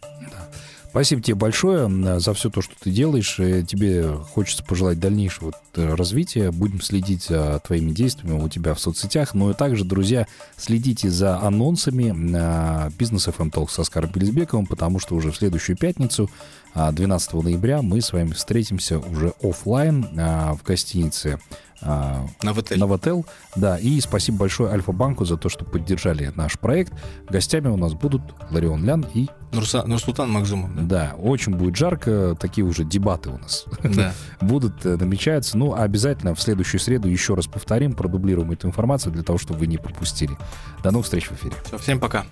Спасибо 0.97 1.21
тебе 1.21 1.35
большое 1.35 2.19
за 2.19 2.33
все 2.33 2.49
то, 2.49 2.63
что 2.63 2.73
ты 2.81 2.91
делаешь. 2.91 3.39
Э, 3.39 3.63
Тебе 3.63 4.15
хочется 4.33 4.65
пожелать 4.65 4.99
дальнейшего 4.99 5.53
э, 5.75 5.95
развития. 5.95 6.51
Будем 6.51 6.81
следить 6.81 7.25
за 7.25 7.61
твоими 7.63 7.91
действиями 7.91 8.43
у 8.43 8.49
тебя 8.49 8.73
в 8.73 8.81
соцсетях. 8.81 9.35
Но 9.35 9.51
и 9.51 9.55
также, 9.55 9.85
друзья, 9.85 10.27
следите 10.57 11.11
за 11.11 11.39
анонсами 11.39 12.13
на 12.13 12.91
бизнес 12.99 13.29
FM 13.29 13.53
Talk 13.53 13.71
со 13.71 13.83
Оскаром 13.83 14.11
Белизбековым, 14.11 14.65
потому 14.65 14.99
что 14.99 15.17
уже 15.17 15.33
в 15.33 15.37
следующую 15.37 15.77
пятницу, 15.77 16.31
12 16.77 17.33
ноября, 17.35 17.81
мы 17.83 18.01
с 18.03 18.13
вами 18.13 18.33
встретимся 18.33 18.99
уже 18.99 19.33
оффлайн 19.43 20.07
а, 20.19 20.53
в 20.55 20.63
гостинице 20.63 21.39
а, 21.81 22.27
На 22.43 22.53
ВТЛ. 22.53 22.75
Новотел. 22.77 23.25
Да, 23.55 23.79
и 23.79 23.99
спасибо 24.01 24.39
большое 24.41 24.71
Альфа-банку 24.71 25.25
за 25.25 25.39
то, 25.39 25.49
что 25.49 25.65
поддержали 25.65 26.31
наш 26.35 26.59
проект. 26.59 26.93
Гостями 27.31 27.69
у 27.69 27.77
нас 27.79 27.95
будут 27.95 28.21
Ларион 28.51 28.85
Лян 28.85 29.07
и 29.15 29.27
Нурса- 29.53 29.87
Нурсултан 29.87 30.31
Макзумов. 30.31 30.75
Да. 30.75 30.83
да, 30.83 31.15
очень 31.19 31.55
будет 31.55 31.77
жарко, 31.77 32.37
такие 32.39 32.67
уже 32.67 32.85
дебаты 32.85 33.31
у 33.31 33.39
нас 33.39 33.65
Да. 33.83 34.13
будут, 34.43 34.85
э, 34.85 34.97
намечаются. 34.99 35.57
Ну, 35.57 35.73
а 35.73 35.83
обязательно 35.83 36.35
в 36.35 36.41
следующую 36.43 36.81
среду 36.81 37.09
еще 37.09 37.35
раз 37.35 37.47
повторим, 37.47 37.95
продублируем 37.95 38.51
эту 38.53 38.67
информацию 38.69 39.13
для 39.13 39.23
того, 39.23 39.39
чтобы 39.39 39.61
вы 39.61 39.67
не 39.67 39.79
пропустили. 39.79 40.37
До 40.83 40.91
новых 40.91 41.07
встреч 41.07 41.29
в 41.29 41.33
эфире. 41.33 41.55
Все, 41.65 41.79
всем 41.79 42.01
пока. 42.01 42.27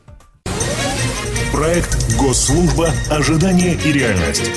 Проект 1.55 2.17
«Госслужба. 2.17 2.91
Ожидание 3.09 3.75
и 3.75 3.93
реальность» 3.93 4.51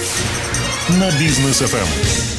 на 0.90 1.12
бизнес 1.20 1.62
FM. 1.62 2.37